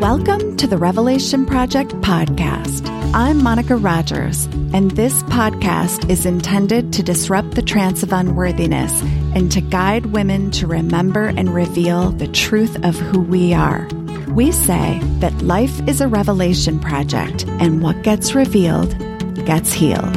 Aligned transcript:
Welcome 0.00 0.56
to 0.56 0.66
the 0.66 0.78
Revelation 0.78 1.44
Project 1.44 1.90
podcast. 2.00 2.88
I'm 3.12 3.42
Monica 3.42 3.76
Rogers, 3.76 4.46
and 4.72 4.90
this 4.92 5.22
podcast 5.24 6.08
is 6.08 6.24
intended 6.24 6.94
to 6.94 7.02
disrupt 7.02 7.50
the 7.50 7.60
trance 7.60 8.02
of 8.02 8.10
unworthiness 8.10 8.98
and 9.34 9.52
to 9.52 9.60
guide 9.60 10.06
women 10.06 10.52
to 10.52 10.66
remember 10.66 11.26
and 11.26 11.54
reveal 11.54 12.12
the 12.12 12.28
truth 12.28 12.82
of 12.82 12.96
who 12.98 13.20
we 13.20 13.52
are. 13.52 13.86
We 14.28 14.52
say 14.52 15.00
that 15.18 15.42
life 15.42 15.86
is 15.86 16.00
a 16.00 16.08
revelation 16.08 16.80
project, 16.80 17.44
and 17.46 17.82
what 17.82 18.02
gets 18.02 18.34
revealed 18.34 18.96
gets 19.44 19.70
healed. 19.70 20.16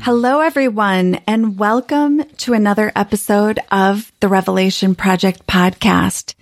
Hello, 0.00 0.40
everyone, 0.40 1.20
and 1.26 1.58
welcome 1.58 2.24
to 2.38 2.54
another 2.54 2.90
episode 2.96 3.60
of 3.70 4.10
the 4.20 4.28
Revelation 4.28 4.94
Project 4.94 5.46
podcast. 5.46 6.34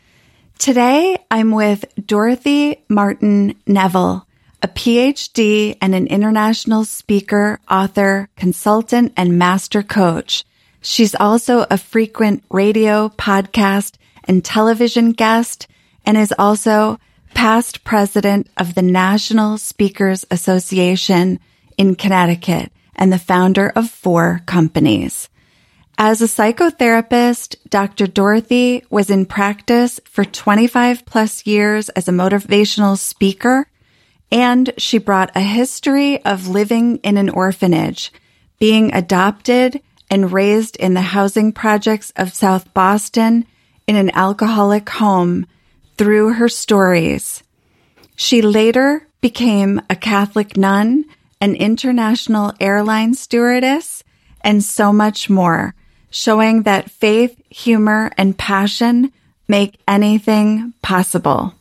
Today, 0.63 1.19
I'm 1.29 1.51
with 1.51 1.85
Dorothy 2.07 2.85
Martin 2.89 3.57
Neville, 3.67 4.25
a 4.63 4.69
PhD 4.69 5.77
and 5.83 5.93
an 5.93 6.07
international 6.07 6.85
speaker, 6.85 7.59
author, 7.69 8.29
consultant, 8.37 9.13
and 9.17 9.41
master 9.41 9.83
coach. 9.83 10.45
She's 10.81 11.17
also 11.17 11.67
a 11.69 11.77
frequent 11.77 12.45
radio, 12.49 13.09
podcast, 13.09 13.97
and 14.23 14.45
television 14.45 15.11
guest 15.11 15.67
and 16.07 16.17
is 16.17 16.33
also 16.39 17.01
past 17.35 17.83
president 17.83 18.49
of 18.57 18.77
the 18.77 18.83
National 18.83 19.59
Speakers 19.59 20.25
Association 20.31 21.41
in 21.77 21.97
Connecticut 21.97 22.71
and 22.95 23.13
the 23.13 23.19
founder 23.19 23.73
of 23.75 23.91
four 23.91 24.43
companies. 24.47 25.29
As 25.99 26.23
a 26.23 26.25
psychotherapist, 26.25 27.57
Dr. 27.69 28.07
Dorothy 28.07 28.83
was 28.89 29.11
in 29.11 29.27
practice 29.27 30.01
for 30.05 30.25
25 30.25 31.05
plus 31.05 31.47
years 31.47 31.91
as 31.91 32.09
a 32.09 32.13
motivational 32.13 32.97
speaker, 32.97 33.67
and 34.31 34.73
she 34.79 34.99
brought 34.99 35.37
a 35.37 35.41
history 35.41 36.25
of 36.25 36.49
living 36.49 36.97
in 36.99 37.19
an 37.19 37.29
orphanage, 37.29 38.11
being 38.59 38.93
adopted 38.95 39.83
and 40.11 40.33
raised 40.33 40.77
in 40.77 40.95
the 40.95 41.03
housing 41.03 41.53
projects 41.53 42.13
of 42.17 42.33
South 42.33 42.73
Boston 42.73 43.47
in 43.87 43.97
an 43.97 44.11
alcoholic 44.15 44.89
home 44.89 45.47
through 45.99 46.33
her 46.35 46.49
stories. 46.49 47.43
She 48.17 48.41
later 48.41 49.07
became 49.21 49.81
a 49.91 49.97
Catholic 49.97 50.57
nun, 50.57 51.05
an 51.41 51.55
international 51.55 52.55
airline 52.61 53.15
stewardess, 53.15 54.03
and 54.41 54.65
so 54.65 54.93
much 54.93 55.29
more 55.29 55.75
showing 56.13 56.63
that 56.63 56.91
faith, 56.91 57.43
humor, 57.51 58.13
and 58.17 58.39
passion 58.39 59.11
make 59.49 59.81
anything 59.89 60.73
possible. 60.83 61.55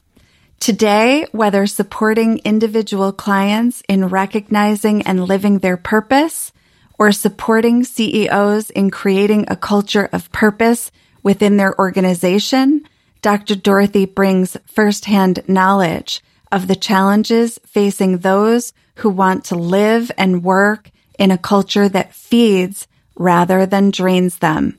Today, 0.59 1.25
whether 1.31 1.65
supporting 1.65 2.39
individual 2.45 3.11
clients 3.11 3.81
in 3.89 4.09
recognizing 4.09 5.01
and 5.03 5.25
living 5.25 5.57
their 5.59 5.77
purpose 5.77 6.51
or 6.99 7.11
supporting 7.11 7.83
CEOs 7.83 8.69
in 8.69 8.91
creating 8.91 9.45
a 9.47 9.55
culture 9.55 10.07
of 10.13 10.31
purpose 10.31 10.91
within 11.23 11.57
their 11.57 11.75
organization, 11.79 12.87
Dr. 13.23 13.55
Dorothy 13.55 14.05
brings 14.05 14.57
firsthand 14.67 15.43
knowledge 15.47 16.21
of 16.51 16.67
the 16.67 16.75
challenges 16.75 17.59
facing 17.65 18.19
those 18.19 18.73
who 18.95 19.09
want 19.09 19.45
to 19.45 19.55
live 19.55 20.11
and 20.17 20.43
work 20.43 20.91
in 21.17 21.31
a 21.31 21.37
culture 21.37 21.87
that 21.87 22.13
feeds 22.13 22.87
rather 23.15 23.65
than 23.65 23.91
drains 23.91 24.37
them. 24.37 24.77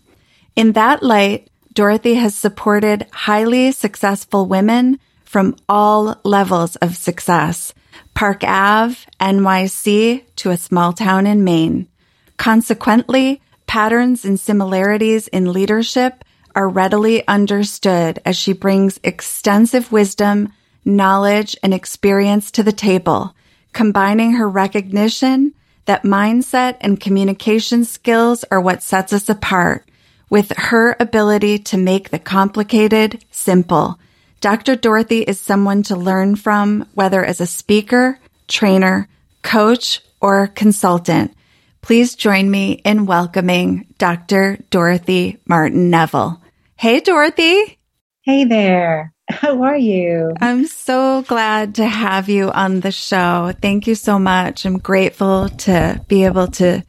In 0.57 0.73
that 0.73 1.03
light, 1.03 1.49
Dorothy 1.73 2.15
has 2.15 2.35
supported 2.35 3.07
highly 3.13 3.73
successful 3.73 4.47
women 4.47 4.99
from 5.25 5.57
all 5.69 6.21
levels 6.25 6.77
of 6.77 6.97
success, 6.97 7.73
Park 8.15 8.45
Ave, 8.45 8.97
NYC 9.19 10.25
to 10.37 10.51
a 10.51 10.57
small 10.59 10.93
town 10.93 11.27
in 11.27 11.45
Maine. 11.45 11.89
Consequently, 12.37 13.41
patterns 13.67 14.25
and 14.25 14.39
similarities 14.39 15.29
in 15.29 15.53
leadership 15.53 16.25
are 16.55 16.69
readily 16.69 17.27
understood 17.27 18.21
as 18.27 18.37
she 18.37 18.53
brings 18.53 19.01
extensive 19.03 19.91
wisdom, 19.91 20.53
knowledge, 20.85 21.57
and 21.63 21.73
experience 21.73 22.51
to 22.51 22.63
the 22.63 22.73
table, 22.73 23.35
combining 23.73 24.33
her 24.33 24.49
recognition 24.49 25.55
that 25.85 26.05
mindset 26.05 26.77
and 26.81 27.01
communication 27.01 27.85
skills 27.85 28.45
are 28.51 28.61
what 28.61 28.83
sets 28.83 29.13
us 29.13 29.29
apart. 29.29 29.89
With 30.31 30.53
her 30.57 30.97
ability 30.99 31.59
to 31.59 31.77
make 31.77 32.11
the 32.11 32.19
complicated 32.19 33.25
simple, 33.31 33.99
Dr. 34.41 34.77
Dorothy 34.77 35.23
is 35.23 35.39
someone 35.39 35.83
to 35.85 35.97
learn 35.97 36.37
from, 36.37 36.89
whether 36.95 37.25
as 37.25 37.41
a 37.41 37.47
speaker, 37.47 38.19
trainer, 38.49 39.09
coach, 39.43 40.01
or 40.21 40.47
consultant. 40.47 41.35
Please 41.83 42.15
join 42.15 42.51
me 42.51 42.81
in 42.85 43.07
welcoming 43.07 43.87
Dr. 43.99 44.59
Dorothy 44.71 45.39
Martin 45.47 45.91
Neville. 45.91 46.41
Hey, 46.77 47.01
Dorothy. 47.01 47.79
Hey 48.23 48.45
there. 48.45 49.12
How 49.33 49.63
are 49.63 49.77
you? 49.77 50.35
I'm 50.41 50.67
so 50.67 51.23
glad 51.23 51.77
to 51.77 51.87
have 51.87 52.29
you 52.29 52.51
on 52.51 52.81
the 52.81 52.93
show. 52.93 53.53
Thank 53.61 53.87
you 53.87 53.95
so 53.95 54.19
much. 54.19 54.65
I'm 54.65 54.79
grateful 54.79 55.49
to 55.49 56.05
be 56.09 56.25
able 56.25 56.49
to 56.49 56.85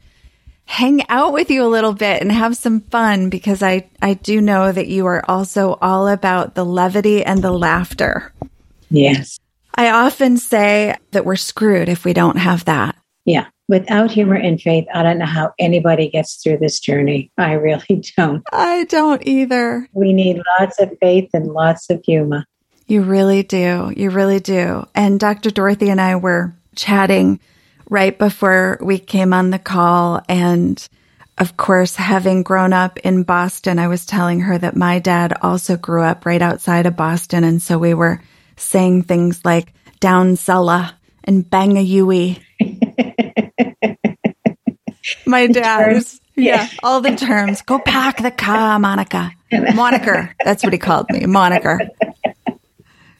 hang 0.66 1.08
out 1.08 1.32
with 1.32 1.50
you 1.50 1.64
a 1.64 1.68
little 1.68 1.92
bit 1.92 2.22
and 2.22 2.32
have 2.32 2.56
some 2.56 2.80
fun 2.80 3.30
because 3.30 3.62
I, 3.62 3.88
I 4.00 4.14
do 4.14 4.40
know 4.40 4.72
that 4.72 4.88
you 4.88 5.06
are 5.06 5.24
also 5.28 5.78
all 5.80 6.08
about 6.08 6.54
the 6.54 6.64
levity 6.64 7.24
and 7.24 7.42
the 7.42 7.52
laughter. 7.52 8.32
Yes. 8.90 9.38
I 9.74 9.90
often 9.90 10.36
say 10.36 10.96
that 11.10 11.24
we're 11.24 11.36
screwed 11.36 11.88
if 11.88 12.04
we 12.04 12.12
don't 12.12 12.36
have 12.36 12.64
that. 12.66 12.96
Yeah. 13.24 13.46
Without 13.66 14.10
humor 14.10 14.34
and 14.34 14.60
faith, 14.60 14.86
I 14.92 15.02
don't 15.02 15.18
know 15.18 15.26
how 15.26 15.52
anybody 15.58 16.10
gets 16.10 16.42
through 16.42 16.58
this 16.58 16.80
journey. 16.80 17.30
I 17.38 17.52
really 17.52 18.02
don't. 18.16 18.42
I 18.52 18.84
don't 18.84 19.26
either. 19.26 19.88
We 19.92 20.12
need 20.12 20.42
lots 20.60 20.78
of 20.80 20.96
faith 21.00 21.30
and 21.32 21.46
lots 21.46 21.88
of 21.90 22.02
humor. 22.04 22.44
You 22.86 23.02
really 23.02 23.42
do. 23.42 23.92
You 23.96 24.10
really 24.10 24.40
do. 24.40 24.86
And 24.94 25.18
Dr. 25.18 25.50
Dorothy 25.50 25.88
and 25.88 26.00
I 26.00 26.16
were 26.16 26.54
chatting 26.76 27.40
right 27.88 28.18
before 28.18 28.78
we 28.82 28.98
came 28.98 29.32
on 29.32 29.50
the 29.50 29.58
call. 29.58 30.20
And 30.28 30.86
of 31.38 31.56
course, 31.56 31.96
having 31.96 32.42
grown 32.42 32.72
up 32.72 32.98
in 32.98 33.22
Boston, 33.22 33.78
I 33.78 33.88
was 33.88 34.06
telling 34.06 34.40
her 34.40 34.58
that 34.58 34.76
my 34.76 34.98
dad 34.98 35.36
also 35.42 35.76
grew 35.76 36.02
up 36.02 36.26
right 36.26 36.42
outside 36.42 36.86
of 36.86 36.96
Boston. 36.96 37.44
And 37.44 37.62
so 37.62 37.78
we 37.78 37.94
were 37.94 38.20
saying 38.56 39.02
things 39.02 39.44
like 39.44 39.72
down 40.00 40.36
Sulla 40.36 40.94
and 41.24 41.48
bang 41.48 41.78
a 41.78 41.80
Yui. 41.80 42.40
My 45.26 45.46
dad 45.46 45.96
is, 45.96 46.20
yeah, 46.34 46.68
all 46.82 47.00
the 47.00 47.16
terms. 47.16 47.62
Go 47.62 47.78
pack 47.78 48.22
the 48.22 48.30
car, 48.30 48.78
Monica. 48.78 49.32
Moniker. 49.74 50.34
That's 50.44 50.62
what 50.62 50.72
he 50.72 50.78
called 50.78 51.08
me. 51.10 51.26
Moniker. 51.26 51.80
It 52.46 52.58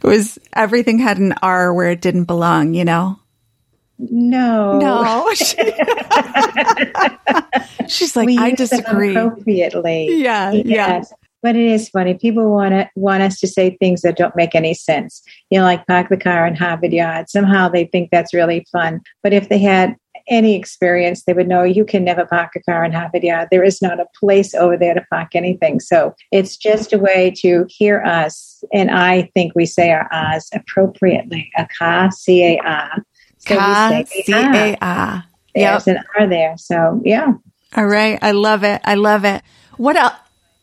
was 0.03 0.39
everything 0.53 0.99
had 0.99 1.19
an 1.19 1.33
R 1.43 1.73
where 1.73 1.91
it 1.91 2.01
didn't 2.01 2.25
belong, 2.25 2.75
you 2.75 2.85
know? 2.85 3.19
No. 3.99 4.79
No. 4.79 5.33
She's 7.89 8.17
like, 8.17 8.27
We 8.27 8.39
I 8.39 8.51
disagree. 8.51 9.17
Appropriately. 9.17 10.23
Yeah, 10.23 10.53
yeah. 10.53 11.03
But 11.45 11.57
it 11.57 11.67
is 11.67 11.91
funny. 11.91 12.15
People 12.15 12.51
want 12.51 12.73
to 12.73 12.89
want 12.97 13.23
us 13.23 13.39
to 13.41 13.47
say 13.47 13.77
things 13.77 14.01
that 14.01 14.17
don't 14.17 14.35
make 14.35 14.55
any 14.55 14.73
sense. 14.73 15.23
You 15.51 15.59
know, 15.59 15.65
like 15.67 15.87
park 15.87 16.09
the 16.09 16.17
car 16.17 16.47
in 16.47 16.55
Harvard 16.55 16.95
Yard. 16.95 17.29
Somehow 17.29 17.69
they 17.69 17.85
think 17.85 18.09
that's 18.11 18.33
really 18.33 18.67
fun. 18.73 19.03
But 19.23 19.35
if 19.35 19.51
they 19.51 19.59
had 19.59 19.95
any 20.27 20.57
experience, 20.57 21.25
they 21.25 21.35
would 21.35 21.47
know 21.47 21.63
you 21.63 21.85
can 21.85 22.03
never 22.03 22.25
park 22.25 22.53
a 22.57 22.63
car 22.63 22.83
in 22.83 22.93
Harvard 22.93 23.25
Yard. 23.25 23.49
There 23.51 23.63
is 23.63 23.83
not 23.83 24.01
a 24.01 24.07
place 24.19 24.55
over 24.55 24.79
there 24.79 24.95
to 24.95 25.05
park 25.11 25.35
anything. 25.35 25.81
So 25.81 26.15
it's 26.33 26.57
just 26.57 26.95
a 26.95 26.99
way 26.99 27.31
to 27.43 27.67
hear 27.69 28.01
us. 28.01 28.65
And 28.73 28.91
I 28.91 29.31
think 29.35 29.53
we 29.55 29.67
say 29.67 29.91
our 29.91 30.09
R's 30.11 30.49
appropriately. 30.55 31.51
A 31.59 31.69
car, 31.79 32.11
C 32.11 32.43
A 32.43 32.59
R. 32.65 33.05
So 33.41 33.55
we 33.55 33.61
Ka, 33.61 33.89
say 33.91 34.23
C 34.23 34.33
A 34.33 34.79
R. 34.81 35.25
Yep. 35.55 35.85
There's 35.85 35.89
an 35.89 36.03
R 36.19 36.27
there. 36.27 36.57
So 36.57 37.03
yeah. 37.05 37.35
All 37.77 37.85
right. 37.85 38.19
I 38.23 38.33
love 38.33 38.65
it. 38.65 38.81
I 38.83 38.95
love 38.95 39.27
it. 39.27 39.43
What 39.77 39.97
else? 39.97 40.15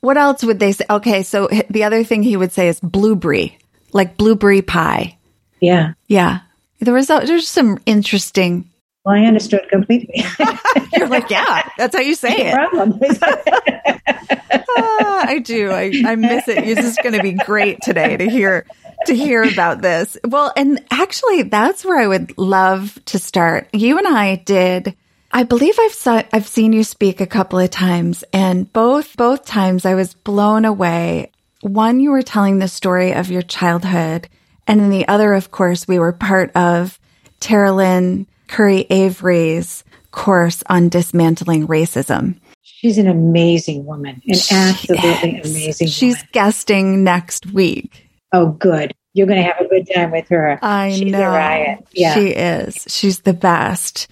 What 0.01 0.18
else 0.18 0.44
would 0.44 0.59
they 0.59 0.71
say? 0.74 0.86
Okay. 0.89 1.24
So 1.24 1.48
the 1.69 1.83
other 1.86 2.03
thing 2.03 2.24
he 2.24 2.36
would 2.38 2.51
say 2.51 2.68
is 2.68 2.80
blueberry, 2.80 3.57
like 3.94 4.18
blueberry 4.18 4.62
pie. 4.62 5.18
Yeah. 5.59 5.94
Yeah. 6.07 6.39
There 6.80 6.94
was, 6.94 7.07
there's 7.07 7.48
some 7.48 7.77
interesting, 7.86 8.69
Well, 9.06 9.15
I 9.15 9.25
understood 9.25 9.68
completely. 9.69 10.25
you're 10.98 11.07
like, 11.07 11.30
yeah, 11.30 11.62
that's 11.77 11.95
how 11.95 12.01
you 12.01 12.15
say 12.15 12.51
No 12.51 12.63
it. 12.63 12.69
problem. 12.71 13.00
Ah, 14.74 15.25
I 15.27 15.39
do. 15.39 15.69
I, 15.71 15.92
I 16.06 16.15
miss 16.15 16.48
it. 16.48 16.63
This 16.65 16.80
is 16.86 16.98
going 17.03 17.13
to 17.15 17.21
be 17.21 17.33
great 17.33 17.81
today 17.81 18.15
to 18.18 18.30
hear 18.30 18.65
to 19.06 19.15
hear 19.15 19.44
about 19.44 19.81
this. 19.81 20.18
Well, 20.25 20.53
and 20.56 20.83
actually, 20.92 21.44
that's 21.44 21.83
where 21.83 22.00
I 22.00 22.07
would 22.07 22.38
love 22.38 22.98
to 23.07 23.19
start. 23.19 23.68
You 23.74 23.98
and 23.98 24.07
I 24.07 24.36
did. 24.38 24.95
I 25.33 25.44
believe 25.44 25.75
I've 25.80 25.94
saw, 25.94 26.22
I've 26.33 26.48
seen 26.48 26.74
you 26.74 26.83
speak 26.83 27.22
a 27.22 27.28
couple 27.28 27.57
of 27.60 27.69
times, 27.69 28.24
and 28.33 28.72
both 28.74 29.16
both 29.16 29.45
times 29.45 29.86
I 29.86 29.95
was 29.95 30.13
blown 30.13 30.66
away. 30.66 31.31
One, 31.62 32.00
you 32.00 32.12
were 32.12 32.22
telling 32.24 32.60
the 32.60 32.68
story 32.68 33.13
of 33.13 33.30
your 33.31 33.42
childhood 33.42 34.28
And 34.68 34.80
in 34.81 34.89
the 34.89 35.07
other, 35.07 35.33
of 35.33 35.51
course, 35.51 35.88
we 35.88 36.00
were 36.00 36.13
part 36.13 36.56
of 36.56 37.00
Terilyn 37.39 38.25
Curry 38.48 38.86
Avery's 38.89 39.83
course 40.12 40.63
on 40.68 40.89
dismantling 40.89 41.68
racism. 41.68 42.39
She's 42.62 42.98
an 42.98 43.07
amazing 43.07 43.86
woman, 43.86 44.22
an 44.27 44.36
she 44.36 44.56
absolutely 44.56 45.39
is. 45.39 45.51
amazing 45.51 45.88
She's 45.88 46.16
woman. 46.16 46.30
guesting 46.31 47.04
next 47.04 47.48
week. 47.51 48.07
Oh, 48.31 48.51
good. 48.51 48.94
You're 49.13 49.27
going 49.27 49.44
to 49.44 49.51
have 49.51 49.60
a 49.60 49.68
good 49.68 49.89
time 49.94 50.12
with 50.12 50.30
her. 50.30 50.57
I 50.62 50.92
She's 50.94 51.12
know. 51.12 51.30
A 51.30 51.34
riot. 51.34 51.86
Yeah. 51.92 52.13
She 52.13 52.27
is. 52.30 52.86
She's 52.88 53.19
the 53.19 53.34
best. 53.34 54.07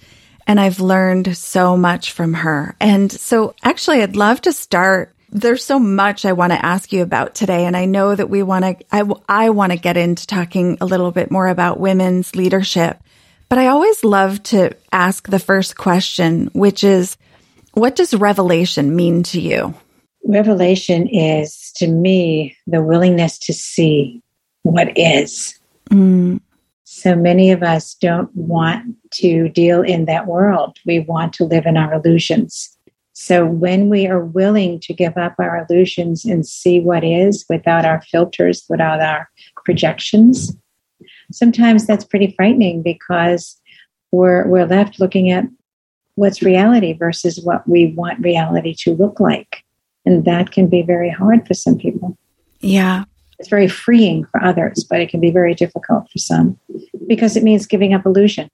And 0.46 0.58
I've 0.58 0.80
learned 0.80 1.36
so 1.36 1.76
much 1.76 2.12
from 2.12 2.34
her. 2.34 2.74
And 2.80 3.10
so 3.10 3.54
actually, 3.62 4.02
I'd 4.02 4.16
love 4.16 4.40
to 4.42 4.52
start. 4.52 5.14
There's 5.30 5.64
so 5.64 5.78
much 5.78 6.24
I 6.24 6.32
want 6.32 6.52
to 6.52 6.64
ask 6.64 6.92
you 6.92 7.02
about 7.02 7.34
today. 7.34 7.66
And 7.66 7.76
I 7.76 7.84
know 7.84 8.14
that 8.14 8.30
we 8.30 8.42
want 8.42 8.64
to, 8.64 8.84
I, 8.90 9.08
I 9.28 9.50
want 9.50 9.72
to 9.72 9.78
get 9.78 9.96
into 9.96 10.26
talking 10.26 10.78
a 10.80 10.86
little 10.86 11.12
bit 11.12 11.30
more 11.30 11.46
about 11.46 11.78
women's 11.78 12.34
leadership. 12.34 12.98
But 13.48 13.58
I 13.58 13.68
always 13.68 14.02
love 14.04 14.42
to 14.44 14.76
ask 14.92 15.28
the 15.28 15.38
first 15.38 15.76
question, 15.76 16.50
which 16.52 16.84
is, 16.84 17.16
what 17.72 17.94
does 17.96 18.14
revelation 18.14 18.96
mean 18.96 19.22
to 19.24 19.40
you? 19.40 19.74
Revelation 20.24 21.06
is, 21.06 21.72
to 21.76 21.86
me, 21.86 22.56
the 22.66 22.82
willingness 22.82 23.38
to 23.38 23.52
see 23.52 24.22
what 24.62 24.96
is. 24.98 25.58
Mm. 25.90 26.40
So 26.84 27.14
many 27.16 27.52
of 27.52 27.62
us 27.62 27.94
don't 27.94 28.34
want 28.34 28.96
to 29.12 29.48
deal 29.48 29.82
in 29.82 30.04
that 30.06 30.26
world. 30.26 30.78
We 30.86 31.00
want 31.00 31.32
to 31.34 31.44
live 31.44 31.66
in 31.66 31.76
our 31.76 31.94
illusions. 31.94 32.76
So 33.12 33.44
when 33.44 33.90
we 33.90 34.06
are 34.06 34.24
willing 34.24 34.80
to 34.80 34.94
give 34.94 35.16
up 35.16 35.34
our 35.38 35.66
illusions 35.68 36.24
and 36.24 36.46
see 36.46 36.80
what 36.80 37.04
is 37.04 37.44
without 37.48 37.84
our 37.84 38.00
filters, 38.02 38.64
without 38.68 39.00
our 39.00 39.28
projections, 39.64 40.56
sometimes 41.32 41.86
that's 41.86 42.04
pretty 42.04 42.32
frightening 42.36 42.82
because 42.82 43.60
we're 44.12 44.46
we're 44.48 44.66
left 44.66 45.00
looking 45.00 45.30
at 45.30 45.44
what's 46.14 46.42
reality 46.42 46.92
versus 46.92 47.40
what 47.42 47.66
we 47.68 47.92
want 47.92 48.20
reality 48.20 48.74
to 48.78 48.94
look 48.94 49.20
like. 49.20 49.64
And 50.04 50.24
that 50.24 50.50
can 50.50 50.68
be 50.68 50.82
very 50.82 51.10
hard 51.10 51.46
for 51.46 51.54
some 51.54 51.76
people. 51.76 52.16
Yeah. 52.60 53.04
It's 53.38 53.48
very 53.48 53.68
freeing 53.68 54.24
for 54.26 54.42
others, 54.42 54.84
but 54.88 55.00
it 55.00 55.08
can 55.08 55.20
be 55.20 55.30
very 55.30 55.54
difficult 55.54 56.10
for 56.10 56.18
some 56.18 56.58
because 57.06 57.36
it 57.36 57.42
means 57.42 57.66
giving 57.66 57.94
up 57.94 58.04
illusion. 58.04 58.50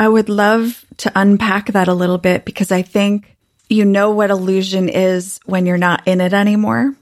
I 0.00 0.08
would 0.08 0.30
love 0.30 0.82
to 0.96 1.12
unpack 1.14 1.66
that 1.72 1.86
a 1.86 1.92
little 1.92 2.16
bit 2.16 2.46
because 2.46 2.72
I 2.72 2.80
think 2.80 3.36
you 3.68 3.84
know 3.84 4.12
what 4.12 4.30
illusion 4.30 4.88
is 4.88 5.38
when 5.44 5.66
you're 5.66 5.76
not 5.76 6.08
in 6.08 6.22
it 6.22 6.32
anymore. 6.32 6.96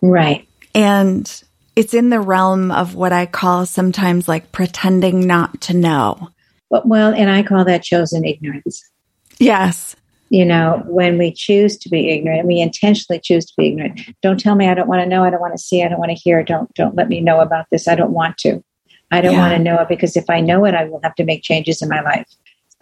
Right. 0.00 0.48
And 0.72 1.42
it's 1.74 1.94
in 1.94 2.10
the 2.10 2.20
realm 2.20 2.70
of 2.70 2.94
what 2.94 3.12
I 3.12 3.26
call 3.26 3.66
sometimes 3.66 4.28
like 4.28 4.52
pretending 4.52 5.26
not 5.26 5.62
to 5.62 5.74
know. 5.74 6.28
Well, 6.70 7.12
and 7.12 7.28
I 7.28 7.42
call 7.42 7.64
that 7.64 7.82
chosen 7.82 8.24
ignorance. 8.24 8.88
Yes. 9.40 9.96
You 10.30 10.44
know, 10.44 10.84
when 10.86 11.18
we 11.18 11.32
choose 11.32 11.76
to 11.78 11.88
be 11.88 12.08
ignorant, 12.10 12.46
we 12.46 12.60
intentionally 12.60 13.20
choose 13.20 13.46
to 13.46 13.52
be 13.58 13.70
ignorant. 13.70 14.00
Don't 14.22 14.38
tell 14.38 14.54
me 14.54 14.68
I 14.68 14.74
don't 14.74 14.88
want 14.88 15.02
to 15.02 15.08
know, 15.08 15.24
I 15.24 15.30
don't 15.30 15.40
want 15.40 15.54
to 15.54 15.62
see, 15.62 15.82
I 15.82 15.88
don't 15.88 15.98
want 15.98 16.10
to 16.10 16.22
hear, 16.22 16.44
don't 16.44 16.72
don't 16.74 16.94
let 16.94 17.08
me 17.08 17.20
know 17.20 17.40
about 17.40 17.66
this. 17.72 17.88
I 17.88 17.96
don't 17.96 18.12
want 18.12 18.38
to. 18.38 18.62
I 19.12 19.20
don't 19.20 19.34
yeah. 19.34 19.40
want 19.40 19.52
to 19.56 19.62
know 19.62 19.80
it 19.80 19.88
because 19.88 20.16
if 20.16 20.28
I 20.28 20.40
know 20.40 20.64
it, 20.64 20.74
I 20.74 20.84
will 20.84 21.00
have 21.02 21.14
to 21.16 21.24
make 21.24 21.42
changes 21.42 21.82
in 21.82 21.88
my 21.88 22.00
life. 22.00 22.26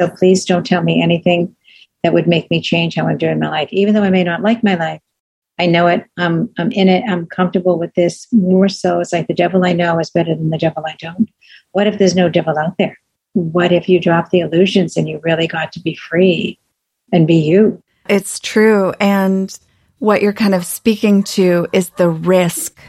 So 0.01 0.09
please 0.09 0.45
don't 0.45 0.65
tell 0.65 0.83
me 0.83 1.03
anything 1.03 1.55
that 2.03 2.15
would 2.15 2.27
make 2.27 2.51
me 2.51 2.63
change 2.63 2.95
how 2.95 3.07
I'm 3.07 3.19
doing 3.19 3.39
my 3.39 3.51
life. 3.51 3.69
Even 3.73 3.95
though 3.95 4.05
I 4.05 4.11
may 4.11 4.25
not 4.25 4.41
like 4.41 4.65
my 4.65 4.77
life, 4.77 5.01
I 5.59 5.67
know 5.67 5.89
it. 5.89 6.07
I'm 6.17 6.49
I'm 6.57 6.73
in 6.73 6.89
it. 6.89 7.05
I'm 7.07 7.27
comfortable 7.27 7.79
with 7.79 7.93
this. 7.95 8.27
More 8.33 8.69
so, 8.69 9.01
it's 9.01 9.13
like 9.13 9.27
the 9.27 9.35
devil 9.35 9.67
I 9.67 9.75
know 9.75 9.99
is 9.99 10.09
better 10.09 10.35
than 10.35 10.49
the 10.49 10.57
devil 10.57 10.83
I 10.87 10.97
don't. 10.99 11.29
What 11.73 11.87
if 11.87 11.99
there's 11.99 12.15
no 12.15 12.31
devil 12.31 12.59
out 12.59 12.79
there? 12.79 12.97
What 13.35 13.73
if 13.73 13.89
you 13.89 14.01
drop 14.01 14.31
the 14.31 14.41
illusions 14.41 14.97
and 14.97 15.09
you 15.09 15.21
really 15.23 15.47
got 15.47 15.73
to 15.73 15.81
be 15.81 15.95
free 15.95 16.59
and 17.13 17.27
be 17.27 17.37
you? 17.37 17.83
It's 18.09 18.41
true. 18.41 18.95
And 19.01 19.57
what 19.99 20.23
you're 20.23 20.33
kind 20.33 20.55
of 20.55 20.65
speaking 20.65 21.23
to 21.25 21.67
is 21.73 21.91
the 21.91 22.09
risk 22.09 22.81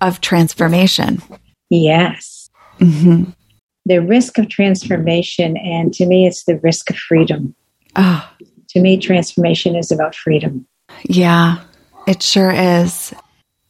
of 0.00 0.20
transformation. 0.20 1.22
Yes. 1.68 2.33
Mm-hmm. 2.80 3.30
The 3.86 4.00
risk 4.00 4.38
of 4.38 4.48
transformation. 4.48 5.56
And 5.56 5.92
to 5.94 6.06
me, 6.06 6.26
it's 6.26 6.44
the 6.44 6.58
risk 6.58 6.90
of 6.90 6.96
freedom. 6.96 7.54
Oh. 7.96 8.28
To 8.70 8.80
me, 8.80 8.98
transformation 8.98 9.76
is 9.76 9.92
about 9.92 10.14
freedom. 10.14 10.66
Yeah, 11.04 11.60
it 12.06 12.22
sure 12.22 12.50
is. 12.50 13.14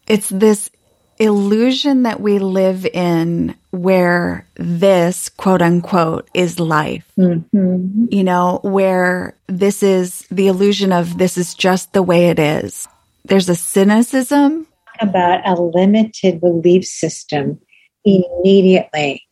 It's 0.07 0.29
this 0.29 0.71
illusion 1.19 2.03
that 2.03 2.21
we 2.21 2.39
live 2.39 2.87
in 2.87 3.55
where 3.71 4.49
this 4.57 5.29
quote 5.29 5.63
unquote 5.63 6.29
is 6.35 6.59
life. 6.59 7.11
Mm-hmm. 7.19 8.07
You 8.11 8.25
know, 8.25 8.61
where 8.63 9.37
this 9.47 9.83
is 9.83 10.27
the 10.31 10.49
illusion 10.49 10.93
of 10.93 11.19
this 11.19 11.37
is 11.37 11.55
just 11.55 11.93
the 11.93 12.03
way 12.03 12.29
it 12.29 12.39
is. 12.39 12.89
There's 13.25 13.49
a 13.49 13.57
cynicism 13.57 14.67
about 15.01 15.47
a 15.47 15.61
limited 15.61 16.41
belief 16.41 16.85
system 16.85 17.61
immediately. 18.05 19.23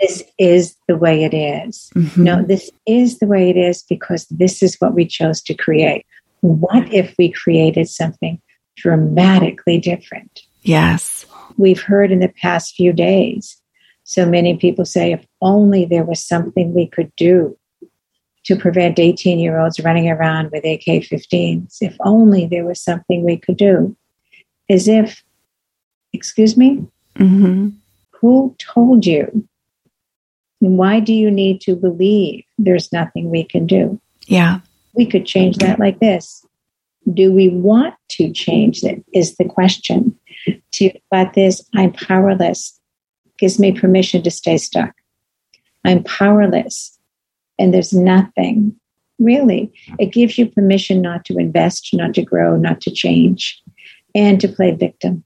This 0.00 0.22
is 0.38 0.76
the 0.88 0.96
way 0.96 1.24
it 1.24 1.34
is. 1.34 1.90
Mm-hmm. 1.94 2.22
No, 2.22 2.42
this 2.42 2.70
is 2.86 3.18
the 3.18 3.26
way 3.26 3.50
it 3.50 3.56
is 3.56 3.82
because 3.82 4.26
this 4.30 4.62
is 4.62 4.76
what 4.76 4.94
we 4.94 5.06
chose 5.06 5.42
to 5.42 5.54
create. 5.54 6.06
What 6.40 6.92
if 6.92 7.14
we 7.18 7.30
created 7.30 7.88
something 7.88 8.40
dramatically 8.76 9.78
different? 9.78 10.42
Yes. 10.62 11.26
We've 11.58 11.82
heard 11.82 12.10
in 12.10 12.20
the 12.20 12.32
past 12.40 12.74
few 12.74 12.92
days 12.92 13.60
so 14.04 14.26
many 14.26 14.56
people 14.56 14.84
say, 14.84 15.12
if 15.12 15.26
only 15.40 15.86
there 15.86 16.04
was 16.04 16.24
something 16.24 16.74
we 16.74 16.86
could 16.86 17.10
do 17.16 17.56
to 18.44 18.56
prevent 18.56 18.98
18 18.98 19.38
year 19.38 19.58
olds 19.58 19.80
running 19.80 20.10
around 20.10 20.50
with 20.52 20.64
AK 20.64 21.02
15s, 21.02 21.78
if 21.80 21.96
only 22.00 22.46
there 22.46 22.66
was 22.66 22.80
something 22.80 23.24
we 23.24 23.38
could 23.38 23.56
do. 23.56 23.96
As 24.68 24.88
if, 24.88 25.22
excuse 26.12 26.56
me, 26.56 26.86
mm-hmm. 27.16 27.70
Who 28.24 28.56
told 28.58 29.04
you? 29.04 29.46
And 30.62 30.78
why 30.78 30.98
do 30.98 31.12
you 31.12 31.30
need 31.30 31.60
to 31.60 31.76
believe 31.76 32.42
there's 32.56 32.90
nothing 32.90 33.28
we 33.28 33.44
can 33.44 33.66
do? 33.66 34.00
Yeah. 34.26 34.60
We 34.94 35.04
could 35.04 35.26
change 35.26 35.58
that 35.58 35.78
like 35.78 36.00
this. 36.00 36.42
Do 37.12 37.30
we 37.30 37.50
want 37.50 37.96
to 38.12 38.32
change 38.32 38.82
it? 38.82 39.04
Is 39.12 39.36
the 39.36 39.44
question. 39.44 40.18
To 40.72 40.90
but 41.10 41.34
this, 41.34 41.68
I'm 41.74 41.92
powerless, 41.92 42.80
gives 43.36 43.58
me 43.58 43.72
permission 43.72 44.22
to 44.22 44.30
stay 44.30 44.56
stuck. 44.56 44.94
I'm 45.84 46.02
powerless, 46.02 46.98
and 47.58 47.74
there's 47.74 47.92
nothing. 47.92 48.74
Really, 49.18 49.70
it 49.98 50.14
gives 50.14 50.38
you 50.38 50.46
permission 50.46 51.02
not 51.02 51.26
to 51.26 51.36
invest, 51.36 51.90
not 51.92 52.14
to 52.14 52.22
grow, 52.22 52.56
not 52.56 52.80
to 52.82 52.90
change, 52.90 53.62
and 54.14 54.40
to 54.40 54.48
play 54.48 54.70
victim. 54.70 55.24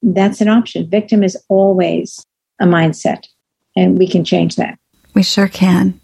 That's 0.00 0.40
an 0.40 0.48
option. 0.48 0.88
Victim 0.88 1.22
is 1.22 1.36
always 1.50 2.24
a 2.60 2.66
mindset, 2.66 3.24
and 3.76 3.98
we 3.98 4.08
can 4.08 4.24
change 4.24 4.56
that. 4.56 4.78
We 5.14 5.22
sure 5.22 5.48
can. 5.48 6.00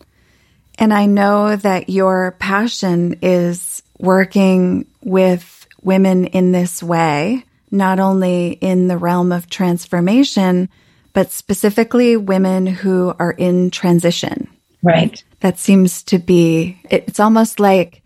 And 0.79 0.93
I 0.93 1.07
know 1.07 1.55
that 1.57 1.89
your 1.89 2.37
passion 2.39 3.19
is 3.23 3.83
working 3.99 4.87
with 5.03 5.67
women 5.83 6.27
in 6.27 6.53
this 6.53 6.83
way, 6.83 7.45
not 7.71 8.01
only 8.01 8.49
in 8.49 8.89
the 8.89 8.99
realm 8.99 9.31
of 9.31 9.49
transformation, 9.49 10.69
but 11.13 11.31
specifically 11.31 12.17
women 12.17 12.67
who 12.67 13.15
are 13.19 13.31
in 13.31 13.71
transition. 13.71 14.49
Right. 14.83 15.23
That 15.41 15.59
seems 15.59 16.03
to 16.05 16.19
be, 16.19 16.81
it's 16.91 17.21
almost 17.21 17.61
like 17.61 18.03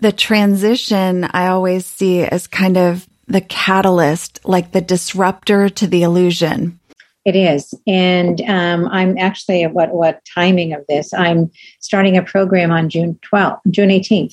the 0.00 0.12
transition 0.12 1.24
I 1.24 1.46
always 1.46 1.86
see 1.86 2.22
as 2.22 2.46
kind 2.46 2.76
of 2.76 3.06
the 3.28 3.40
catalyst, 3.40 4.40
like 4.44 4.72
the 4.72 4.80
disruptor 4.80 5.68
to 5.68 5.86
the 5.86 6.02
illusion. 6.02 6.79
It 7.24 7.36
is, 7.36 7.74
and 7.86 8.40
um, 8.48 8.88
I'm 8.88 9.18
actually 9.18 9.62
at 9.62 9.74
what 9.74 9.90
what 9.92 10.22
timing 10.34 10.72
of 10.72 10.84
this? 10.88 11.12
I'm 11.12 11.50
starting 11.80 12.16
a 12.16 12.22
program 12.22 12.70
on 12.70 12.88
June 12.88 13.18
12th, 13.30 13.60
June 13.70 13.90
18th. 13.90 14.32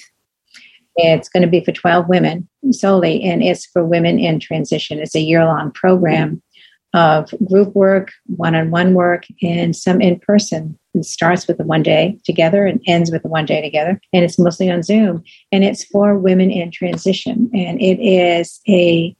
It's 0.95 1.29
going 1.29 1.43
to 1.43 1.49
be 1.49 1.63
for 1.63 1.73
12 1.73 2.07
women 2.07 2.47
solely, 2.71 3.21
and 3.23 3.43
it's 3.43 3.65
for 3.65 3.83
women 3.83 4.19
in 4.19 4.39
transition. 4.39 4.99
It's 4.99 5.15
a 5.15 5.19
year 5.19 5.43
long 5.43 5.71
program 5.71 6.41
of 6.93 7.29
group 7.47 7.75
work, 7.75 8.11
one 8.25 8.55
on 8.55 8.71
one 8.71 8.93
work, 8.93 9.25
and 9.41 9.75
some 9.75 10.01
in 10.01 10.19
person. 10.19 10.77
It 10.93 11.05
starts 11.05 11.47
with 11.47 11.57
the 11.57 11.63
one 11.63 11.83
day 11.83 12.17
together 12.23 12.65
and 12.65 12.81
ends 12.87 13.11
with 13.11 13.21
the 13.21 13.29
one 13.29 13.45
day 13.45 13.61
together. 13.61 14.01
And 14.13 14.23
it's 14.23 14.39
mostly 14.39 14.71
on 14.71 14.81
Zoom. 14.81 15.23
And 15.51 15.63
it's 15.63 15.83
for 15.83 16.17
women 16.17 16.49
in 16.49 16.71
transition. 16.71 17.51
And 17.53 17.79
it 17.79 18.01
is 18.01 18.59
a 18.67 19.15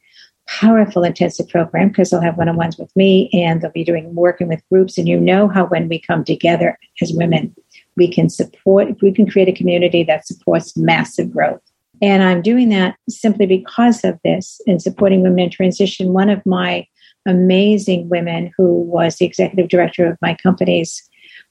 powerful 0.48 1.04
intensive 1.04 1.48
program 1.48 1.88
because 1.88 2.10
they'll 2.10 2.20
have 2.20 2.38
one-on-ones 2.38 2.78
with 2.78 2.94
me 2.96 3.28
and 3.32 3.60
they'll 3.60 3.70
be 3.70 3.84
doing 3.84 4.14
working 4.14 4.48
with 4.48 4.66
groups 4.70 4.96
and 4.96 5.06
you 5.06 5.20
know 5.20 5.46
how 5.46 5.66
when 5.66 5.88
we 5.88 6.00
come 6.00 6.24
together 6.24 6.78
as 7.02 7.12
women 7.12 7.54
we 7.96 8.10
can 8.10 8.30
support 8.30 9.00
we 9.02 9.12
can 9.12 9.28
create 9.28 9.48
a 9.48 9.52
community 9.52 10.02
that 10.02 10.26
supports 10.26 10.76
massive 10.76 11.30
growth. 11.30 11.60
And 12.00 12.22
i'm 12.22 12.42
doing 12.42 12.70
that 12.70 12.96
simply 13.08 13.46
because 13.46 14.04
of 14.04 14.18
this 14.24 14.60
and 14.66 14.80
supporting 14.80 15.22
women 15.22 15.40
in 15.40 15.50
transition. 15.50 16.12
One 16.12 16.30
of 16.30 16.44
my 16.46 16.86
amazing 17.26 18.08
women 18.08 18.50
who 18.56 18.80
was 18.82 19.16
the 19.16 19.26
executive 19.26 19.68
director 19.68 20.06
of 20.06 20.16
my 20.22 20.34
companies 20.34 21.02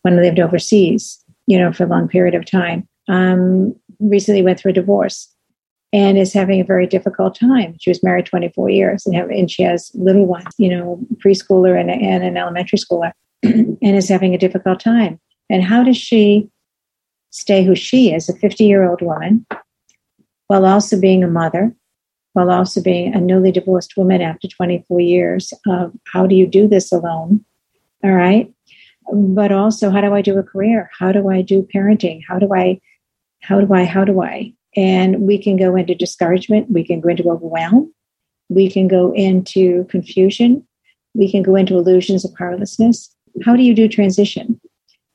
when 0.01 0.17
I 0.17 0.21
lived 0.21 0.39
overseas, 0.39 1.23
you 1.45 1.57
know, 1.59 1.71
for 1.71 1.83
a 1.83 1.87
long 1.87 2.07
period 2.07 2.35
of 2.35 2.45
time, 2.45 2.87
um, 3.07 3.75
recently 3.99 4.41
went 4.41 4.59
through 4.59 4.71
a 4.71 4.73
divorce 4.73 5.31
and 5.93 6.17
is 6.17 6.33
having 6.33 6.59
a 6.59 6.65
very 6.65 6.85
difficult 6.85 7.35
time. 7.35 7.75
She 7.79 7.89
was 7.89 8.03
married 8.03 8.25
24 8.25 8.69
years 8.69 9.05
and, 9.05 9.15
have, 9.15 9.29
and 9.29 9.49
she 9.49 9.63
has 9.63 9.91
little 9.93 10.25
ones, 10.25 10.53
you 10.57 10.69
know, 10.69 10.99
preschooler 11.23 11.79
and, 11.79 11.89
and 11.89 12.23
an 12.23 12.37
elementary 12.37 12.77
schooler, 12.77 13.11
and 13.43 13.77
is 13.81 14.09
having 14.09 14.35
a 14.35 14.37
difficult 14.37 14.79
time. 14.79 15.19
And 15.49 15.63
how 15.63 15.83
does 15.83 15.97
she 15.97 16.49
stay 17.29 17.63
who 17.63 17.75
she 17.75 18.13
is, 18.13 18.27
a 18.29 18.33
50 18.33 18.63
year 18.63 18.89
old 18.89 19.01
woman, 19.01 19.45
while 20.47 20.65
also 20.65 20.99
being 20.99 21.23
a 21.23 21.27
mother, 21.27 21.73
while 22.33 22.51
also 22.51 22.81
being 22.81 23.13
a 23.13 23.21
newly 23.21 23.51
divorced 23.51 23.95
woman 23.97 24.21
after 24.21 24.47
24 24.47 24.99
years 24.99 25.53
of 25.67 25.93
how 26.11 26.27
do 26.27 26.35
you 26.35 26.47
do 26.47 26.67
this 26.67 26.91
alone? 26.91 27.43
All 28.03 28.11
right. 28.11 28.53
But 29.11 29.51
also, 29.53 29.89
how 29.89 30.01
do 30.01 30.13
I 30.13 30.21
do 30.21 30.37
a 30.37 30.43
career? 30.43 30.89
How 30.97 31.13
do 31.13 31.29
I 31.29 31.41
do 31.41 31.67
parenting? 31.73 32.21
How 32.27 32.39
do 32.39 32.53
I, 32.53 32.81
how 33.41 33.61
do 33.61 33.73
I, 33.73 33.85
how 33.85 34.03
do 34.03 34.21
I? 34.21 34.53
And 34.77 35.21
we 35.21 35.37
can 35.41 35.57
go 35.57 35.75
into 35.75 35.95
discouragement. 35.95 36.69
We 36.69 36.85
can 36.85 37.01
go 37.01 37.09
into 37.09 37.29
overwhelm. 37.29 37.93
We 38.47 38.69
can 38.69 38.87
go 38.87 39.11
into 39.13 39.83
confusion. 39.85 40.65
We 41.15 41.29
can 41.29 41.43
go 41.43 41.55
into 41.55 41.75
illusions 41.75 42.23
of 42.23 42.33
powerlessness. 42.35 43.13
How 43.43 43.55
do 43.55 43.63
you 43.63 43.73
do 43.73 43.87
transition? 43.87 44.61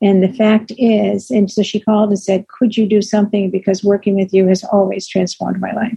And 0.02 0.21
the 0.21 0.33
fact 0.33 0.73
is, 0.78 1.31
and 1.31 1.49
so 1.49 1.62
she 1.62 1.78
called 1.78 2.11
and 2.11 2.19
said, 2.19 2.49
Could 2.49 2.76
you 2.76 2.87
do 2.87 3.00
something? 3.00 3.50
Because 3.50 3.85
working 3.85 4.16
with 4.16 4.35
you 4.35 4.49
has 4.49 4.64
always 4.64 5.07
transformed 5.07 5.61
my 5.61 5.73
life. 5.73 5.97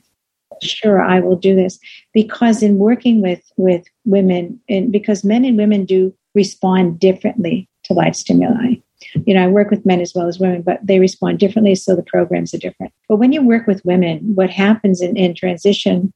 Sure, 0.62 1.02
I 1.02 1.20
will 1.20 1.36
do 1.36 1.56
this. 1.56 1.80
Because 2.14 2.62
in 2.62 2.78
working 2.78 3.22
with, 3.22 3.42
with 3.58 3.84
women, 4.06 4.62
and 4.70 4.92
because 4.92 5.24
men 5.24 5.44
and 5.44 5.58
women 5.58 5.86
do 5.86 6.14
respond 6.36 7.00
differently 7.00 7.68
to 7.86 7.94
life 7.94 8.16
stimuli. 8.16 8.76
You 9.26 9.34
know, 9.34 9.44
I 9.44 9.48
work 9.48 9.70
with 9.70 9.86
men 9.86 10.02
as 10.02 10.14
well 10.16 10.28
as 10.28 10.40
women, 10.40 10.62
but 10.62 10.80
they 10.84 11.00
respond 11.00 11.40
differently, 11.40 11.76
so 11.76 11.96
the 11.96 12.04
programs 12.04 12.54
are 12.54 12.58
different. 12.58 12.94
But 13.10 13.18
when 13.18 13.32
you 13.32 13.44
work 13.44 13.68
with 13.68 13.84
women, 13.86 14.20
what 14.36 14.50
happens 14.50 15.02
in, 15.02 15.18
in 15.18 15.36
transition 15.36 16.14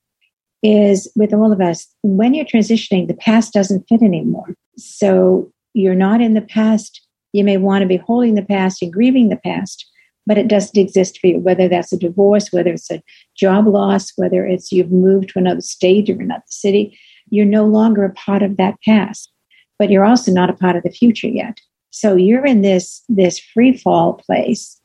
is 0.63 1.11
with 1.15 1.33
all 1.33 1.51
of 1.51 1.61
us, 1.61 1.87
when 2.03 2.33
you're 2.33 2.45
transitioning, 2.45 3.07
the 3.07 3.13
past 3.13 3.53
doesn't 3.53 3.87
fit 3.87 4.01
anymore. 4.01 4.53
So 4.77 5.51
you're 5.73 5.95
not 5.95 6.21
in 6.21 6.33
the 6.33 6.41
past 6.41 7.01
you 7.33 7.43
may 7.43 7.57
want 7.57 7.81
to 7.81 7.87
be 7.87 7.97
holding 7.97 8.35
the 8.35 8.43
past 8.43 8.81
and 8.81 8.91
grieving 8.91 9.29
the 9.29 9.37
past, 9.37 9.85
but 10.25 10.37
it 10.37 10.47
doesn't 10.47 10.77
exist 10.77 11.19
for 11.19 11.27
you, 11.27 11.39
whether 11.39 11.67
that's 11.67 11.93
a 11.93 11.97
divorce, 11.97 12.49
whether 12.51 12.71
it's 12.71 12.91
a 12.91 13.01
job 13.37 13.67
loss, 13.67 14.11
whether 14.15 14.45
it's 14.45 14.71
you've 14.71 14.91
moved 14.91 15.29
to 15.29 15.39
another 15.39 15.61
state 15.61 16.09
or 16.09 16.19
another 16.19 16.43
city. 16.47 16.97
You're 17.29 17.45
no 17.45 17.65
longer 17.65 18.03
a 18.03 18.13
part 18.13 18.41
of 18.41 18.57
that 18.57 18.75
past, 18.83 19.31
but 19.77 19.89
you're 19.89 20.05
also 20.05 20.31
not 20.31 20.49
a 20.49 20.53
part 20.53 20.75
of 20.75 20.83
the 20.83 20.91
future 20.91 21.27
yet. 21.27 21.59
So 21.91 22.15
you're 22.15 22.45
in 22.45 22.61
this, 22.61 23.03
this 23.09 23.39
free 23.39 23.75
fall 23.75 24.13
place 24.13 24.79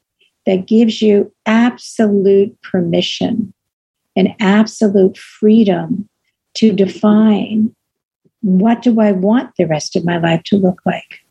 that 0.46 0.66
gives 0.66 1.00
you 1.02 1.32
absolute 1.46 2.60
permission 2.62 3.52
and 4.16 4.34
absolute 4.40 5.16
freedom 5.18 6.08
to 6.54 6.72
define 6.72 7.74
what 8.40 8.82
do 8.82 9.00
I 9.00 9.12
want 9.12 9.56
the 9.56 9.66
rest 9.66 9.96
of 9.96 10.04
my 10.04 10.18
life 10.18 10.42
to 10.44 10.56
look 10.56 10.80
like? 10.84 11.24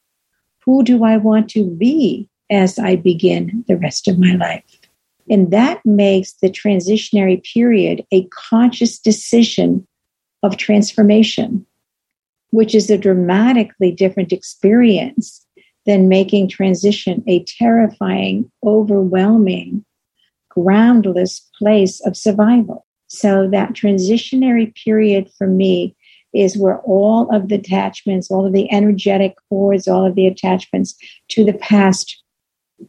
who 0.65 0.83
do 0.83 1.03
I 1.03 1.17
want 1.17 1.49
to 1.51 1.65
be 1.65 2.29
as 2.49 2.79
I 2.79 2.95
begin 2.95 3.63
the 3.67 3.77
rest 3.77 4.07
of 4.07 4.19
my 4.19 4.33
life? 4.33 4.63
And 5.29 5.51
that 5.51 5.81
makes 5.85 6.33
the 6.33 6.49
transitionary 6.49 7.43
period 7.53 8.05
a 8.11 8.27
conscious 8.27 8.99
decision 8.99 9.87
of 10.41 10.57
transformation, 10.57 11.65
which 12.51 12.75
is 12.75 12.89
a 12.89 12.97
dramatically 12.97 13.91
different 13.91 14.31
experience 14.31 15.42
than 15.85 16.07
making 16.07 16.49
transition 16.49 17.23
a 17.27 17.43
terrifying, 17.43 18.51
overwhelming, 18.63 19.83
groundless 20.49 21.41
place 21.57 22.05
of 22.05 22.15
survival. 22.15 22.85
So, 23.07 23.49
that 23.49 23.73
transitionary 23.73 24.73
period 24.83 25.29
for 25.37 25.47
me 25.47 25.95
is 26.33 26.57
where 26.57 26.79
all 26.79 27.33
of 27.33 27.47
the 27.47 27.55
attachments, 27.55 28.31
all 28.31 28.45
of 28.45 28.53
the 28.53 28.71
energetic 28.71 29.35
cords, 29.49 29.87
all 29.87 30.05
of 30.05 30.15
the 30.15 30.25
attachments 30.27 30.95
to 31.29 31.45
the 31.45 31.53
past 31.53 32.23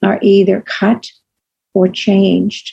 are 0.02 0.18
either 0.22 0.62
cut 0.62 1.10
or 1.74 1.88
changed. 1.88 2.72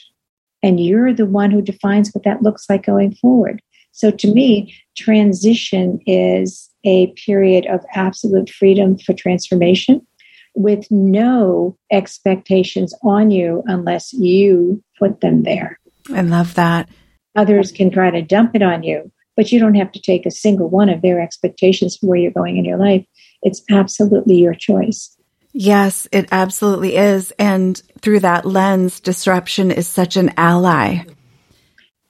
And 0.62 0.80
you're 0.80 1.12
the 1.12 1.26
one 1.26 1.50
who 1.50 1.60
defines 1.60 2.10
what 2.12 2.24
that 2.24 2.42
looks 2.42 2.70
like 2.70 2.86
going 2.86 3.14
forward. 3.16 3.60
So 3.90 4.10
to 4.10 4.32
me, 4.32 4.74
transition 4.96 6.00
is 6.06 6.70
a 6.84 7.08
period 7.08 7.66
of 7.66 7.84
absolute 7.94 8.48
freedom 8.48 8.96
for 8.98 9.12
transformation 9.12 10.06
with 10.54 10.90
no 10.90 11.76
expectations 11.90 12.94
on 13.02 13.30
you 13.30 13.62
unless 13.66 14.12
you 14.12 14.82
put 14.98 15.20
them 15.20 15.42
there. 15.42 15.78
I 16.12 16.22
love 16.22 16.54
that. 16.54 16.88
Others 17.36 17.72
can 17.72 17.90
try 17.90 18.10
to 18.10 18.22
dump 18.22 18.54
it 18.54 18.62
on 18.62 18.82
you, 18.82 19.10
but 19.36 19.50
you 19.50 19.58
don't 19.58 19.76
have 19.76 19.92
to 19.92 20.00
take 20.00 20.26
a 20.26 20.30
single 20.30 20.68
one 20.68 20.88
of 20.88 21.02
their 21.02 21.20
expectations 21.20 21.96
for 21.96 22.08
where 22.08 22.18
you're 22.18 22.30
going 22.30 22.58
in 22.58 22.64
your 22.64 22.76
life. 22.76 23.06
It's 23.42 23.62
absolutely 23.70 24.36
your 24.36 24.54
choice. 24.54 25.16
Yes, 25.52 26.08
it 26.12 26.28
absolutely 26.32 26.96
is. 26.96 27.30
And 27.38 27.80
through 28.00 28.20
that 28.20 28.46
lens, 28.46 29.00
disruption 29.00 29.70
is 29.70 29.86
such 29.86 30.16
an 30.16 30.32
ally. 30.36 31.04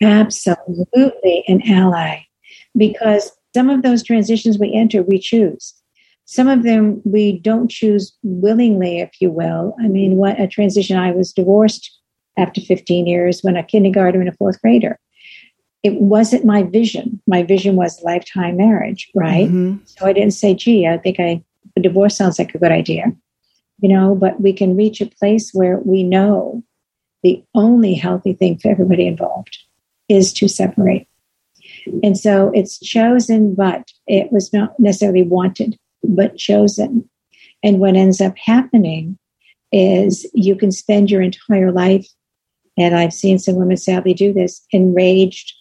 Absolutely 0.00 1.44
an 1.48 1.62
ally. 1.68 2.26
Because 2.76 3.32
some 3.54 3.68
of 3.68 3.82
those 3.82 4.02
transitions 4.02 4.58
we 4.58 4.72
enter, 4.74 5.02
we 5.02 5.18
choose. 5.18 5.74
Some 6.24 6.48
of 6.48 6.62
them 6.62 7.02
we 7.04 7.38
don't 7.38 7.70
choose 7.70 8.16
willingly, 8.22 9.00
if 9.00 9.10
you 9.20 9.30
will. 9.30 9.74
I 9.80 9.88
mean, 9.88 10.16
what 10.16 10.40
a 10.40 10.46
transition. 10.46 10.96
I 10.96 11.10
was 11.10 11.32
divorced 11.32 11.98
after 12.38 12.60
15 12.60 13.06
years 13.06 13.42
when 13.42 13.56
a 13.56 13.62
kindergarten 13.62 14.20
and 14.20 14.30
a 14.30 14.36
fourth 14.36 14.60
grader 14.62 14.98
it 15.82 15.94
wasn't 15.94 16.44
my 16.44 16.62
vision. 16.62 17.20
My 17.26 17.42
vision 17.42 17.76
was 17.76 18.02
lifetime 18.02 18.56
marriage, 18.56 19.10
right? 19.14 19.48
Mm-hmm. 19.48 19.78
So 19.84 20.06
I 20.06 20.12
didn't 20.12 20.32
say, 20.32 20.54
gee, 20.54 20.86
I 20.86 20.96
think 20.96 21.18
I, 21.18 21.42
a 21.76 21.80
divorce 21.80 22.16
sounds 22.16 22.38
like 22.38 22.54
a 22.54 22.58
good 22.58 22.70
idea, 22.70 23.06
you 23.80 23.88
know, 23.88 24.14
but 24.14 24.40
we 24.40 24.52
can 24.52 24.76
reach 24.76 25.00
a 25.00 25.06
place 25.06 25.50
where 25.52 25.78
we 25.78 26.04
know 26.04 26.62
the 27.22 27.42
only 27.54 27.94
healthy 27.94 28.32
thing 28.32 28.58
for 28.58 28.70
everybody 28.70 29.06
involved 29.06 29.58
is 30.08 30.32
to 30.34 30.48
separate. 30.48 31.08
And 32.02 32.16
so 32.18 32.52
it's 32.54 32.78
chosen, 32.78 33.54
but 33.54 33.90
it 34.06 34.30
was 34.30 34.52
not 34.52 34.78
necessarily 34.78 35.22
wanted, 35.22 35.78
but 36.02 36.36
chosen. 36.36 37.08
And 37.62 37.78
what 37.78 37.96
ends 37.96 38.20
up 38.20 38.36
happening 38.36 39.18
is 39.70 40.28
you 40.34 40.56
can 40.56 40.72
spend 40.72 41.10
your 41.10 41.22
entire 41.22 41.72
life, 41.72 42.06
and 42.76 42.94
I've 42.94 43.12
seen 43.12 43.38
some 43.38 43.56
women 43.56 43.76
sadly 43.76 44.14
do 44.14 44.32
this, 44.32 44.64
enraged 44.70 45.54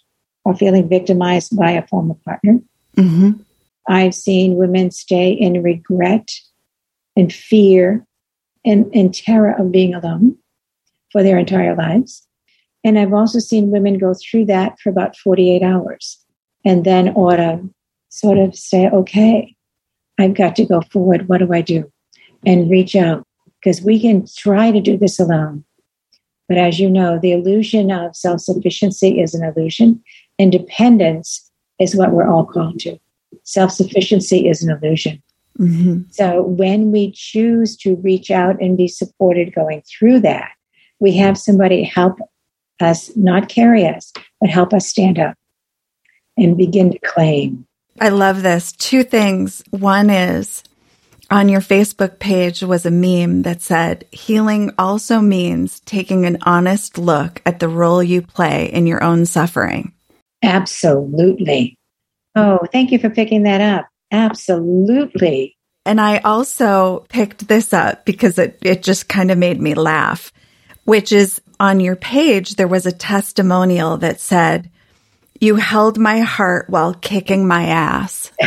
or 0.43 0.55
feeling 0.55 0.89
victimized 0.89 1.55
by 1.55 1.71
a 1.71 1.87
former 1.87 2.15
partner. 2.25 2.59
Mm-hmm. 2.97 3.31
I've 3.87 4.15
seen 4.15 4.55
women 4.55 4.91
stay 4.91 5.31
in 5.31 5.61
regret 5.63 6.31
and 7.15 7.31
fear 7.31 8.05
and, 8.65 8.89
and 8.93 9.13
terror 9.13 9.53
of 9.57 9.71
being 9.71 9.93
alone 9.93 10.37
for 11.11 11.23
their 11.23 11.37
entire 11.37 11.75
lives. 11.75 12.27
And 12.83 12.97
I've 12.97 13.13
also 13.13 13.39
seen 13.39 13.71
women 13.71 13.97
go 13.97 14.13
through 14.13 14.45
that 14.45 14.79
for 14.79 14.89
about 14.89 15.15
48 15.17 15.61
hours 15.61 16.17
and 16.65 16.83
then 16.83 17.09
ought 17.09 17.37
to 17.37 17.69
sort 18.09 18.37
of 18.37 18.55
say, 18.55 18.89
okay, 18.89 19.55
I've 20.21 20.35
got 20.35 20.55
to 20.57 20.65
go 20.65 20.81
forward. 20.81 21.27
What 21.27 21.39
do 21.39 21.51
I 21.51 21.61
do? 21.61 21.91
And 22.45 22.69
reach 22.69 22.95
out 22.95 23.25
because 23.59 23.81
we 23.81 23.99
can 23.99 24.25
try 24.37 24.71
to 24.71 24.81
do 24.81 24.97
this 24.97 25.19
alone. 25.19 25.63
But 26.47 26.57
as 26.57 26.79
you 26.79 26.89
know, 26.89 27.17
the 27.19 27.31
illusion 27.31 27.91
of 27.91 28.15
self 28.15 28.41
sufficiency 28.41 29.21
is 29.21 29.33
an 29.33 29.43
illusion. 29.43 30.03
Independence 30.37 31.49
is 31.79 31.95
what 31.95 32.11
we're 32.11 32.27
all 32.27 32.45
called 32.45 32.79
to. 32.81 32.99
Self 33.43 33.71
sufficiency 33.71 34.47
is 34.47 34.63
an 34.63 34.71
illusion. 34.71 35.21
Mm-hmm. 35.59 36.03
So 36.11 36.43
when 36.43 36.91
we 36.91 37.11
choose 37.11 37.75
to 37.77 37.95
reach 37.97 38.31
out 38.31 38.61
and 38.61 38.77
be 38.77 38.87
supported 38.87 39.53
going 39.53 39.83
through 39.83 40.21
that, 40.21 40.51
we 40.99 41.15
have 41.17 41.37
somebody 41.37 41.83
help 41.83 42.19
us 42.79 43.15
not 43.15 43.49
carry 43.49 43.85
us, 43.87 44.11
but 44.39 44.49
help 44.49 44.73
us 44.73 44.87
stand 44.87 45.19
up 45.19 45.37
and 46.37 46.57
begin 46.57 46.91
to 46.91 46.99
claim. 46.99 47.65
I 47.99 48.09
love 48.09 48.41
this. 48.41 48.71
Two 48.71 49.03
things. 49.03 49.63
One 49.69 50.09
is 50.09 50.63
on 51.29 51.49
your 51.49 51.61
Facebook 51.61 52.19
page 52.19 52.61
was 52.61 52.85
a 52.85 52.91
meme 52.91 53.43
that 53.43 53.61
said, 53.61 54.05
healing 54.11 54.73
also 54.77 55.21
means 55.21 55.79
taking 55.81 56.25
an 56.25 56.37
honest 56.43 56.97
look 56.97 57.41
at 57.45 57.59
the 57.59 57.69
role 57.69 58.03
you 58.03 58.21
play 58.21 58.65
in 58.65 58.85
your 58.85 59.03
own 59.03 59.25
suffering. 59.25 59.93
Absolutely. 60.43 61.77
Oh, 62.35 62.59
thank 62.71 62.91
you 62.91 62.99
for 62.99 63.09
picking 63.09 63.43
that 63.43 63.61
up. 63.61 63.87
Absolutely. 64.11 65.55
And 65.85 65.99
I 65.99 66.19
also 66.19 67.05
picked 67.09 67.47
this 67.47 67.73
up 67.73 68.05
because 68.05 68.37
it, 68.37 68.59
it 68.61 68.83
just 68.83 69.07
kind 69.07 69.31
of 69.31 69.37
made 69.37 69.59
me 69.59 69.73
laugh, 69.73 70.31
which 70.83 71.11
is 71.11 71.41
on 71.59 71.79
your 71.79 71.95
page, 71.95 72.55
there 72.55 72.67
was 72.67 72.85
a 72.85 72.91
testimonial 72.91 73.97
that 73.97 74.19
said, 74.19 74.69
You 75.41 75.55
held 75.55 75.97
my 75.97 76.19
heart 76.19 76.69
while 76.69 76.93
kicking 76.93 77.47
my 77.47 77.65
ass. 77.65 78.31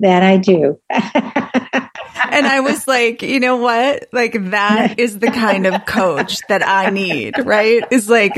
that 0.00 0.22
I 0.24 0.38
do. 0.38 0.80
and 0.90 2.46
I 2.46 2.58
was 2.60 2.88
like, 2.88 3.22
you 3.22 3.38
know 3.38 3.56
what? 3.58 4.08
Like 4.12 4.50
that 4.50 4.98
is 4.98 5.20
the 5.20 5.30
kind 5.30 5.66
of 5.66 5.86
coach 5.86 6.40
that 6.48 6.66
I 6.66 6.90
need, 6.90 7.34
right? 7.44 7.84
Is 7.92 8.10
like 8.10 8.32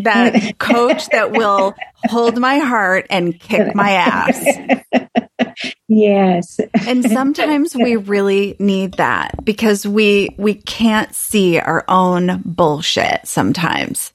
that 0.00 0.58
coach 0.58 1.08
that 1.10 1.30
will 1.30 1.74
hold 2.06 2.36
my 2.38 2.58
heart 2.58 3.06
and 3.10 3.38
kick 3.38 3.76
my 3.76 3.92
ass. 3.92 4.44
Yes. 5.86 6.58
and 6.84 7.04
sometimes 7.04 7.76
we 7.76 7.94
really 7.94 8.56
need 8.58 8.94
that 8.94 9.44
because 9.44 9.86
we 9.86 10.34
we 10.36 10.54
can't 10.54 11.14
see 11.14 11.60
our 11.60 11.84
own 11.86 12.42
bullshit 12.44 13.20
sometimes. 13.24 14.13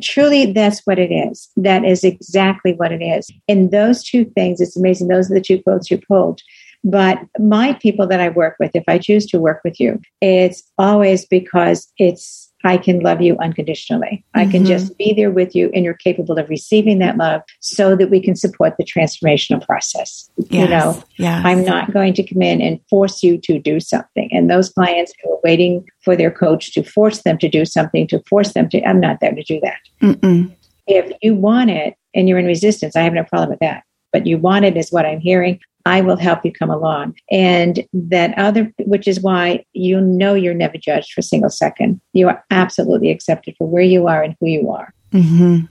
Truly, 0.00 0.52
that's 0.52 0.80
what 0.84 0.98
it 0.98 1.12
is. 1.12 1.48
That 1.56 1.84
is 1.84 2.04
exactly 2.04 2.74
what 2.74 2.92
it 2.92 3.02
is. 3.02 3.30
And 3.48 3.70
those 3.70 4.04
two 4.04 4.24
things, 4.24 4.60
it's 4.60 4.76
amazing. 4.76 5.08
Those 5.08 5.30
are 5.30 5.34
the 5.34 5.40
two 5.40 5.62
quotes 5.62 5.90
you 5.90 5.98
pulled. 5.98 6.40
But 6.84 7.18
my 7.38 7.72
people 7.74 8.06
that 8.08 8.20
I 8.20 8.28
work 8.28 8.56
with, 8.60 8.72
if 8.74 8.84
I 8.86 8.98
choose 8.98 9.26
to 9.26 9.40
work 9.40 9.62
with 9.64 9.80
you, 9.80 10.00
it's 10.20 10.62
always 10.76 11.24
because 11.24 11.90
it's 11.98 12.43
I 12.64 12.78
can 12.78 13.00
love 13.00 13.20
you 13.20 13.36
unconditionally. 13.38 14.24
Mm-hmm. 14.34 14.40
I 14.40 14.50
can 14.50 14.62
mm-hmm. 14.62 14.72
just 14.72 14.96
be 14.96 15.12
there 15.12 15.30
with 15.30 15.54
you 15.54 15.70
and 15.74 15.84
you're 15.84 15.94
capable 15.94 16.38
of 16.38 16.48
receiving 16.48 16.98
that 16.98 17.16
love 17.16 17.42
so 17.60 17.94
that 17.94 18.10
we 18.10 18.20
can 18.20 18.34
support 18.34 18.74
the 18.78 18.84
transformational 18.84 19.64
process. 19.64 20.30
Yes. 20.36 20.50
You 20.50 20.68
know, 20.68 21.02
yes. 21.18 21.42
I'm 21.44 21.64
not 21.64 21.92
going 21.92 22.14
to 22.14 22.22
come 22.22 22.42
in 22.42 22.60
and 22.60 22.80
force 22.88 23.22
you 23.22 23.38
to 23.38 23.58
do 23.58 23.80
something. 23.80 24.28
And 24.32 24.50
those 24.50 24.70
clients 24.70 25.12
who 25.22 25.32
are 25.32 25.40
waiting 25.44 25.84
for 26.02 26.16
their 26.16 26.30
coach 26.30 26.72
to 26.72 26.82
force 26.82 27.22
them 27.22 27.38
to 27.38 27.48
do 27.48 27.64
something, 27.64 28.06
to 28.08 28.22
force 28.28 28.54
them 28.54 28.68
to, 28.70 28.82
I'm 28.82 29.00
not 29.00 29.20
there 29.20 29.34
to 29.34 29.42
do 29.42 29.60
that. 29.60 29.78
Mm-mm. 30.00 30.50
If 30.86 31.12
you 31.22 31.34
want 31.34 31.70
it 31.70 31.94
and 32.14 32.28
you're 32.28 32.38
in 32.38 32.46
resistance, 32.46 32.96
I 32.96 33.02
have 33.02 33.12
no 33.12 33.24
problem 33.24 33.50
with 33.50 33.60
that. 33.60 33.84
But 34.12 34.26
you 34.26 34.38
want 34.38 34.64
it 34.64 34.76
is 34.76 34.90
what 34.90 35.04
I'm 35.04 35.20
hearing. 35.20 35.60
I 35.86 36.00
will 36.00 36.16
help 36.16 36.44
you 36.44 36.52
come 36.52 36.70
along. 36.70 37.14
And 37.30 37.86
that 37.92 38.36
other, 38.38 38.72
which 38.80 39.06
is 39.06 39.20
why 39.20 39.64
you 39.72 40.00
know 40.00 40.34
you're 40.34 40.54
never 40.54 40.78
judged 40.78 41.12
for 41.12 41.20
a 41.20 41.24
single 41.24 41.50
second. 41.50 42.00
You 42.12 42.28
are 42.28 42.44
absolutely 42.50 43.10
accepted 43.10 43.54
for 43.58 43.68
where 43.68 43.82
you 43.82 44.06
are 44.06 44.22
and 44.22 44.34
who 44.40 44.46
you 44.46 44.70
are. 44.70 44.94
Mm-hmm. 45.12 45.66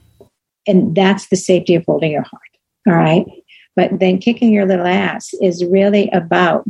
And 0.67 0.95
that's 0.95 1.27
the 1.27 1.35
safety 1.35 1.75
of 1.75 1.83
holding 1.85 2.11
your 2.11 2.23
heart. 2.23 2.41
All 2.87 2.93
right. 2.93 3.25
But 3.75 3.99
then 3.99 4.19
kicking 4.19 4.53
your 4.53 4.65
little 4.65 4.85
ass 4.85 5.33
is 5.41 5.65
really 5.65 6.09
about 6.11 6.67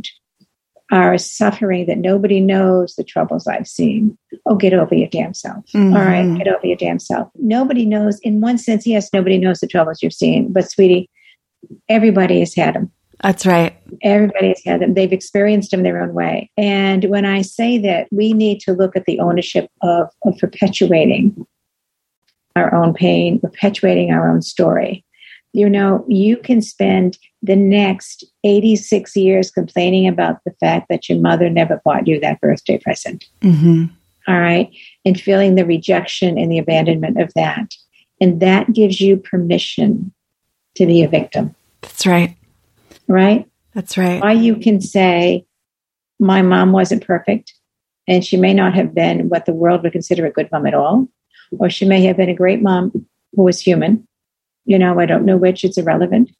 our 0.92 1.18
suffering 1.18 1.86
that 1.86 1.98
nobody 1.98 2.40
knows 2.40 2.94
the 2.94 3.04
troubles 3.04 3.46
I've 3.46 3.66
seen. 3.66 4.16
Oh, 4.46 4.54
get 4.54 4.74
over 4.74 4.94
your 4.94 5.08
damn 5.08 5.34
self. 5.34 5.64
Mm-hmm. 5.74 5.96
All 5.96 6.04
right, 6.04 6.38
get 6.38 6.48
over 6.48 6.66
your 6.66 6.76
damn 6.76 6.98
self. 6.98 7.30
Nobody 7.36 7.84
knows, 7.86 8.20
in 8.20 8.40
one 8.40 8.58
sense, 8.58 8.86
yes, 8.86 9.12
nobody 9.12 9.38
knows 9.38 9.60
the 9.60 9.66
troubles 9.66 10.02
you've 10.02 10.12
seen, 10.12 10.52
but 10.52 10.70
sweetie, 10.70 11.10
everybody 11.88 12.40
has 12.40 12.54
had 12.54 12.74
them. 12.74 12.92
That's 13.22 13.46
right. 13.46 13.76
Everybody's 14.02 14.62
had 14.64 14.80
them. 14.80 14.94
They've 14.94 15.12
experienced 15.12 15.70
them 15.70 15.82
their 15.82 16.02
own 16.02 16.14
way. 16.14 16.50
And 16.56 17.04
when 17.04 17.24
I 17.24 17.42
say 17.42 17.78
that, 17.78 18.08
we 18.10 18.32
need 18.32 18.60
to 18.60 18.72
look 18.72 18.96
at 18.96 19.04
the 19.04 19.20
ownership 19.20 19.70
of, 19.82 20.08
of 20.24 20.36
perpetuating 20.38 21.46
our 22.56 22.74
own 22.74 22.94
pain, 22.94 23.40
perpetuating 23.40 24.12
our 24.12 24.30
own 24.30 24.42
story. 24.42 25.04
You 25.52 25.70
know, 25.70 26.04
you 26.08 26.36
can 26.36 26.60
spend 26.60 27.18
the 27.42 27.56
next 27.56 28.24
86 28.42 29.14
years 29.16 29.50
complaining 29.50 30.08
about 30.08 30.38
the 30.44 30.54
fact 30.60 30.88
that 30.88 31.08
your 31.08 31.18
mother 31.20 31.48
never 31.48 31.80
bought 31.84 32.08
you 32.08 32.18
that 32.20 32.40
birthday 32.40 32.78
present. 32.78 33.24
Mm-hmm. 33.40 33.84
All 34.26 34.40
right. 34.40 34.70
And 35.04 35.20
feeling 35.20 35.54
the 35.54 35.66
rejection 35.66 36.38
and 36.38 36.50
the 36.50 36.58
abandonment 36.58 37.20
of 37.20 37.32
that. 37.34 37.74
And 38.20 38.40
that 38.40 38.72
gives 38.72 39.00
you 39.00 39.16
permission 39.16 40.12
to 40.76 40.86
be 40.86 41.02
a 41.02 41.08
victim. 41.08 41.54
That's 41.82 42.06
right 42.06 42.36
right? 43.08 43.48
That's 43.72 43.96
right. 43.98 44.22
Why 44.22 44.32
you 44.32 44.56
can 44.56 44.80
say, 44.80 45.46
my 46.20 46.42
mom 46.42 46.72
wasn't 46.72 47.06
perfect, 47.06 47.54
and 48.06 48.24
she 48.24 48.36
may 48.36 48.54
not 48.54 48.74
have 48.74 48.94
been 48.94 49.28
what 49.28 49.46
the 49.46 49.52
world 49.52 49.82
would 49.82 49.92
consider 49.92 50.26
a 50.26 50.30
good 50.30 50.50
mom 50.52 50.66
at 50.66 50.74
all, 50.74 51.08
or 51.58 51.70
she 51.70 51.84
may 51.84 52.04
have 52.04 52.16
been 52.16 52.28
a 52.28 52.34
great 52.34 52.62
mom 52.62 53.06
who 53.34 53.42
was 53.42 53.60
human. 53.60 54.06
You 54.64 54.78
know, 54.78 54.98
I 54.98 55.06
don't 55.06 55.24
know 55.24 55.36
which, 55.36 55.64
it's 55.64 55.78
irrelevant. 55.78 56.30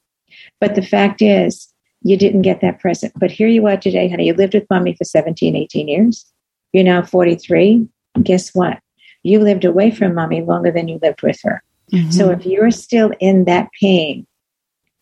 But 0.61 0.74
the 0.74 0.83
fact 0.83 1.22
is, 1.22 1.68
you 2.03 2.16
didn't 2.16 2.42
get 2.42 2.61
that 2.61 2.81
present. 2.81 3.12
But 3.16 3.31
here 3.31 3.48
you 3.48 3.66
are 3.66 3.77
today, 3.77 4.09
honey. 4.09 4.27
You 4.27 4.35
lived 4.35 4.55
with 4.55 4.66
mommy 4.70 4.94
for 4.94 5.05
17, 5.05 5.57
18 5.57 5.88
years. 5.88 6.24
You're 6.72 6.85
now 6.85 7.03
43. 7.03 7.88
Guess 8.22 8.55
what? 8.55 8.79
You 9.22 9.40
lived 9.40 9.64
away 9.64 9.90
from 9.90 10.14
mommy 10.14 10.42
longer 10.42 10.70
than 10.70 10.87
you 10.87 10.98
lived 11.03 11.22
with 11.22 11.40
her. 11.44 11.62
Mm-hmm. 11.92 12.11
So 12.11 12.31
if 12.31 12.44
you're 12.44 12.70
still 12.70 13.12
in 13.20 13.44
that 13.44 13.70
pain, 13.81 14.27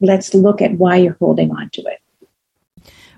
let's 0.02 0.34
look 0.34 0.60
at 0.60 0.72
why 0.72 0.96
you're 0.96 1.16
holding 1.18 1.50
on 1.52 1.70
to 1.70 1.82
it. 1.82 2.02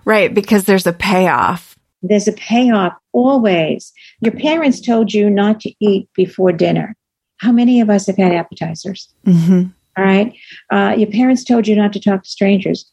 Right, 0.05 0.33
because 0.33 0.65
there's 0.65 0.87
a 0.87 0.93
payoff. 0.93 1.77
There's 2.03 2.29
a 2.29 2.33
payoff 2.33 2.93
always. 3.13 3.93
Your 4.21 4.33
parents 4.33 4.81
told 4.81 5.15
you 5.15 5.31
not 5.31 5.61
to 5.61 5.73
eat 5.81 6.09
before 6.15 6.53
dinner. 6.53 6.95
How 7.39 7.51
many 7.51 7.81
of 7.81 7.89
us 7.89 8.07
have 8.07 8.17
had 8.17 8.33
appetizers? 8.33 9.09
Mm-hmm. 9.27 9.69
All 9.97 10.05
right. 10.05 10.35
Uh, 10.71 10.95
your 10.97 11.11
parents 11.11 11.45
told 11.45 11.67
you 11.67 11.75
not 11.75 11.93
to 11.95 12.01
talk 12.01 12.23
to 12.23 12.29
strangers. 12.29 12.91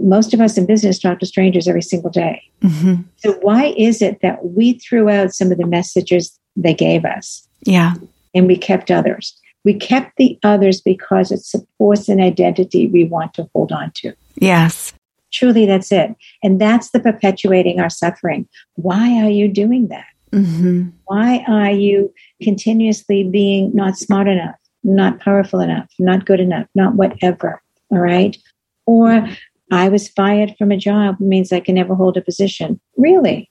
Most 0.00 0.34
of 0.34 0.40
us 0.40 0.58
in 0.58 0.66
business 0.66 0.98
talk 0.98 1.18
to 1.20 1.26
strangers 1.26 1.66
every 1.66 1.82
single 1.82 2.10
day. 2.10 2.42
Mm-hmm. 2.62 3.02
So, 3.16 3.32
why 3.40 3.74
is 3.76 4.02
it 4.02 4.20
that 4.20 4.44
we 4.44 4.74
threw 4.74 5.08
out 5.08 5.34
some 5.34 5.50
of 5.50 5.58
the 5.58 5.66
messages 5.66 6.38
they 6.54 6.74
gave 6.74 7.04
us? 7.04 7.48
Yeah. 7.62 7.94
And 8.34 8.46
we 8.46 8.56
kept 8.56 8.90
others? 8.90 9.40
We 9.64 9.74
kept 9.74 10.16
the 10.16 10.38
others 10.42 10.80
because 10.80 11.32
it 11.32 11.44
supports 11.44 12.08
an 12.08 12.20
identity 12.20 12.86
we 12.86 13.04
want 13.04 13.34
to 13.34 13.48
hold 13.54 13.72
on 13.72 13.92
to. 13.96 14.14
Yes. 14.36 14.92
Truly, 15.32 15.66
that's 15.66 15.90
it. 15.90 16.14
And 16.42 16.60
that's 16.60 16.90
the 16.90 17.00
perpetuating 17.00 17.80
our 17.80 17.90
suffering. 17.90 18.46
Why 18.74 19.22
are 19.22 19.30
you 19.30 19.48
doing 19.48 19.88
that? 19.88 20.06
Mm-hmm. 20.32 20.88
Why 21.06 21.44
are 21.48 21.70
you 21.70 22.12
continuously 22.42 23.24
being 23.24 23.74
not 23.74 23.96
smart 23.96 24.28
enough, 24.28 24.56
not 24.82 25.20
powerful 25.20 25.60
enough, 25.60 25.90
not 25.98 26.26
good 26.26 26.40
enough, 26.40 26.66
not 26.74 26.94
whatever? 26.94 27.62
All 27.90 27.98
right. 27.98 28.36
Or 28.86 29.28
I 29.70 29.88
was 29.88 30.08
fired 30.08 30.54
from 30.58 30.70
a 30.70 30.76
job 30.76 31.18
means 31.20 31.52
I 31.52 31.60
can 31.60 31.76
never 31.76 31.94
hold 31.94 32.16
a 32.16 32.22
position. 32.22 32.80
Really? 32.96 33.50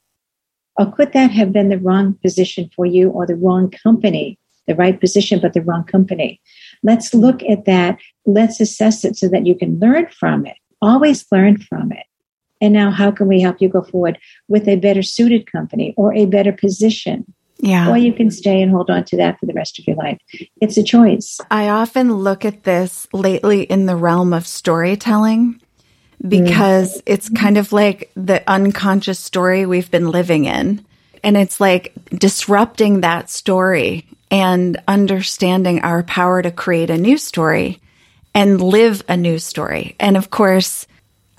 Or 0.78 0.92
could 0.92 1.14
that 1.14 1.32
have 1.32 1.52
been 1.52 1.70
the 1.70 1.80
wrong 1.80 2.18
position 2.22 2.70
for 2.76 2.86
you 2.86 3.10
or 3.10 3.26
the 3.26 3.36
wrong 3.36 3.72
company 3.72 4.38
the 4.68 4.76
right 4.76 5.00
position, 5.00 5.40
but 5.40 5.54
the 5.54 5.62
wrong 5.62 5.84
company. 5.84 6.42
Let's 6.84 7.14
look 7.14 7.44
at 7.44 7.66
that. 7.66 8.00
Let's 8.26 8.60
assess 8.60 9.04
it 9.06 9.18
so 9.18 9.28
that 9.30 9.46
you 9.46 9.56
can 9.56 9.80
learn 9.80 10.08
from 10.08 10.46
it. 10.46 10.58
Always 10.82 11.26
learn 11.32 11.58
from 11.58 11.92
it. 11.92 12.06
And 12.62 12.74
now, 12.74 12.92
how 12.92 13.12
can 13.12 13.28
we 13.28 13.42
help 13.42 13.62
you 13.62 13.68
go 13.68 13.82
forward 13.82 14.18
with 14.48 14.68
a 14.68 14.78
better 14.78 15.02
suited 15.02 15.52
company 15.52 15.94
or 15.98 16.14
a 16.14 16.26
better 16.26 16.54
position? 16.54 17.26
Yeah. 17.58 17.90
Or 17.90 17.98
you 17.98 18.14
can 18.14 18.32
stay 18.32 18.62
and 18.62 18.72
hold 18.72 18.90
on 18.90 19.04
to 19.06 19.18
that 19.18 19.40
for 19.40 19.46
the 19.46 19.54
rest 19.54 19.80
of 19.80 19.88
your 19.88 19.96
life. 19.96 20.18
It's 20.62 20.78
a 20.78 20.84
choice. 20.84 21.40
I 21.52 21.70
often 21.70 22.14
look 22.14 22.46
at 22.46 22.64
this 22.64 23.08
lately 23.14 23.64
in 23.64 23.86
the 23.86 23.96
realm 23.96 24.34
of 24.34 24.48
storytelling 24.48 25.62
because 26.28 26.98
mm. 26.98 27.04
it's 27.06 27.30
kind 27.30 27.58
of 27.58 27.72
like 27.72 28.12
the 28.16 28.44
unconscious 28.50 29.20
story 29.20 29.66
we've 29.66 29.92
been 29.92 30.10
living 30.10 30.46
in. 30.46 30.86
And 31.24 31.38
it's 31.38 31.60
like 31.60 31.94
disrupting 32.10 33.02
that 33.02 33.30
story 33.30 34.08
and 34.34 34.82
understanding 34.88 35.84
our 35.84 36.02
power 36.02 36.42
to 36.42 36.50
create 36.50 36.90
a 36.90 36.98
new 36.98 37.20
story 37.20 37.80
and 38.34 38.60
live 38.60 39.04
a 39.08 39.16
new 39.16 39.38
story. 39.38 39.96
And 40.00 40.18
of 40.18 40.32
course, 40.32 40.88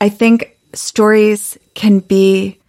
I 0.00 0.08
think 0.08 0.56
stories 0.74 1.58
can 1.74 1.98
be 1.98 2.60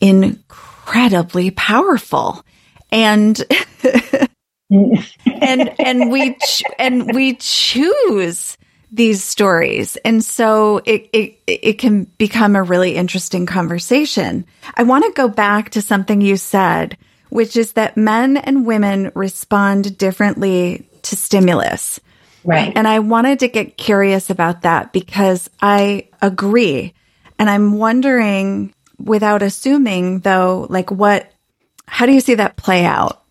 incredibly 0.00 1.50
powerful. 1.50 2.44
And 2.92 3.42
and 4.70 5.74
and 5.80 6.12
we 6.12 6.34
ch- 6.34 6.62
and 6.78 7.12
we 7.12 7.34
choose 7.34 8.56
these 8.92 9.22
stories 9.22 9.96
and 9.96 10.24
so 10.24 10.80
it, 10.86 11.08
it 11.12 11.38
it 11.46 11.78
can 11.78 12.04
become 12.18 12.54
a 12.54 12.62
really 12.62 12.94
interesting 12.94 13.44
conversation 13.44 14.44
i 14.74 14.84
want 14.84 15.04
to 15.04 15.12
go 15.12 15.28
back 15.28 15.70
to 15.70 15.82
something 15.82 16.20
you 16.20 16.36
said 16.36 16.96
which 17.28 17.56
is 17.56 17.72
that 17.72 17.96
men 17.96 18.36
and 18.36 18.66
women 18.66 19.10
respond 19.14 19.98
differently 19.98 20.88
to 21.02 21.16
stimulus. 21.16 22.00
Right. 22.44 22.72
And 22.76 22.86
I 22.86 23.00
wanted 23.00 23.40
to 23.40 23.48
get 23.48 23.76
curious 23.76 24.30
about 24.30 24.62
that 24.62 24.92
because 24.92 25.50
I 25.60 26.08
agree. 26.22 26.94
And 27.38 27.50
I'm 27.50 27.78
wondering, 27.78 28.72
without 28.98 29.42
assuming 29.42 30.20
though, 30.20 30.66
like 30.70 30.90
what, 30.90 31.30
how 31.86 32.06
do 32.06 32.12
you 32.12 32.20
see 32.20 32.34
that 32.34 32.56
play 32.56 32.84
out? 32.84 33.22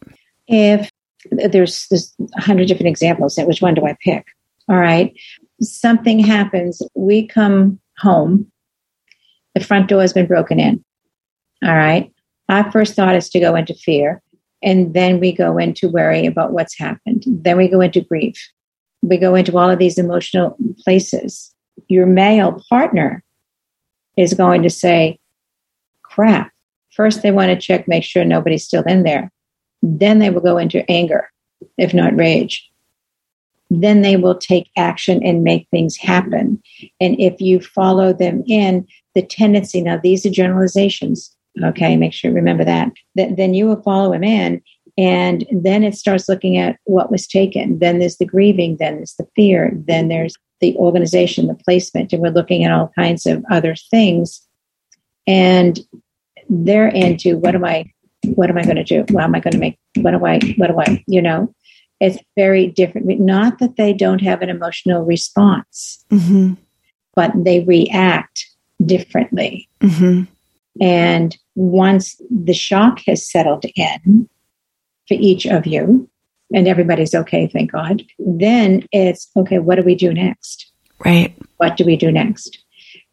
If 0.47 0.89
there's, 1.31 1.88
there's 1.88 2.13
a 2.38 2.41
hundred 2.41 2.67
different 2.67 2.89
examples, 2.89 3.38
which 3.38 3.62
one 3.62 3.73
do 3.73 3.86
I 3.86 3.95
pick? 4.01 4.25
All 4.67 4.77
right. 4.77 5.13
Something 5.62 6.19
happens. 6.19 6.81
We 6.93 7.27
come 7.27 7.79
home. 7.97 8.51
The 9.53 9.63
front 9.63 9.88
door 9.88 10.01
has 10.01 10.12
been 10.12 10.27
broken 10.27 10.60
in. 10.60 10.84
All 11.63 11.75
right 11.75 12.12
our 12.49 12.71
first 12.71 12.95
thought 12.95 13.15
is 13.15 13.29
to 13.29 13.39
go 13.39 13.55
into 13.55 13.73
fear 13.73 14.21
And 14.65 14.93
then 14.93 15.19
we 15.19 15.31
go 15.31 15.58
into 15.58 15.88
worry 15.88 16.25
about 16.25 16.51
what's 16.51 16.77
happened. 16.77 17.23
Then 17.27 17.55
we 17.55 17.67
go 17.67 17.81
into 17.81 18.01
grief. 18.01 18.36
We 19.03 19.17
go 19.17 19.36
into 19.36 19.58
all 19.58 19.69
of 19.69 19.79
these 19.79 19.99
emotional 19.99 20.58
places. 20.79 21.53
Your 21.88 22.08
male 22.08 22.60
partner 22.67 23.23
is 24.17 24.34
going 24.34 24.63
to 24.63 24.69
say, 24.69 25.19
crap. 26.01 26.51
First, 26.91 27.21
they 27.21 27.31
want 27.31 27.49
to 27.49 27.60
check, 27.60 27.88
make 27.88 28.03
sure 28.03 28.25
nobody's 28.25 28.63
still 28.63 28.84
in 28.84 29.03
there. 29.03 29.31
Then 29.84 30.19
they 30.19 30.31
will 30.31 30.41
go 30.41 30.58
into 30.58 30.89
anger, 30.89 31.29
if 31.77 31.93
not 31.93 32.15
rage. 32.15 32.67
Then 33.69 34.01
they 34.01 34.15
will 34.15 34.38
take 34.38 34.69
action 34.77 35.21
and 35.23 35.43
make 35.43 35.67
things 35.69 35.97
happen. 35.97 36.62
And 36.99 37.19
if 37.19 37.41
you 37.41 37.60
follow 37.60 38.13
them 38.13 38.43
in, 38.47 38.88
the 39.13 39.21
tendency 39.21 39.81
now, 39.81 39.97
these 39.97 40.25
are 40.25 40.29
generalizations. 40.31 41.35
Okay, 41.63 41.96
make 41.96 42.13
sure 42.13 42.32
you 42.32 42.36
remember 42.36 42.65
that. 42.65 42.91
Th- 43.18 43.36
then 43.36 43.54
you 43.54 43.65
will 43.65 43.82
follow 43.82 44.12
them 44.12 44.24
in 44.24 44.62
and 44.98 45.46
then 45.52 45.84
it 45.84 45.96
starts 45.96 46.30
looking 46.30 46.58
at 46.58 46.80
what 46.86 47.12
was 47.12 47.28
taken. 47.28 47.80
Then 47.80 48.00
there's 48.00 48.18
the 48.18 48.26
grieving, 48.26 48.78
then 48.78 48.98
there's 48.98 49.15
the 49.15 49.28
fear, 49.36 49.72
then 49.74 50.08
there's 50.08 50.36
the 50.62 50.76
organization, 50.78 51.48
the 51.48 51.56
placement, 51.56 52.13
and 52.13 52.22
we're 52.22 52.30
looking 52.30 52.63
at 52.63 52.72
all 52.72 52.91
kinds 52.96 53.26
of 53.26 53.44
other 53.50 53.76
things. 53.76 54.41
And 55.28 55.80
they're 56.50 56.88
into 56.88 57.38
what 57.38 57.56
am 57.56 57.65
I 57.65 57.91
what 58.24 58.50
am 58.50 58.58
I 58.58 58.63
going 58.63 58.78
to 58.78 58.84
do? 58.84 59.06
What 59.13 59.24
am 59.24 59.36
I 59.36 59.39
going 59.39 59.52
to 59.52 59.60
make? 59.60 59.78
What 59.98 60.12
do 60.12 60.26
I 60.26 60.39
what 60.58 60.68
do 60.68 60.80
I, 60.80 61.04
you 61.08 61.22
know? 61.22 61.54
It's 62.00 62.18
very 62.36 62.68
different. 62.68 63.08
Not 63.20 63.60
that 63.60 63.78
they 63.78 63.94
don't 63.94 64.22
have 64.22 64.41
an 64.41 64.50
emotional 64.50 65.04
response, 65.04 66.04
mm-hmm. 66.10 66.54
but 67.15 67.32
they 67.36 67.62
react 67.62 68.48
differently. 68.86 69.70
Mm-hmm. 69.82 70.24
And 70.82 71.38
once 71.56 72.22
the 72.30 72.54
shock 72.54 73.00
has 73.08 73.30
settled 73.30 73.65
in, 73.76 74.30
for 75.08 75.15
each 75.15 75.46
of 75.46 75.65
you 75.65 76.10
and 76.54 76.68
everybody's 76.68 77.13
okay, 77.13 77.48
thank 77.48 77.72
God, 77.72 78.04
then 78.20 78.86
it's 78.91 79.30
okay, 79.36 79.60
what 79.60 79.76
do 79.76 79.84
we 79.84 79.96
do 79.96 80.13
next? 80.13 80.72
Right. 81.04 81.36
What 81.58 81.78
do 81.78 81.86
we 81.86 81.96
do 81.96 82.12
next? 82.12 82.63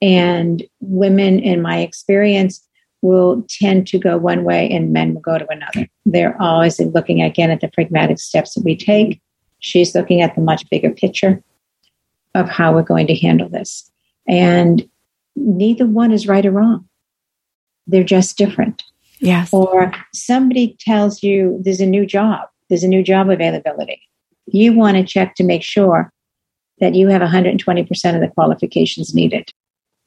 And 0.00 0.62
women, 0.80 1.38
in 1.38 1.62
my 1.62 1.78
experience, 1.78 2.66
will 3.02 3.44
tend 3.48 3.86
to 3.88 3.98
go 3.98 4.16
one 4.16 4.44
way 4.44 4.70
and 4.70 4.92
men 4.92 5.14
will 5.14 5.20
go 5.20 5.38
to 5.38 5.46
another. 5.50 5.88
They're 6.06 6.40
always 6.40 6.78
looking 6.80 7.20
again 7.20 7.50
at 7.50 7.60
the 7.60 7.68
pragmatic 7.68 8.18
steps 8.18 8.54
that 8.54 8.64
we 8.64 8.76
take. 8.76 9.20
She's 9.58 9.94
looking 9.94 10.22
at 10.22 10.34
the 10.34 10.40
much 10.40 10.68
bigger 10.70 10.90
picture 10.90 11.42
of 12.34 12.48
how 12.48 12.72
we're 12.72 12.82
going 12.82 13.08
to 13.08 13.16
handle 13.16 13.48
this. 13.48 13.90
And 14.28 14.88
neither 15.34 15.86
one 15.86 16.12
is 16.12 16.28
right 16.28 16.46
or 16.46 16.52
wrong. 16.52 16.88
They're 17.86 18.04
just 18.04 18.36
different. 18.36 18.82
Yes. 19.20 19.52
Or 19.52 19.92
somebody 20.12 20.76
tells 20.80 21.22
you 21.22 21.60
there's 21.64 21.80
a 21.80 21.86
new 21.86 22.04
job, 22.04 22.48
there's 22.68 22.84
a 22.84 22.88
new 22.88 23.02
job 23.02 23.30
availability. 23.30 24.00
You 24.46 24.72
want 24.72 24.96
to 24.96 25.04
check 25.04 25.34
to 25.36 25.44
make 25.44 25.62
sure 25.62 26.12
that 26.80 26.94
you 26.94 27.08
have 27.08 27.22
120% 27.22 28.14
of 28.14 28.20
the 28.20 28.32
qualifications 28.34 29.14
needed. 29.14 29.50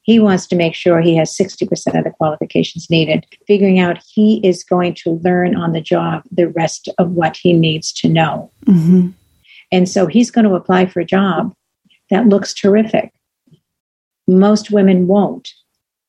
He 0.02 0.20
wants 0.20 0.46
to 0.48 0.56
make 0.56 0.74
sure 0.74 1.00
he 1.00 1.16
has 1.16 1.36
60% 1.36 1.98
of 1.98 2.04
the 2.04 2.10
qualifications 2.10 2.88
needed, 2.88 3.26
figuring 3.46 3.80
out 3.80 4.02
he 4.06 4.40
is 4.46 4.62
going 4.62 4.94
to 5.02 5.18
learn 5.24 5.56
on 5.56 5.72
the 5.72 5.80
job 5.80 6.22
the 6.30 6.48
rest 6.48 6.88
of 6.98 7.10
what 7.12 7.36
he 7.36 7.52
needs 7.52 7.92
to 7.94 8.08
know. 8.08 8.52
Mm-hmm. 8.66 9.08
And 9.72 9.88
so 9.88 10.06
he's 10.06 10.30
going 10.30 10.44
to 10.44 10.54
apply 10.54 10.86
for 10.86 11.00
a 11.00 11.04
job 11.04 11.52
that 12.10 12.28
looks 12.28 12.54
terrific. 12.54 13.12
Most 14.28 14.70
women 14.70 15.08
won't 15.08 15.52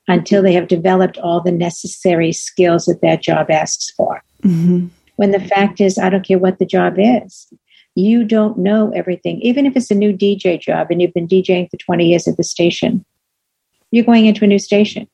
until 0.07 0.41
they 0.41 0.53
have 0.53 0.67
developed 0.67 1.17
all 1.17 1.41
the 1.41 1.51
necessary 1.51 2.31
skills 2.31 2.85
that 2.85 3.01
that 3.01 3.21
job 3.21 3.49
asks 3.51 3.91
for. 3.91 4.21
Mm-hmm. 4.43 4.87
When 5.17 5.31
the 5.31 5.39
fact 5.39 5.81
is, 5.81 5.97
I 5.97 6.09
don't 6.09 6.25
care 6.25 6.39
what 6.39 6.59
the 6.59 6.65
job 6.65 6.95
is. 6.97 7.47
You 7.95 8.23
don't 8.23 8.59
know 8.59 8.91
everything. 8.95 9.41
Even 9.41 9.65
if 9.65 9.75
it's 9.75 9.91
a 9.91 9.95
new 9.95 10.13
DJ 10.13 10.61
job 10.61 10.87
and 10.91 11.01
you've 11.01 11.13
been 11.13 11.27
DJing 11.27 11.69
for 11.69 11.77
20 11.77 12.05
years 12.05 12.27
at 12.27 12.37
the 12.37 12.43
station, 12.43 13.03
you're 13.91 14.05
going 14.05 14.27
into 14.27 14.45
a 14.45 14.47
new 14.47 14.59
station. 14.59 15.07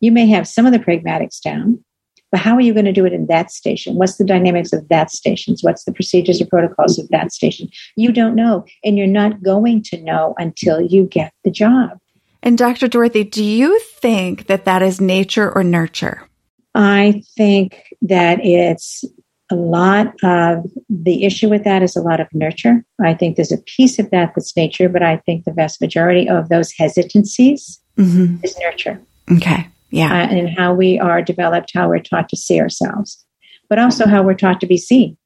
You 0.00 0.12
may 0.12 0.26
have 0.26 0.46
some 0.46 0.66
of 0.66 0.72
the 0.72 0.78
pragmatics 0.78 1.40
down, 1.40 1.82
but 2.30 2.40
how 2.40 2.54
are 2.54 2.60
you 2.60 2.74
going 2.74 2.84
to 2.84 2.92
do 2.92 3.06
it 3.06 3.12
in 3.12 3.26
that 3.26 3.50
station? 3.50 3.94
What's 3.94 4.16
the 4.16 4.24
dynamics 4.24 4.72
of 4.72 4.88
that 4.88 5.10
station? 5.10 5.56
What's 5.62 5.84
the 5.84 5.92
procedures 5.92 6.40
or 6.42 6.46
protocols 6.46 6.98
of 6.98 7.08
that 7.08 7.32
station? 7.32 7.70
You 7.96 8.12
don't 8.12 8.34
know, 8.34 8.66
and 8.84 8.98
you're 8.98 9.06
not 9.06 9.42
going 9.42 9.82
to 9.84 10.02
know 10.02 10.34
until 10.38 10.82
you 10.82 11.06
get 11.06 11.32
the 11.44 11.50
job. 11.50 11.98
And 12.42 12.56
Dr. 12.56 12.88
Dorothy, 12.88 13.24
do 13.24 13.44
you 13.44 13.78
think 13.80 14.46
that 14.46 14.64
that 14.64 14.82
is 14.82 15.00
nature 15.00 15.52
or 15.52 15.64
nurture? 15.64 16.22
I 16.74 17.22
think 17.36 17.82
that 18.02 18.38
it's 18.42 19.04
a 19.50 19.56
lot 19.56 20.14
of 20.22 20.70
the 20.88 21.24
issue 21.24 21.48
with 21.48 21.64
that 21.64 21.82
is 21.82 21.96
a 21.96 22.02
lot 22.02 22.20
of 22.20 22.28
nurture. 22.32 22.84
I 23.02 23.14
think 23.14 23.36
there's 23.36 23.52
a 23.52 23.58
piece 23.58 23.98
of 23.98 24.10
that 24.10 24.32
that's 24.34 24.56
nature, 24.56 24.88
but 24.88 25.02
I 25.02 25.16
think 25.18 25.44
the 25.44 25.52
vast 25.52 25.80
majority 25.80 26.28
of 26.28 26.48
those 26.48 26.72
hesitancies 26.72 27.80
mm-hmm. 27.96 28.44
is 28.44 28.58
nurture. 28.58 29.00
Okay. 29.32 29.66
Yeah. 29.90 30.12
Uh, 30.12 30.28
and 30.28 30.50
how 30.50 30.74
we 30.74 30.98
are 30.98 31.22
developed, 31.22 31.72
how 31.74 31.88
we're 31.88 32.00
taught 32.00 32.28
to 32.28 32.36
see 32.36 32.60
ourselves, 32.60 33.24
but 33.68 33.78
also 33.78 34.06
how 34.06 34.22
we're 34.22 34.34
taught 34.34 34.60
to 34.60 34.66
be 34.66 34.76
seen 34.76 35.16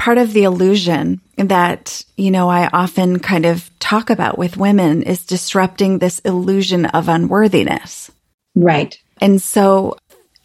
part 0.00 0.16
of 0.16 0.32
the 0.32 0.44
illusion 0.44 1.20
that, 1.36 2.02
you 2.16 2.30
know, 2.30 2.48
I 2.48 2.68
often 2.72 3.18
kind 3.18 3.44
of 3.44 3.70
talk 3.80 4.08
about 4.08 4.38
with 4.38 4.56
women 4.56 5.02
is 5.02 5.26
disrupting 5.26 5.98
this 5.98 6.20
illusion 6.20 6.86
of 6.86 7.10
unworthiness. 7.10 8.10
Right. 8.54 8.98
And 9.20 9.42
so 9.42 9.98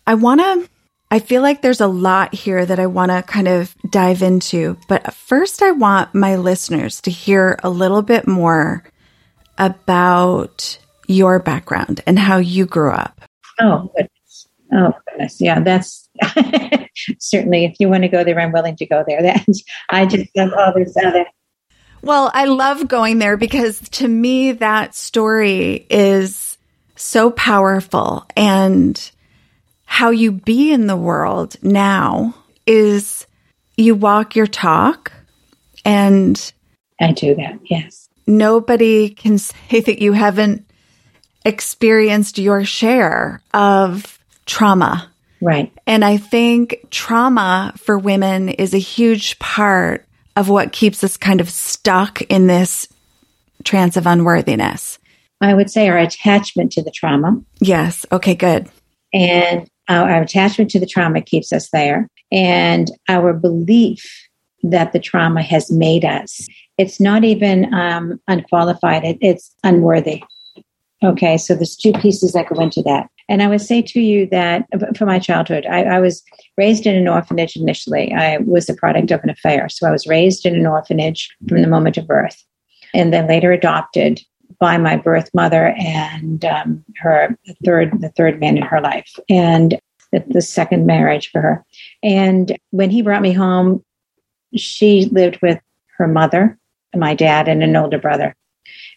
I 0.06 0.16
want 0.16 0.42
to, 0.42 0.70
I 1.10 1.20
feel 1.20 1.42
like 1.42 1.62
there's 1.62 1.80
a 1.80 1.88
lot 1.88 2.36
here 2.36 2.66
that 2.66 2.82
I 2.82 2.88
want 2.88 3.12
to 3.14 3.24
kind 3.24 3.48
of 3.48 3.74
dive 3.90 4.22
into. 4.22 4.78
But 4.90 5.14
first, 5.14 5.62
I 5.62 5.72
want 5.72 6.14
my 6.14 6.36
listeners 6.36 7.00
to 7.02 7.10
hear 7.12 7.58
a 7.64 7.70
little 7.70 8.02
bit 8.02 8.28
more 8.28 8.84
about 9.58 10.78
your 11.08 11.40
background 11.40 12.02
and 12.06 12.20
how 12.20 12.40
you 12.40 12.66
grew 12.66 12.92
up. 12.92 13.22
Oh, 13.62 13.90
goodness. 13.96 14.12
Oh, 14.74 14.94
goodness. 15.08 15.38
Yeah, 15.40 15.60
that's 15.60 16.10
certainly, 17.20 17.66
if 17.66 17.76
you 17.80 17.90
want 17.90 18.04
to 18.04 18.10
go 18.10 18.24
there, 18.24 18.40
I'm 18.40 18.52
willing 18.52 18.76
to 18.78 18.86
go 18.86 19.04
there. 19.08 19.22
That 19.22 19.46
I 19.90 20.06
just 20.06 20.30
have 20.36 20.54
all 20.54 20.74
this 20.76 20.96
other. 20.98 21.26
Well, 22.02 22.30
I 22.34 22.46
love 22.46 22.88
going 22.88 23.18
there 23.18 23.38
because 23.38 23.80
to 23.90 24.08
me, 24.08 24.52
that 24.54 24.94
story 24.94 25.86
is 25.90 26.58
so 26.96 27.32
powerful. 27.32 28.26
And 28.36 29.12
how 29.86 30.10
you 30.10 30.32
be 30.32 30.72
in 30.72 30.88
the 30.88 30.96
world 30.96 31.56
now 31.62 32.36
is 32.66 33.26
you 33.78 33.96
walk 33.96 34.36
your 34.36 34.48
talk 34.48 35.12
and 35.84 36.54
I 37.00 37.12
do 37.12 37.36
that, 37.36 37.60
yes. 37.66 38.10
Nobody 38.28 39.10
can 39.10 39.38
say 39.40 39.82
that 39.82 40.02
you 40.02 40.14
haven't 40.14 40.66
experienced 41.46 42.38
your 42.40 42.66
share 42.66 43.42
of 43.54 44.15
trauma 44.46 45.12
Right. 45.42 45.72
And 45.86 46.04
I 46.04 46.18
think 46.18 46.88
trauma 46.90 47.74
for 47.78 47.98
women 47.98 48.50
is 48.50 48.74
a 48.74 48.80
huge 48.80 49.38
part 49.40 50.06
of 50.36 50.50
what 50.50 50.72
keeps 50.72 51.04
us 51.04 51.18
kind 51.18 51.42
of 51.42 51.50
stuck 51.50 52.22
in 52.24 52.48
this 52.48 52.88
trance 53.64 53.98
of 53.98 54.08
unworthiness. 54.08 55.00
I 55.42 55.54
would 55.54 55.70
say 55.70 55.88
our 55.88 55.98
attachment 55.98 56.72
to 56.74 56.84
the 56.84 56.92
trauma. 56.92 57.42
Yes. 57.60 58.06
Okay, 58.12 58.36
good. 58.36 58.68
And 59.14 59.70
our, 59.88 60.10
our 60.10 60.22
attachment 60.24 60.72
to 60.72 60.80
the 60.80 60.88
trauma 60.88 61.22
keeps 61.22 61.54
us 61.54 61.70
there. 61.70 62.08
And 62.32 62.90
our 63.08 63.34
belief 63.34 64.04
that 64.64 64.94
the 64.94 65.00
trauma 65.00 65.44
has 65.44 65.72
made 65.72 66.04
us. 66.04 66.48
It's 66.78 67.00
not 67.00 67.24
even 67.24 67.72
um, 67.74 68.20
unqualified, 68.28 69.04
it, 69.04 69.18
it's 69.22 69.54
unworthy. 69.64 70.24
Okay, 71.04 71.38
so 71.38 71.54
there's 71.54 71.76
two 71.76 71.92
pieces 71.94 72.34
that 72.34 72.50
go 72.50 72.60
into 72.62 72.82
that. 72.84 73.10
And 73.28 73.42
I 73.42 73.48
would 73.48 73.62
say 73.62 73.82
to 73.82 74.00
you 74.00 74.28
that 74.28 74.66
for 74.96 75.06
my 75.06 75.20
childhood, 75.20 75.66
I, 75.66 75.84
I, 75.84 76.00
was 76.00 76.24
raised 76.58 76.86
in 76.86 76.96
an 76.96 77.08
orphanage 77.08 77.56
initially. 77.56 78.14
I 78.14 78.38
was 78.38 78.68
the 78.68 78.76
product 78.76 79.12
of 79.12 79.22
an 79.24 79.30
affair. 79.30 79.68
So 79.68 79.88
I 79.88 79.92
was 79.92 80.08
raised 80.08 80.46
in 80.46 80.56
an 80.56 80.68
orphanage 80.68 81.36
from 81.48 81.62
the 81.62 81.68
moment 81.68 81.98
of 81.98 82.08
birth 82.08 82.42
and 82.94 83.12
then 83.12 83.28
later 83.28 83.52
adopted 83.52 84.22
by 84.60 84.78
my 84.78 84.96
birth 84.96 85.30
mother 85.34 85.76
and 85.78 86.46
um, 86.46 86.84
her 86.98 87.38
third, 87.66 88.00
the 88.00 88.10
third 88.10 88.40
man 88.40 88.58
in 88.58 88.64
her 88.64 88.80
life 88.80 89.20
and 89.28 89.80
the, 90.12 90.24
the 90.28 90.42
second 90.42 90.86
marriage 90.86 91.30
for 91.32 91.42
her. 91.42 91.66
And 92.04 92.58
when 92.72 92.90
he 92.90 93.02
brought 93.02 93.22
me 93.22 93.34
home, 93.34 93.84
she 94.56 95.06
lived 95.06 95.40
with 95.42 95.60
her 95.98 96.08
mother, 96.08 96.58
my 96.96 97.16
dad, 97.16 97.48
and 97.48 97.64
an 97.64 97.76
older 97.76 97.98
brother 97.98 98.36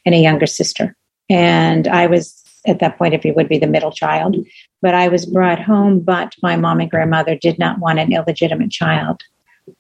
and 0.05 0.15
a 0.15 0.19
younger 0.19 0.47
sister. 0.47 0.95
And 1.29 1.87
I 1.89 2.07
was 2.07 2.43
at 2.67 2.81
that 2.81 2.99
point 2.99 3.15
if 3.15 3.25
you 3.25 3.33
would 3.35 3.49
be 3.49 3.59
the 3.59 3.67
middle 3.67 3.93
child. 3.93 4.37
But 4.83 4.95
I 4.95 5.09
was 5.09 5.27
brought 5.27 5.61
home, 5.61 6.01
but 6.01 6.35
my 6.43 6.57
mom 6.57 6.81
and 6.81 6.91
grandmother 6.91 7.37
did 7.37 7.59
not 7.59 7.79
want 7.79 7.99
an 7.99 8.13
illegitimate 8.13 8.71
child 8.71 9.23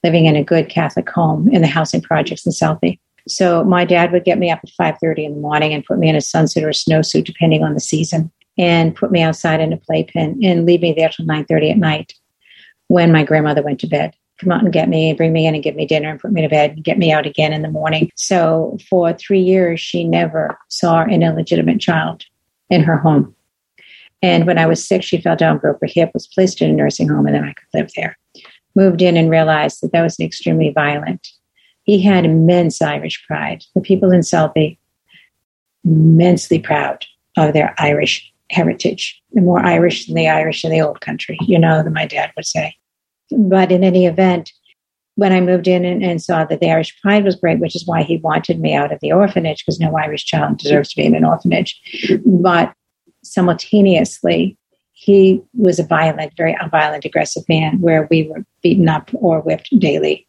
living 0.04 0.26
in 0.26 0.36
a 0.36 0.44
good 0.44 0.68
Catholic 0.68 1.08
home 1.08 1.48
in 1.48 1.62
the 1.62 1.68
housing 1.68 2.02
projects 2.02 2.46
in 2.46 2.52
Southie. 2.52 2.98
So 3.26 3.64
my 3.64 3.84
dad 3.84 4.12
would 4.12 4.24
get 4.24 4.38
me 4.38 4.50
up 4.50 4.60
at 4.62 4.70
5:30 4.70 5.24
in 5.24 5.34
the 5.34 5.40
morning 5.40 5.72
and 5.72 5.84
put 5.84 5.98
me 5.98 6.08
in 6.08 6.16
a 6.16 6.18
sunsuit 6.18 6.62
or 6.62 6.70
a 6.70 6.72
snowsuit, 6.72 7.24
depending 7.24 7.62
on 7.62 7.74
the 7.74 7.80
season, 7.80 8.30
and 8.56 8.94
put 8.96 9.10
me 9.10 9.22
outside 9.22 9.60
in 9.60 9.72
a 9.72 9.76
playpen 9.76 10.40
and 10.42 10.66
leave 10.66 10.82
me 10.82 10.92
there 10.92 11.08
till 11.08 11.26
9:30 11.26 11.70
at 11.70 11.78
night 11.78 12.14
when 12.88 13.12
my 13.12 13.24
grandmother 13.24 13.62
went 13.62 13.80
to 13.80 13.86
bed. 13.86 14.14
Come 14.38 14.52
out 14.52 14.62
and 14.62 14.72
get 14.72 14.88
me, 14.88 15.12
bring 15.12 15.32
me 15.32 15.46
in 15.46 15.54
and 15.54 15.64
give 15.64 15.74
me 15.74 15.86
dinner 15.86 16.10
and 16.10 16.20
put 16.20 16.32
me 16.32 16.42
to 16.42 16.48
bed 16.48 16.72
and 16.72 16.84
get 16.84 16.98
me 16.98 17.12
out 17.12 17.26
again 17.26 17.52
in 17.52 17.62
the 17.62 17.70
morning. 17.70 18.10
So 18.14 18.78
for 18.88 19.12
three 19.12 19.40
years, 19.40 19.80
she 19.80 20.04
never 20.04 20.58
saw 20.68 21.02
an 21.02 21.22
illegitimate 21.22 21.80
child 21.80 22.24
in 22.70 22.82
her 22.82 22.96
home. 22.96 23.34
And 24.22 24.46
when 24.46 24.58
I 24.58 24.66
was 24.66 24.86
sick, 24.86 25.02
she 25.02 25.20
fell 25.20 25.36
down, 25.36 25.58
broke 25.58 25.78
her 25.80 25.88
hip, 25.88 26.10
was 26.14 26.26
placed 26.26 26.60
in 26.60 26.70
a 26.70 26.72
nursing 26.72 27.08
home, 27.08 27.26
and 27.26 27.34
then 27.34 27.44
I 27.44 27.52
could 27.52 27.68
live 27.72 27.90
there. 27.94 28.18
Moved 28.74 29.02
in 29.02 29.16
and 29.16 29.30
realized 29.30 29.80
that 29.82 29.92
that 29.92 30.02
was 30.02 30.18
an 30.18 30.26
extremely 30.26 30.70
violent. 30.70 31.28
He 31.84 32.02
had 32.02 32.24
immense 32.24 32.82
Irish 32.82 33.24
pride. 33.26 33.64
The 33.74 33.80
people 33.80 34.10
in 34.10 34.20
Southie, 34.20 34.78
immensely 35.84 36.58
proud 36.58 37.04
of 37.36 37.54
their 37.54 37.74
Irish 37.78 38.32
heritage. 38.50 39.20
They're 39.32 39.42
more 39.42 39.64
Irish 39.64 40.06
than 40.06 40.16
the 40.16 40.28
Irish 40.28 40.64
in 40.64 40.70
the 40.70 40.80
old 40.80 41.00
country, 41.00 41.38
you 41.42 41.58
know, 41.58 41.82
than 41.82 41.92
my 41.92 42.06
dad 42.06 42.32
would 42.36 42.46
say. 42.46 42.74
But 43.30 43.70
in 43.72 43.84
any 43.84 44.06
event, 44.06 44.52
when 45.16 45.32
I 45.32 45.40
moved 45.40 45.66
in 45.66 45.84
and, 45.84 46.02
and, 46.02 46.22
saw 46.22 46.44
that 46.44 46.60
the 46.60 46.70
Irish 46.70 46.98
Pride 47.02 47.24
was 47.24 47.34
great, 47.34 47.58
which 47.58 47.74
is 47.74 47.86
why 47.86 48.04
he 48.04 48.18
wanted 48.18 48.60
me 48.60 48.74
out 48.74 48.92
of 48.92 49.00
the 49.00 49.12
orphanage, 49.12 49.64
because 49.64 49.80
no 49.80 49.96
Irish 49.96 50.24
child 50.24 50.58
deserves 50.58 50.90
to 50.90 50.96
be 50.96 51.06
in 51.06 51.16
an 51.16 51.24
orphanage. 51.24 51.80
But 52.24 52.72
simultaneously, 53.24 54.56
he 54.92 55.42
was 55.54 55.78
a 55.78 55.84
violent, 55.84 56.36
very 56.36 56.56
violent, 56.70 57.04
aggressive 57.04 57.42
man 57.48 57.80
where 57.80 58.06
we 58.10 58.28
were 58.28 58.44
beaten 58.62 58.88
up 58.88 59.10
or 59.14 59.40
whipped 59.40 59.76
daily. 59.78 60.26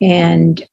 And 0.00 0.66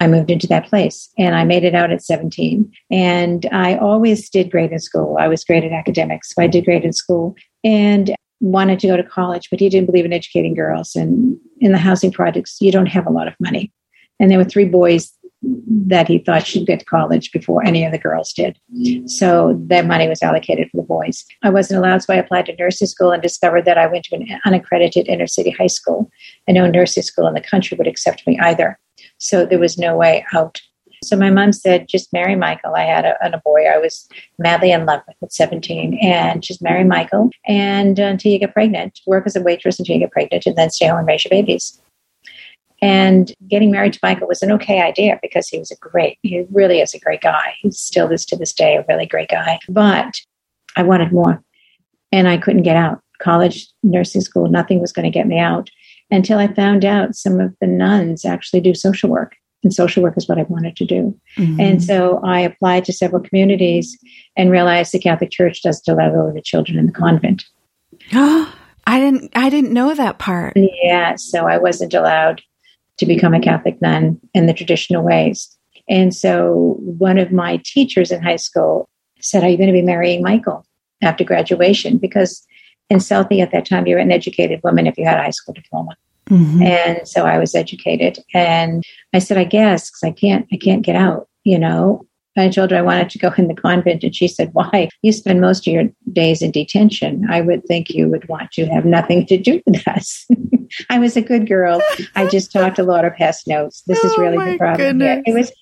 I 0.00 0.06
moved 0.06 0.30
into 0.30 0.46
that 0.46 0.66
place 0.66 1.10
and 1.18 1.34
I 1.34 1.44
made 1.44 1.64
it 1.64 1.74
out 1.74 1.90
at 1.90 2.02
17. 2.02 2.70
And 2.90 3.46
I 3.52 3.76
always 3.76 4.30
did 4.30 4.50
great 4.50 4.72
in 4.72 4.78
school. 4.78 5.18
I 5.20 5.28
was 5.28 5.44
great 5.44 5.64
at 5.64 5.72
academics. 5.72 6.34
So 6.34 6.42
I 6.42 6.46
did 6.46 6.64
great 6.64 6.84
in 6.84 6.94
school 6.94 7.34
and 7.62 8.14
wanted 8.40 8.80
to 8.80 8.86
go 8.86 8.96
to 8.96 9.02
college, 9.02 9.48
but 9.50 9.60
he 9.60 9.68
didn't 9.68 9.86
believe 9.86 10.04
in 10.04 10.12
educating 10.12 10.54
girls. 10.54 10.96
And 10.96 11.36
in 11.60 11.72
the 11.72 11.78
housing 11.78 12.10
projects, 12.10 12.58
you 12.60 12.72
don't 12.72 12.86
have 12.86 13.06
a 13.06 13.12
lot 13.12 13.28
of 13.28 13.34
money. 13.38 13.72
And 14.18 14.30
there 14.30 14.38
were 14.38 14.44
three 14.44 14.64
boys 14.64 15.12
that 15.42 16.06
he 16.06 16.18
thought 16.18 16.46
should 16.46 16.66
get 16.66 16.80
to 16.80 16.84
college 16.84 17.32
before 17.32 17.64
any 17.64 17.84
of 17.84 17.92
the 17.92 17.98
girls 17.98 18.32
did. 18.34 18.58
So 19.06 19.58
that 19.68 19.86
money 19.86 20.06
was 20.06 20.22
allocated 20.22 20.68
for 20.70 20.76
the 20.76 20.86
boys. 20.86 21.24
I 21.42 21.48
wasn't 21.48 21.78
allowed, 21.78 22.02
so 22.02 22.12
I 22.12 22.18
applied 22.18 22.44
to 22.46 22.56
nursing 22.56 22.88
school 22.88 23.10
and 23.10 23.22
discovered 23.22 23.64
that 23.64 23.78
I 23.78 23.86
went 23.86 24.04
to 24.06 24.16
an 24.16 24.26
unaccredited 24.44 25.08
inner 25.08 25.26
city 25.26 25.50
high 25.50 25.66
school, 25.66 26.10
and 26.46 26.56
no 26.56 26.66
nursing 26.66 27.02
school 27.02 27.26
in 27.26 27.32
the 27.32 27.40
country 27.40 27.76
would 27.78 27.86
accept 27.86 28.26
me 28.26 28.38
either. 28.38 28.78
So 29.16 29.46
there 29.46 29.58
was 29.58 29.78
no 29.78 29.96
way 29.96 30.26
out. 30.34 30.60
So 31.02 31.16
my 31.16 31.30
mom 31.30 31.52
said, 31.52 31.88
just 31.88 32.12
marry 32.12 32.36
Michael. 32.36 32.74
I 32.74 32.84
had 32.84 33.04
a, 33.06 33.16
a 33.22 33.40
boy 33.40 33.64
I 33.64 33.78
was 33.78 34.06
madly 34.38 34.70
in 34.70 34.84
love 34.84 35.00
with 35.06 35.16
at 35.22 35.32
17, 35.32 35.98
and 36.02 36.42
just 36.42 36.60
marry 36.60 36.84
Michael 36.84 37.30
and 37.46 37.98
uh, 37.98 38.04
until 38.04 38.32
you 38.32 38.38
get 38.38 38.52
pregnant, 38.52 39.00
work 39.06 39.26
as 39.26 39.34
a 39.34 39.40
waitress 39.40 39.78
until 39.78 39.94
you 39.94 40.00
get 40.00 40.12
pregnant, 40.12 40.44
and 40.46 40.56
then 40.56 40.70
stay 40.70 40.88
home 40.88 40.98
and 40.98 41.08
raise 41.08 41.24
your 41.24 41.30
babies. 41.30 41.80
And 42.82 43.32
getting 43.48 43.70
married 43.70 43.92
to 43.94 44.00
Michael 44.02 44.28
was 44.28 44.42
an 44.42 44.52
okay 44.52 44.80
idea 44.80 45.18
because 45.22 45.48
he 45.48 45.58
was 45.58 45.70
a 45.70 45.76
great, 45.76 46.18
he 46.22 46.46
really 46.50 46.80
is 46.80 46.94
a 46.94 47.00
great 47.00 47.20
guy. 47.20 47.54
He 47.60 47.70
still 47.70 48.10
is 48.10 48.24
to 48.26 48.36
this 48.36 48.52
day 48.52 48.76
a 48.76 48.84
really 48.88 49.06
great 49.06 49.28
guy. 49.28 49.58
But 49.68 50.20
I 50.76 50.82
wanted 50.82 51.12
more 51.12 51.42
and 52.12 52.28
I 52.28 52.38
couldn't 52.38 52.62
get 52.62 52.76
out. 52.76 53.00
College, 53.18 53.68
nursing 53.82 54.22
school, 54.22 54.48
nothing 54.48 54.80
was 54.80 54.92
going 54.92 55.04
to 55.04 55.10
get 55.10 55.26
me 55.26 55.38
out 55.38 55.68
until 56.10 56.38
I 56.38 56.52
found 56.52 56.84
out 56.86 57.14
some 57.14 57.38
of 57.38 57.54
the 57.60 57.66
nuns 57.66 58.24
actually 58.24 58.60
do 58.60 58.74
social 58.74 59.10
work. 59.10 59.36
And 59.62 59.74
social 59.74 60.02
work 60.02 60.16
is 60.16 60.28
what 60.28 60.38
I 60.38 60.44
wanted 60.44 60.76
to 60.76 60.86
do. 60.86 61.18
Mm-hmm. 61.36 61.60
And 61.60 61.84
so 61.84 62.20
I 62.24 62.40
applied 62.40 62.84
to 62.86 62.92
several 62.92 63.22
communities 63.22 63.98
and 64.36 64.50
realized 64.50 64.92
the 64.92 64.98
Catholic 64.98 65.30
Church 65.30 65.62
doesn't 65.62 65.92
allow 65.92 66.32
the 66.32 66.40
children 66.40 66.78
in 66.78 66.86
the 66.86 66.92
convent. 66.92 67.44
Oh, 68.14 68.54
I 68.86 68.98
didn't 68.98 69.30
I 69.36 69.50
didn't 69.50 69.72
know 69.72 69.94
that 69.94 70.18
part. 70.18 70.54
Yeah, 70.56 71.14
so 71.16 71.46
I 71.46 71.58
wasn't 71.58 71.94
allowed 71.94 72.42
to 72.98 73.06
become 73.06 73.34
a 73.34 73.40
Catholic 73.40 73.80
nun 73.80 74.20
in 74.34 74.46
the 74.46 74.54
traditional 74.54 75.02
ways. 75.02 75.56
And 75.88 76.14
so 76.14 76.76
one 76.80 77.18
of 77.18 77.32
my 77.32 77.60
teachers 77.64 78.10
in 78.10 78.22
high 78.22 78.36
school 78.36 78.88
said, 79.20 79.42
Are 79.42 79.48
you 79.48 79.56
going 79.56 79.68
to 79.68 79.72
be 79.72 79.82
marrying 79.82 80.22
Michael 80.22 80.64
after 81.02 81.24
graduation? 81.24 81.98
Because 81.98 82.46
in 82.88 82.98
Southie 82.98 83.42
at 83.42 83.52
that 83.52 83.66
time, 83.66 83.86
you 83.86 83.96
were 83.96 84.00
an 84.00 84.12
educated 84.12 84.60
woman 84.62 84.86
if 84.86 84.96
you 84.96 85.04
had 85.04 85.18
a 85.18 85.22
high 85.22 85.30
school 85.30 85.54
diploma. 85.54 85.96
Mm-hmm. 86.30 86.62
And 86.62 87.08
so 87.08 87.26
I 87.26 87.38
was 87.38 87.54
educated. 87.54 88.18
And 88.32 88.84
I 89.12 89.18
said, 89.18 89.36
I 89.36 89.44
guess, 89.44 89.90
because 89.90 90.04
I 90.04 90.12
can't, 90.12 90.46
I 90.52 90.56
can't 90.56 90.82
get 90.82 90.96
out, 90.96 91.28
you 91.44 91.58
know. 91.58 92.06
I 92.36 92.48
told 92.48 92.70
her 92.70 92.76
I 92.76 92.82
wanted 92.82 93.10
to 93.10 93.18
go 93.18 93.32
in 93.36 93.48
the 93.48 93.54
convent, 93.54 94.04
and 94.04 94.14
she 94.14 94.28
said, 94.28 94.50
Why? 94.52 94.88
You 95.02 95.12
spend 95.12 95.40
most 95.40 95.66
of 95.66 95.72
your 95.72 95.84
days 96.12 96.42
in 96.42 96.50
detention. 96.50 97.26
I 97.28 97.40
would 97.40 97.64
think 97.66 97.90
you 97.90 98.08
would 98.08 98.28
want 98.28 98.52
to 98.52 98.66
have 98.66 98.84
nothing 98.84 99.26
to 99.26 99.36
do 99.36 99.60
with 99.66 99.86
us. 99.86 100.26
I 100.90 100.98
was 100.98 101.16
a 101.16 101.20
good 101.20 101.48
girl. 101.48 101.82
I 102.14 102.28
just 102.28 102.52
talked 102.52 102.78
a 102.78 102.84
lot 102.84 103.04
of 103.04 103.14
past 103.14 103.48
notes. 103.48 103.82
This 103.86 104.02
is 104.04 104.16
really 104.16 104.38
oh 104.38 104.52
the 104.52 104.58
problem. 104.58 105.00
Yeah, 105.00 105.20
it 105.26 105.34
was 105.34 105.52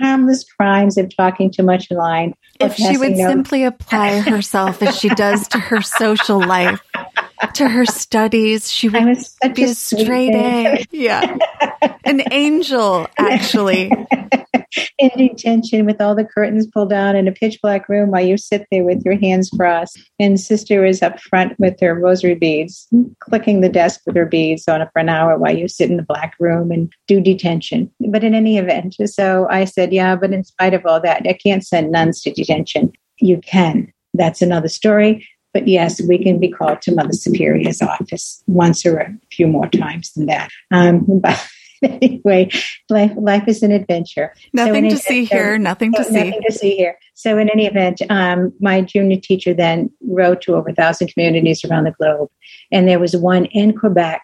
harmless 0.00 0.44
crimes 0.44 0.96
of 0.96 1.14
talking 1.14 1.50
too 1.50 1.62
much 1.62 1.90
in 1.90 1.98
line. 1.98 2.34
If 2.60 2.76
she 2.76 2.96
would 2.96 3.12
notes. 3.12 3.30
simply 3.30 3.64
apply 3.64 4.20
herself 4.20 4.82
as 4.82 4.98
she 4.98 5.10
does 5.10 5.46
to 5.48 5.58
her 5.58 5.82
social 5.82 6.40
life, 6.40 6.80
to 7.54 7.68
her 7.68 7.84
studies, 7.86 8.70
she 8.70 8.88
would 8.88 9.16
be 9.54 9.62
a, 9.62 9.66
a 9.66 9.74
straight 9.74 10.34
A. 10.34 10.84
Yeah. 10.90 11.36
An 12.04 12.22
angel, 12.30 13.08
actually 13.18 13.90
in 14.98 15.10
detention 15.16 15.86
with 15.86 16.00
all 16.00 16.14
the 16.14 16.24
curtains 16.24 16.66
pulled 16.66 16.90
down 16.90 17.16
in 17.16 17.28
a 17.28 17.32
pitch 17.32 17.60
black 17.62 17.88
room 17.88 18.10
while 18.10 18.24
you 18.24 18.36
sit 18.36 18.66
there 18.70 18.84
with 18.84 19.02
your 19.04 19.18
hands 19.18 19.50
crossed. 19.50 19.98
And 20.18 20.38
sister 20.38 20.84
is 20.84 21.02
up 21.02 21.20
front 21.20 21.58
with 21.58 21.78
her 21.80 21.94
rosary 21.94 22.34
beads, 22.34 22.88
clicking 23.20 23.60
the 23.60 23.68
desk 23.68 24.00
with 24.06 24.16
her 24.16 24.26
beads 24.26 24.68
on 24.68 24.82
it 24.82 24.88
for 24.92 25.00
an 25.00 25.08
hour 25.08 25.38
while 25.38 25.56
you 25.56 25.68
sit 25.68 25.90
in 25.90 25.96
the 25.96 26.02
black 26.02 26.34
room 26.40 26.70
and 26.70 26.92
do 27.06 27.20
detention. 27.20 27.90
But 28.00 28.24
in 28.24 28.34
any 28.34 28.58
event, 28.58 28.96
so 29.06 29.46
I 29.50 29.64
said, 29.64 29.92
yeah, 29.92 30.16
but 30.16 30.32
in 30.32 30.44
spite 30.44 30.74
of 30.74 30.84
all 30.86 31.00
that, 31.00 31.26
I 31.26 31.34
can't 31.34 31.66
send 31.66 31.92
nuns 31.92 32.22
to 32.22 32.32
detention. 32.32 32.92
You 33.18 33.38
can. 33.38 33.92
That's 34.14 34.42
another 34.42 34.68
story. 34.68 35.26
But 35.56 35.68
yes, 35.68 36.02
we 36.02 36.22
can 36.22 36.38
be 36.38 36.50
called 36.50 36.82
to 36.82 36.94
Mother 36.94 37.14
Superior's 37.14 37.80
office 37.80 38.42
once 38.46 38.84
or 38.84 38.98
a 38.98 39.16
few 39.32 39.46
more 39.46 39.66
times 39.68 40.12
than 40.12 40.26
that. 40.26 40.50
Um, 40.70 41.06
but 41.08 41.48
anyway, 41.82 42.50
life 42.90 43.12
life 43.16 43.44
is 43.46 43.62
an 43.62 43.72
adventure. 43.72 44.34
Nothing 44.52 44.90
so 44.90 44.96
to 44.96 45.02
see 45.02 45.24
here. 45.24 45.56
Nothing 45.56 45.94
to 45.94 46.04
see. 46.04 46.12
Nothing 46.12 46.42
to 46.46 46.52
see 46.52 46.76
here. 46.76 46.98
So 47.14 47.38
in 47.38 47.48
any 47.48 47.64
event, 47.64 48.02
um, 48.10 48.52
my 48.60 48.82
junior 48.82 49.18
teacher 49.18 49.54
then 49.54 49.90
wrote 50.06 50.42
to 50.42 50.56
over 50.56 50.68
a 50.68 50.74
thousand 50.74 51.08
communities 51.08 51.64
around 51.64 51.84
the 51.84 51.92
globe, 51.92 52.28
and 52.70 52.86
there 52.86 53.00
was 53.00 53.16
one 53.16 53.46
in 53.46 53.74
Quebec 53.74 54.20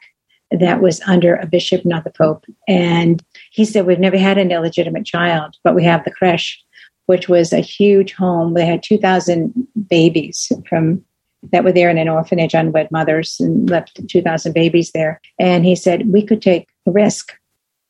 that 0.50 0.82
was 0.82 1.00
under 1.06 1.36
a 1.36 1.46
bishop, 1.46 1.86
not 1.86 2.04
the 2.04 2.10
pope. 2.10 2.44
And 2.68 3.24
he 3.52 3.64
said, 3.64 3.86
"We've 3.86 3.98
never 3.98 4.18
had 4.18 4.36
an 4.36 4.50
illegitimate 4.50 5.06
child, 5.06 5.56
but 5.64 5.74
we 5.74 5.82
have 5.84 6.04
the 6.04 6.10
creche." 6.10 6.62
Which 7.06 7.28
was 7.28 7.52
a 7.52 7.58
huge 7.58 8.12
home. 8.12 8.54
They 8.54 8.64
had 8.64 8.82
2,000 8.84 9.66
babies 9.88 10.52
from 10.68 11.04
that 11.50 11.64
were 11.64 11.72
there 11.72 11.90
in 11.90 11.98
an 11.98 12.08
orphanage, 12.08 12.54
unwed 12.54 12.90
mothers, 12.90 13.36
and 13.40 13.68
left 13.68 14.00
2,000 14.08 14.52
babies 14.52 14.92
there. 14.92 15.20
And 15.38 15.64
he 15.64 15.74
said, 15.74 16.12
We 16.12 16.24
could 16.24 16.42
take 16.42 16.68
a 16.86 16.90
risk 16.92 17.32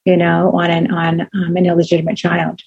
you 0.05 0.17
know, 0.17 0.53
on 0.55 0.71
an 0.71 0.93
on 0.93 1.23
um, 1.23 1.57
an 1.57 1.67
illegitimate 1.67 2.17
child. 2.17 2.63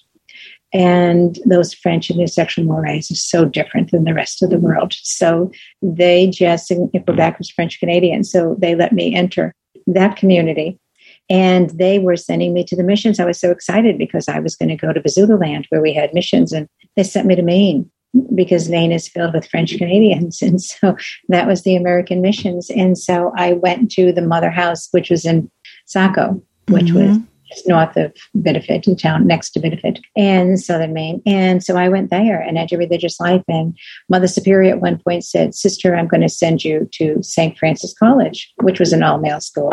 And 0.72 1.38
those 1.46 1.72
French 1.72 2.10
and 2.10 2.18
their 2.18 2.26
sexual 2.26 2.64
mores 2.64 3.10
is 3.10 3.24
so 3.24 3.44
different 3.44 3.92
than 3.92 4.04
the 4.04 4.14
rest 4.14 4.42
of 4.42 4.50
the 4.50 4.58
world. 4.58 4.94
So 4.94 5.50
they 5.80 6.28
just 6.28 6.70
in 6.70 6.90
Quebec 6.90 7.38
was 7.38 7.50
French 7.50 7.78
Canadian, 7.78 8.24
so 8.24 8.56
they 8.58 8.74
let 8.74 8.92
me 8.92 9.14
enter 9.14 9.54
that 9.86 10.16
community. 10.16 10.78
And 11.28 11.70
they 11.70 11.98
were 11.98 12.16
sending 12.16 12.52
me 12.52 12.62
to 12.64 12.76
the 12.76 12.84
missions. 12.84 13.18
I 13.18 13.24
was 13.24 13.40
so 13.40 13.50
excited 13.50 13.98
because 13.98 14.28
I 14.28 14.38
was 14.38 14.54
going 14.54 14.68
to 14.68 14.76
go 14.76 14.92
to 14.92 15.00
Basutoland 15.00 15.66
where 15.70 15.82
we 15.82 15.92
had 15.92 16.14
missions, 16.14 16.52
and 16.52 16.68
they 16.94 17.02
sent 17.02 17.26
me 17.26 17.34
to 17.34 17.42
Maine 17.42 17.90
because 18.34 18.68
Maine 18.68 18.92
is 18.92 19.08
filled 19.08 19.34
with 19.34 19.48
French 19.48 19.76
Canadians. 19.76 20.42
And 20.46 20.62
so 20.62 20.96
that 21.28 21.46
was 21.46 21.62
the 21.62 21.74
American 21.74 22.22
missions. 22.22 22.70
And 22.70 22.96
so 22.96 23.32
I 23.36 23.54
went 23.54 23.90
to 23.92 24.12
the 24.12 24.22
mother 24.22 24.50
house, 24.50 24.88
which 24.92 25.10
was 25.10 25.24
in 25.24 25.50
Saco, 25.86 26.40
which 26.68 26.86
mm-hmm. 26.86 27.08
was 27.08 27.18
just 27.48 27.68
north 27.68 27.96
of 27.96 28.12
Biddeford, 28.40 28.86
in 28.86 28.96
town 28.96 29.26
next 29.26 29.50
to 29.50 29.60
Biddeford, 29.60 30.00
and 30.16 30.60
southern 30.60 30.92
Maine. 30.92 31.22
And 31.26 31.62
so 31.62 31.76
I 31.76 31.88
went 31.88 32.10
there 32.10 32.40
and 32.40 32.58
entered 32.58 32.78
religious 32.78 33.18
life. 33.20 33.42
And 33.48 33.76
Mother 34.08 34.28
Superior 34.28 34.74
at 34.74 34.80
one 34.80 34.98
point 34.98 35.24
said, 35.24 35.54
Sister, 35.54 35.96
I'm 35.96 36.08
going 36.08 36.22
to 36.22 36.28
send 36.28 36.64
you 36.64 36.88
to 36.92 37.22
St. 37.22 37.56
Francis 37.58 37.94
College, 37.98 38.52
which 38.62 38.80
was 38.80 38.92
an 38.92 39.02
all 39.02 39.18
male 39.18 39.40
school. 39.40 39.72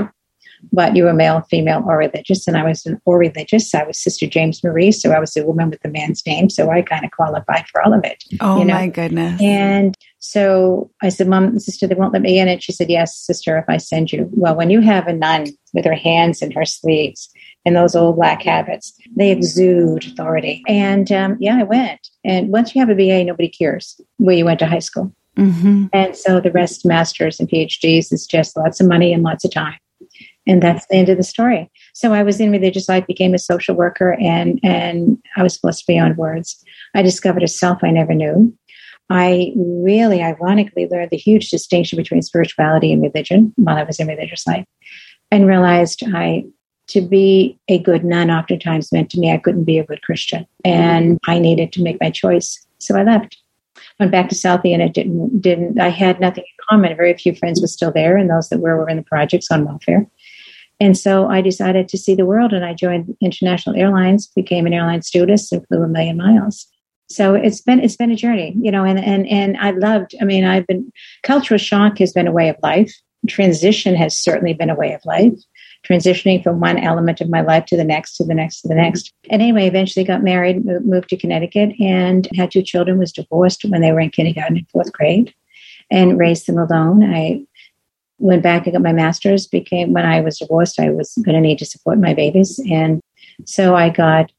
But 0.71 0.95
you 0.95 1.03
were 1.03 1.13
male, 1.13 1.41
female, 1.49 1.83
or 1.85 1.97
religious. 1.97 2.47
And 2.47 2.57
I 2.57 2.63
was 2.63 2.85
an 2.85 3.01
or 3.05 3.17
religious. 3.17 3.73
I 3.75 3.83
was 3.83 3.99
Sister 3.99 4.27
James 4.27 4.63
Marie. 4.63 4.91
So 4.91 5.11
I 5.11 5.19
was 5.19 5.35
a 5.35 5.45
woman 5.45 5.69
with 5.69 5.81
the 5.81 5.89
man's 5.89 6.25
name. 6.25 6.49
So 6.49 6.69
I 6.69 6.81
kind 6.81 7.05
of 7.05 7.11
qualified 7.11 7.67
for 7.67 7.81
all 7.81 7.93
of 7.93 8.03
it. 8.03 8.23
Oh, 8.39 8.59
you 8.59 8.65
know? 8.65 8.73
my 8.73 8.87
goodness. 8.87 9.41
And 9.41 9.95
so 10.19 10.89
I 11.01 11.09
said, 11.09 11.27
Mom, 11.27 11.59
sister, 11.59 11.85
they 11.85 11.95
won't 11.95 12.13
let 12.13 12.21
me 12.21 12.39
in. 12.39 12.47
And 12.47 12.63
she 12.63 12.71
said, 12.71 12.89
Yes, 12.89 13.17
sister, 13.17 13.57
if 13.57 13.65
I 13.67 13.77
send 13.77 14.11
you. 14.11 14.29
Well, 14.31 14.55
when 14.55 14.69
you 14.69 14.79
have 14.81 15.07
a 15.07 15.13
nun 15.13 15.47
with 15.73 15.85
her 15.85 15.95
hands 15.95 16.41
in 16.41 16.51
her 16.51 16.65
sleeves 16.65 17.29
and 17.65 17.75
those 17.75 17.95
old 17.95 18.15
black 18.15 18.41
habits, 18.41 18.93
they 19.17 19.31
exude 19.31 20.05
authority. 20.05 20.63
And 20.67 21.11
um, 21.11 21.37
yeah, 21.39 21.57
I 21.59 21.63
went. 21.63 22.07
And 22.23 22.49
once 22.49 22.73
you 22.73 22.79
have 22.79 22.89
a 22.89 22.95
BA, 22.95 23.25
nobody 23.25 23.49
cares 23.49 23.99
where 24.17 24.35
you 24.35 24.45
went 24.45 24.59
to 24.59 24.65
high 24.65 24.79
school. 24.79 25.13
Mm-hmm. 25.37 25.87
And 25.93 26.15
so 26.15 26.39
the 26.39 26.51
rest, 26.51 26.85
masters 26.85 27.39
and 27.39 27.49
PhDs, 27.49 28.13
is 28.13 28.27
just 28.27 28.55
lots 28.55 28.79
of 28.79 28.87
money 28.87 29.13
and 29.13 29.23
lots 29.23 29.43
of 29.43 29.51
time. 29.51 29.77
And 30.45 30.61
that's 30.61 30.85
the 30.87 30.95
end 30.95 31.09
of 31.09 31.17
the 31.17 31.23
story. 31.23 31.71
So 31.93 32.13
I 32.13 32.23
was 32.23 32.39
in 32.39 32.51
religious 32.51 32.89
life, 32.89 33.07
became 33.07 33.33
a 33.33 33.39
social 33.39 33.75
worker, 33.75 34.17
and 34.19 34.59
and 34.63 35.17
I 35.37 35.43
was 35.43 35.57
blessed 35.57 35.87
beyond 35.87 36.17
words. 36.17 36.63
I 36.93 37.01
discovered 37.01 37.43
a 37.43 37.47
self 37.47 37.83
I 37.83 37.91
never 37.91 38.13
knew. 38.13 38.53
I 39.09 39.53
really, 39.55 40.21
ironically, 40.21 40.87
learned 40.89 41.11
the 41.11 41.17
huge 41.17 41.49
distinction 41.49 41.97
between 41.97 42.21
spirituality 42.21 42.91
and 42.91 43.01
religion 43.01 43.53
while 43.57 43.77
I 43.77 43.83
was 43.83 43.99
in 43.99 44.07
religious 44.07 44.45
life, 44.47 44.65
and 45.31 45.47
realized 45.47 46.03
I 46.13 46.45
to 46.87 47.01
be 47.01 47.57
a 47.69 47.79
good 47.79 48.03
nun 48.03 48.29
oftentimes 48.29 48.91
meant 48.91 49.09
to 49.11 49.19
me 49.19 49.31
I 49.31 49.37
couldn't 49.37 49.63
be 49.63 49.79
a 49.79 49.85
good 49.85 50.01
Christian, 50.01 50.45
and 50.65 51.19
I 51.27 51.39
needed 51.39 51.71
to 51.73 51.83
make 51.83 52.01
my 52.01 52.09
choice. 52.09 52.65
So 52.79 52.97
I 52.97 53.03
left. 53.03 53.37
Went 53.99 54.11
back 54.11 54.27
to 54.29 54.35
Southie, 54.35 54.73
and 54.73 54.81
it 54.81 54.93
didn't 54.93 55.39
didn't. 55.39 55.79
I 55.79 55.89
had 55.89 56.19
nothing 56.19 56.43
in 56.43 56.65
common. 56.69 56.97
Very 56.97 57.13
few 57.13 57.35
friends 57.35 57.61
were 57.61 57.67
still 57.67 57.91
there, 57.91 58.17
and 58.17 58.29
those 58.29 58.49
that 58.49 58.59
were 58.59 58.77
were 58.77 58.89
in 58.89 58.97
the 58.97 59.03
projects 59.03 59.51
on 59.51 59.65
welfare. 59.65 60.07
And 60.79 60.97
so 60.97 61.27
I 61.27 61.41
decided 61.41 61.87
to 61.89 61.97
see 61.97 62.15
the 62.15 62.25
world 62.25 62.51
and 62.51 62.65
I 62.65 62.73
joined 62.73 63.15
International 63.21 63.75
Airlines, 63.75 64.27
became 64.27 64.65
an 64.65 64.73
airline 64.73 65.01
stewardess 65.01 65.51
and 65.51 65.65
flew 65.67 65.83
a 65.83 65.87
million 65.87 66.17
miles. 66.17 66.67
So 67.09 67.35
it's 67.35 67.61
been 67.61 67.79
it's 67.79 67.95
been 67.95 68.11
a 68.11 68.15
journey, 68.15 68.55
you 68.59 68.71
know, 68.71 68.83
and 68.83 68.99
and 68.99 69.27
and 69.27 69.57
I 69.57 69.71
loved, 69.71 70.15
I 70.19 70.25
mean, 70.25 70.45
I've 70.45 70.65
been 70.65 70.91
cultural 71.21 71.57
shock 71.57 71.99
has 71.99 72.11
been 72.11 72.27
a 72.27 72.31
way 72.31 72.49
of 72.49 72.55
life. 72.63 72.93
Transition 73.27 73.95
has 73.95 74.17
certainly 74.17 74.53
been 74.53 74.69
a 74.69 74.75
way 74.75 74.93
of 74.93 75.05
life. 75.05 75.33
Transitioning 75.87 76.41
from 76.41 76.61
one 76.61 76.77
element 76.77 77.19
of 77.19 77.29
my 77.29 77.41
life 77.41 77.65
to 77.65 77.77
the 77.77 77.83
next, 77.83 78.15
to 78.15 78.23
the 78.23 78.33
next, 78.33 78.61
to 78.61 78.69
the 78.69 78.75
next. 78.75 79.13
And 79.29 79.41
anyway, 79.41 79.67
eventually 79.67 80.05
got 80.05 80.23
married, 80.23 80.65
moved 80.65 81.09
to 81.09 81.17
Connecticut, 81.17 81.73
and 81.79 82.27
had 82.35 82.51
two 82.51 82.61
children. 82.61 82.99
Was 82.99 83.11
divorced 83.11 83.65
when 83.65 83.81
they 83.81 83.91
were 83.91 83.99
in 83.99 84.09
kindergarten 84.09 84.57
and 84.57 84.69
fourth 84.69 84.91
grade, 84.93 85.33
and 85.91 86.17
raised 86.17 86.47
them 86.47 86.57
alone. 86.57 87.03
I 87.03 87.45
went 88.23 88.41
back 88.41 88.65
and 88.65 88.73
got 88.73 88.81
my 88.81 88.93
master's. 88.93 89.47
Became 89.47 89.93
when 89.93 90.05
I 90.05 90.21
was 90.21 90.39
divorced, 90.39 90.79
I 90.79 90.89
was 90.89 91.13
going 91.23 91.35
to 91.35 91.41
need 91.41 91.59
to 91.59 91.65
support 91.65 91.99
my 91.99 92.13
babies, 92.13 92.59
and 92.69 93.01
so 93.45 93.75
I 93.75 93.89
got 93.89 94.31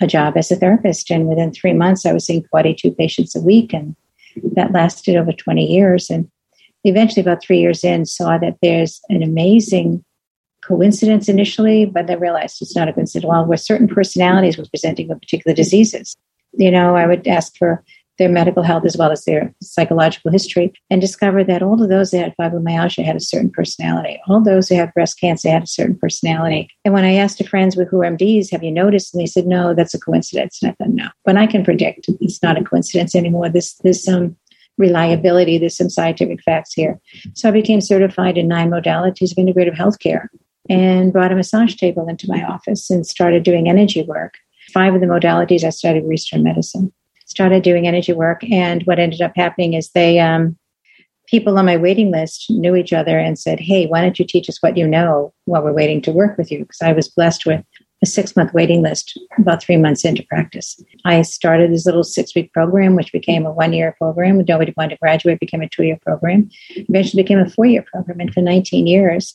a 0.00 0.06
job 0.06 0.36
as 0.36 0.50
a 0.50 0.56
therapist. 0.56 1.10
And 1.10 1.26
within 1.26 1.52
three 1.52 1.72
months, 1.72 2.06
I 2.06 2.12
was 2.12 2.26
seeing 2.26 2.44
42 2.50 2.92
patients 2.92 3.34
a 3.34 3.40
week, 3.40 3.72
and 3.72 3.96
that 4.54 4.72
lasted 4.72 5.16
over 5.16 5.32
20 5.32 5.64
years. 5.64 6.08
And 6.08 6.30
eventually, 6.84 7.22
about 7.22 7.42
three 7.42 7.58
years 7.58 7.84
in, 7.84 8.06
saw 8.06 8.38
that 8.38 8.56
there's 8.62 9.00
an 9.08 9.22
amazing 9.22 10.04
coincidence 10.62 11.28
initially, 11.28 11.86
but 11.86 12.06
then 12.06 12.20
realized 12.20 12.60
it's 12.60 12.76
not 12.76 12.88
a 12.88 12.92
coincidence. 12.92 13.28
Well, 13.28 13.46
where 13.46 13.56
certain 13.56 13.88
personalities 13.88 14.58
were 14.58 14.66
presenting 14.70 15.08
with 15.08 15.20
particular 15.20 15.54
diseases. 15.54 16.16
You 16.52 16.70
know, 16.70 16.96
I 16.96 17.06
would 17.06 17.26
ask 17.26 17.56
for 17.56 17.82
their 18.18 18.28
medical 18.28 18.62
health 18.62 18.84
as 18.84 18.96
well 18.96 19.10
as 19.10 19.24
their 19.24 19.54
psychological 19.62 20.30
history 20.30 20.72
and 20.90 21.00
discovered 21.00 21.46
that 21.46 21.62
all 21.62 21.82
of 21.82 21.88
those 21.88 22.10
that 22.10 22.18
had 22.18 22.34
fibromyalgia 22.36 23.04
had 23.04 23.16
a 23.16 23.20
certain 23.20 23.50
personality. 23.50 24.20
All 24.28 24.42
those 24.42 24.68
who 24.68 24.74
had 24.74 24.92
breast 24.92 25.20
cancer 25.20 25.48
had 25.50 25.62
a 25.62 25.68
certain 25.68 25.96
personality. 25.96 26.68
And 26.84 26.92
when 26.92 27.04
I 27.04 27.14
asked 27.14 27.46
friends 27.48 27.76
who 27.76 27.82
are 27.82 28.10
MDs, 28.10 28.50
have 28.50 28.64
you 28.64 28.72
noticed? 28.72 29.14
And 29.14 29.22
they 29.22 29.26
said, 29.26 29.46
no, 29.46 29.72
that's 29.72 29.94
a 29.94 30.00
coincidence. 30.00 30.58
And 30.62 30.72
I 30.72 30.74
thought, 30.74 30.92
no. 30.92 31.08
But 31.24 31.36
I 31.36 31.46
can 31.46 31.64
predict 31.64 32.08
it's 32.20 32.42
not 32.42 32.60
a 32.60 32.64
coincidence 32.64 33.14
anymore. 33.14 33.48
This, 33.48 33.74
there's 33.84 34.02
some 34.02 34.22
um, 34.22 34.36
reliability, 34.78 35.58
there's 35.58 35.76
some 35.76 35.90
scientific 35.90 36.42
facts 36.42 36.72
here. 36.72 37.00
So 37.34 37.48
I 37.48 37.52
became 37.52 37.80
certified 37.80 38.38
in 38.38 38.48
nine 38.48 38.70
modalities 38.70 39.32
of 39.32 39.36
integrative 39.36 39.76
healthcare 39.76 40.28
and 40.68 41.12
brought 41.12 41.32
a 41.32 41.36
massage 41.36 41.74
table 41.74 42.08
into 42.08 42.26
my 42.28 42.44
office 42.44 42.90
and 42.90 43.06
started 43.06 43.42
doing 43.42 43.68
energy 43.68 44.02
work. 44.02 44.34
Five 44.72 44.94
of 44.94 45.00
the 45.00 45.06
modalities 45.06 45.64
I 45.64 45.70
studied 45.70 46.04
Eastern 46.12 46.42
medicine 46.42 46.92
started 47.28 47.62
doing 47.62 47.86
energy 47.86 48.12
work. 48.12 48.42
And 48.50 48.82
what 48.84 48.98
ended 48.98 49.20
up 49.20 49.32
happening 49.36 49.74
is 49.74 49.90
they, 49.90 50.18
um, 50.18 50.56
people 51.26 51.58
on 51.58 51.66
my 51.66 51.76
waiting 51.76 52.10
list 52.10 52.46
knew 52.50 52.74
each 52.74 52.92
other 52.92 53.18
and 53.18 53.38
said, 53.38 53.60
Hey, 53.60 53.86
why 53.86 54.00
don't 54.00 54.18
you 54.18 54.26
teach 54.26 54.48
us 54.48 54.58
what 54.60 54.76
you 54.76 54.86
know 54.86 55.32
while 55.44 55.62
we're 55.62 55.72
waiting 55.72 56.00
to 56.02 56.12
work 56.12 56.36
with 56.36 56.50
you? 56.50 56.60
Because 56.60 56.80
I 56.82 56.92
was 56.92 57.08
blessed 57.08 57.46
with 57.46 57.64
a 58.02 58.06
six 58.06 58.36
month 58.36 58.54
waiting 58.54 58.82
list 58.82 59.18
about 59.38 59.62
three 59.62 59.76
months 59.76 60.04
into 60.04 60.22
practice. 60.24 60.80
I 61.04 61.22
started 61.22 61.72
this 61.72 61.84
little 61.84 62.04
six 62.04 62.34
week 62.34 62.52
program, 62.52 62.94
which 62.94 63.12
became 63.12 63.44
a 63.44 63.52
one 63.52 63.72
year 63.72 63.94
program. 63.98 64.42
Nobody 64.46 64.72
wanted 64.76 64.94
to 64.94 64.98
graduate, 65.00 65.40
became 65.40 65.62
a 65.62 65.68
two 65.68 65.84
year 65.84 65.98
program, 66.04 66.48
eventually 66.70 67.22
became 67.22 67.40
a 67.40 67.50
four 67.50 67.66
year 67.66 67.84
program. 67.92 68.20
And 68.20 68.32
for 68.32 68.40
19 68.40 68.86
years, 68.86 69.34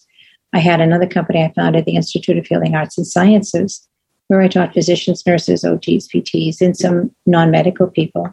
I 0.53 0.60
had 0.60 0.82
another 0.82 1.08
company 1.08 1.43
I 1.43 1.51
founded, 1.56 1.86
the 1.86 1.95
Institute 1.95 2.38
of 2.38 2.45
Healing 2.45 2.75
Arts 2.75 2.97
and 2.97 3.08
Sciences, 3.08 3.88
where 4.27 4.41
I 4.41 4.47
taught 4.47 4.73
physicians, 4.73 5.25
nurses, 5.25 5.63
OTs, 5.63 6.07
PTs, 6.07 6.62
and 6.62 6.75
some 6.75 7.12
non 7.25 7.51
medical 7.51 7.88
people 7.88 8.31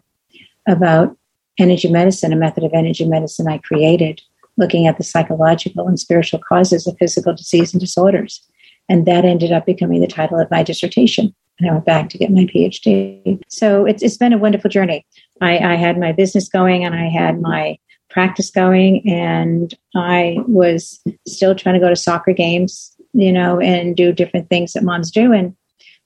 about 0.67 1.15
energy 1.59 1.89
medicine, 1.89 2.33
a 2.33 2.35
method 2.35 2.63
of 2.63 2.73
energy 2.73 3.05
medicine 3.05 3.47
I 3.47 3.59
created, 3.59 4.21
looking 4.57 4.87
at 4.87 4.97
the 4.97 5.03
psychological 5.03 5.87
and 5.87 5.99
spiritual 5.99 6.39
causes 6.39 6.87
of 6.87 6.97
physical 6.97 7.33
disease 7.33 7.73
and 7.73 7.81
disorders. 7.81 8.41
And 8.89 9.05
that 9.05 9.25
ended 9.25 9.51
up 9.51 9.65
becoming 9.65 10.01
the 10.01 10.07
title 10.07 10.39
of 10.39 10.51
my 10.51 10.63
dissertation. 10.63 11.33
And 11.59 11.69
I 11.69 11.73
went 11.73 11.85
back 11.85 12.09
to 12.09 12.17
get 12.17 12.31
my 12.31 12.45
PhD. 12.45 13.41
So 13.47 13.85
it's, 13.85 14.01
it's 14.01 14.17
been 14.17 14.33
a 14.33 14.37
wonderful 14.37 14.69
journey. 14.69 15.05
I, 15.39 15.57
I 15.59 15.75
had 15.75 15.99
my 15.99 16.11
business 16.11 16.49
going 16.49 16.83
and 16.83 16.95
I 16.95 17.07
had 17.07 17.39
my 17.39 17.77
practice 18.11 18.51
going, 18.51 19.07
and 19.09 19.73
I 19.95 20.37
was 20.47 21.01
still 21.27 21.55
trying 21.55 21.75
to 21.75 21.79
go 21.79 21.89
to 21.89 21.95
soccer 21.95 22.33
games, 22.33 22.95
you 23.13 23.31
know, 23.31 23.59
and 23.59 23.95
do 23.95 24.11
different 24.11 24.49
things 24.49 24.73
that 24.73 24.83
moms 24.83 25.09
do. 25.09 25.31
And 25.31 25.55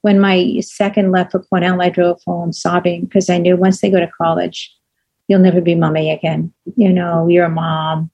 when 0.06 0.20
my 0.20 0.60
second 0.60 1.10
left 1.10 1.32
for 1.32 1.40
Cornell, 1.40 1.82
I 1.82 1.88
drove 1.88 2.20
home 2.24 2.52
sobbing 2.52 3.06
because 3.06 3.28
I 3.28 3.38
knew 3.38 3.56
once 3.56 3.80
they 3.80 3.90
go 3.90 3.98
to 3.98 4.08
college, 4.22 4.72
you'll 5.26 5.40
never 5.40 5.60
be 5.60 5.74
mommy 5.74 6.12
again. 6.12 6.54
You 6.76 6.92
know, 6.92 7.26
you're 7.26 7.46
a 7.46 7.50
mom, 7.50 8.12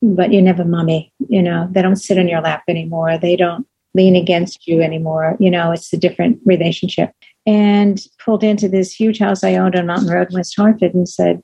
but 0.00 0.32
you're 0.32 0.40
never 0.40 0.64
mommy. 0.64 1.12
You 1.28 1.42
know, 1.42 1.68
they 1.70 1.82
don't 1.82 1.96
sit 1.96 2.16
on 2.16 2.28
your 2.28 2.40
lap 2.40 2.62
anymore. 2.66 3.18
They 3.18 3.36
don't 3.36 3.66
lean 3.92 4.16
against 4.16 4.66
you 4.66 4.80
anymore. 4.80 5.36
You 5.38 5.50
know, 5.50 5.70
it's 5.70 5.92
a 5.92 5.98
different 5.98 6.40
relationship. 6.46 7.10
And 7.44 8.02
pulled 8.24 8.42
into 8.42 8.66
this 8.66 8.90
huge 8.90 9.18
house 9.18 9.44
I 9.44 9.56
owned 9.56 9.76
on 9.76 9.84
Mountain 9.84 10.08
Road 10.08 10.28
in 10.30 10.34
West 10.34 10.56
Hartford 10.56 10.94
and 10.94 11.06
said, 11.06 11.42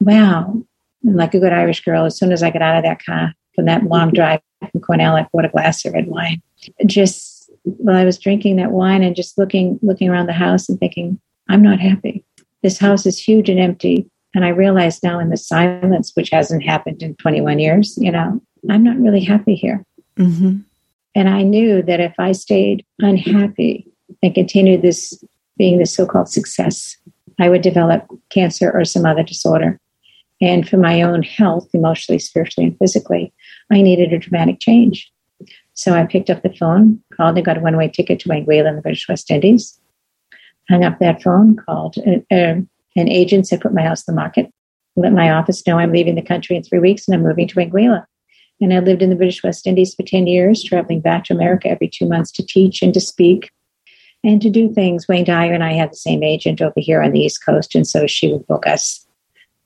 Wow, 0.00 0.64
and 1.04 1.14
like 1.14 1.34
a 1.34 1.38
good 1.38 1.52
Irish 1.52 1.84
girl, 1.84 2.06
as 2.06 2.18
soon 2.18 2.32
as 2.32 2.42
I 2.42 2.50
got 2.50 2.62
out 2.62 2.78
of 2.78 2.82
that 2.82 3.04
car 3.04 3.34
from 3.54 3.66
that 3.66 3.84
long 3.84 4.08
mm-hmm. 4.08 4.16
drive 4.16 4.40
from 4.72 4.80
Cornell, 4.80 5.14
I 5.14 5.28
bought 5.32 5.44
a 5.44 5.48
glass 5.48 5.84
of 5.84 5.92
red 5.92 6.08
wine. 6.08 6.42
Just 6.86 7.31
while 7.64 7.96
I 7.96 8.04
was 8.04 8.18
drinking 8.18 8.56
that 8.56 8.72
wine 8.72 9.02
and 9.02 9.16
just 9.16 9.38
looking 9.38 9.78
looking 9.82 10.08
around 10.08 10.26
the 10.26 10.32
house 10.32 10.68
and 10.68 10.78
thinking, 10.78 11.20
I'm 11.48 11.62
not 11.62 11.80
happy. 11.80 12.24
This 12.62 12.78
house 12.78 13.06
is 13.06 13.18
huge 13.18 13.48
and 13.48 13.58
empty. 13.58 14.08
And 14.34 14.44
I 14.44 14.48
realize 14.48 15.02
now 15.02 15.18
in 15.18 15.30
the 15.30 15.36
silence, 15.36 16.12
which 16.14 16.30
hasn't 16.30 16.64
happened 16.64 17.02
in 17.02 17.16
21 17.16 17.58
years, 17.58 17.98
you 17.98 18.10
know, 18.10 18.40
I'm 18.70 18.82
not 18.82 18.96
really 18.96 19.22
happy 19.22 19.54
here. 19.54 19.84
Mm-hmm. 20.16 20.58
And 21.14 21.28
I 21.28 21.42
knew 21.42 21.82
that 21.82 22.00
if 22.00 22.14
I 22.18 22.32
stayed 22.32 22.86
unhappy 23.00 23.86
and 24.22 24.34
continued 24.34 24.82
this 24.82 25.22
being 25.58 25.78
the 25.78 25.86
so 25.86 26.06
called 26.06 26.28
success, 26.28 26.96
I 27.38 27.48
would 27.48 27.62
develop 27.62 28.06
cancer 28.30 28.70
or 28.70 28.84
some 28.84 29.04
other 29.04 29.22
disorder. 29.22 29.78
And 30.40 30.68
for 30.68 30.76
my 30.76 31.02
own 31.02 31.22
health, 31.22 31.68
emotionally, 31.72 32.18
spiritually, 32.18 32.68
and 32.68 32.78
physically, 32.78 33.32
I 33.70 33.82
needed 33.82 34.12
a 34.12 34.18
dramatic 34.18 34.58
change. 34.60 35.12
So 35.74 35.94
I 35.94 36.04
picked 36.04 36.30
up 36.30 36.42
the 36.42 36.54
phone, 36.54 37.02
called, 37.16 37.36
and 37.36 37.44
got 37.44 37.56
a 37.56 37.60
one 37.60 37.76
way 37.76 37.88
ticket 37.88 38.20
to 38.20 38.28
Anguilla 38.28 38.68
in 38.68 38.76
the 38.76 38.82
British 38.82 39.08
West 39.08 39.30
Indies. 39.30 39.78
Hung 40.68 40.84
up 40.84 40.98
that 40.98 41.22
phone, 41.22 41.56
called 41.56 41.96
an, 41.98 42.24
uh, 42.30 42.60
an 42.96 43.08
agent, 43.08 43.48
said, 43.48 43.60
Put 43.60 43.74
my 43.74 43.82
house 43.82 44.08
on 44.08 44.14
the 44.14 44.20
market. 44.20 44.52
Let 44.96 45.12
my 45.12 45.30
office 45.30 45.66
know 45.66 45.78
I'm 45.78 45.92
leaving 45.92 46.14
the 46.14 46.22
country 46.22 46.56
in 46.56 46.62
three 46.62 46.78
weeks 46.78 47.08
and 47.08 47.14
I'm 47.14 47.22
moving 47.22 47.48
to 47.48 47.54
Anguilla. 47.56 48.04
And 48.60 48.72
I 48.72 48.78
lived 48.78 49.02
in 49.02 49.10
the 49.10 49.16
British 49.16 49.42
West 49.42 49.66
Indies 49.66 49.94
for 49.94 50.02
10 50.04 50.26
years, 50.26 50.62
traveling 50.62 51.00
back 51.00 51.24
to 51.24 51.34
America 51.34 51.68
every 51.68 51.88
two 51.88 52.06
months 52.06 52.30
to 52.32 52.46
teach 52.46 52.82
and 52.82 52.92
to 52.94 53.00
speak 53.00 53.50
and 54.22 54.40
to 54.40 54.50
do 54.50 54.72
things. 54.72 55.08
Wayne 55.08 55.24
Dyer 55.24 55.52
and 55.52 55.64
I 55.64 55.72
had 55.72 55.90
the 55.90 55.96
same 55.96 56.22
agent 56.22 56.60
over 56.60 56.74
here 56.76 57.02
on 57.02 57.12
the 57.12 57.20
East 57.20 57.44
Coast. 57.44 57.74
And 57.74 57.86
so 57.86 58.06
she 58.06 58.30
would 58.30 58.46
book 58.46 58.66
us 58.66 59.04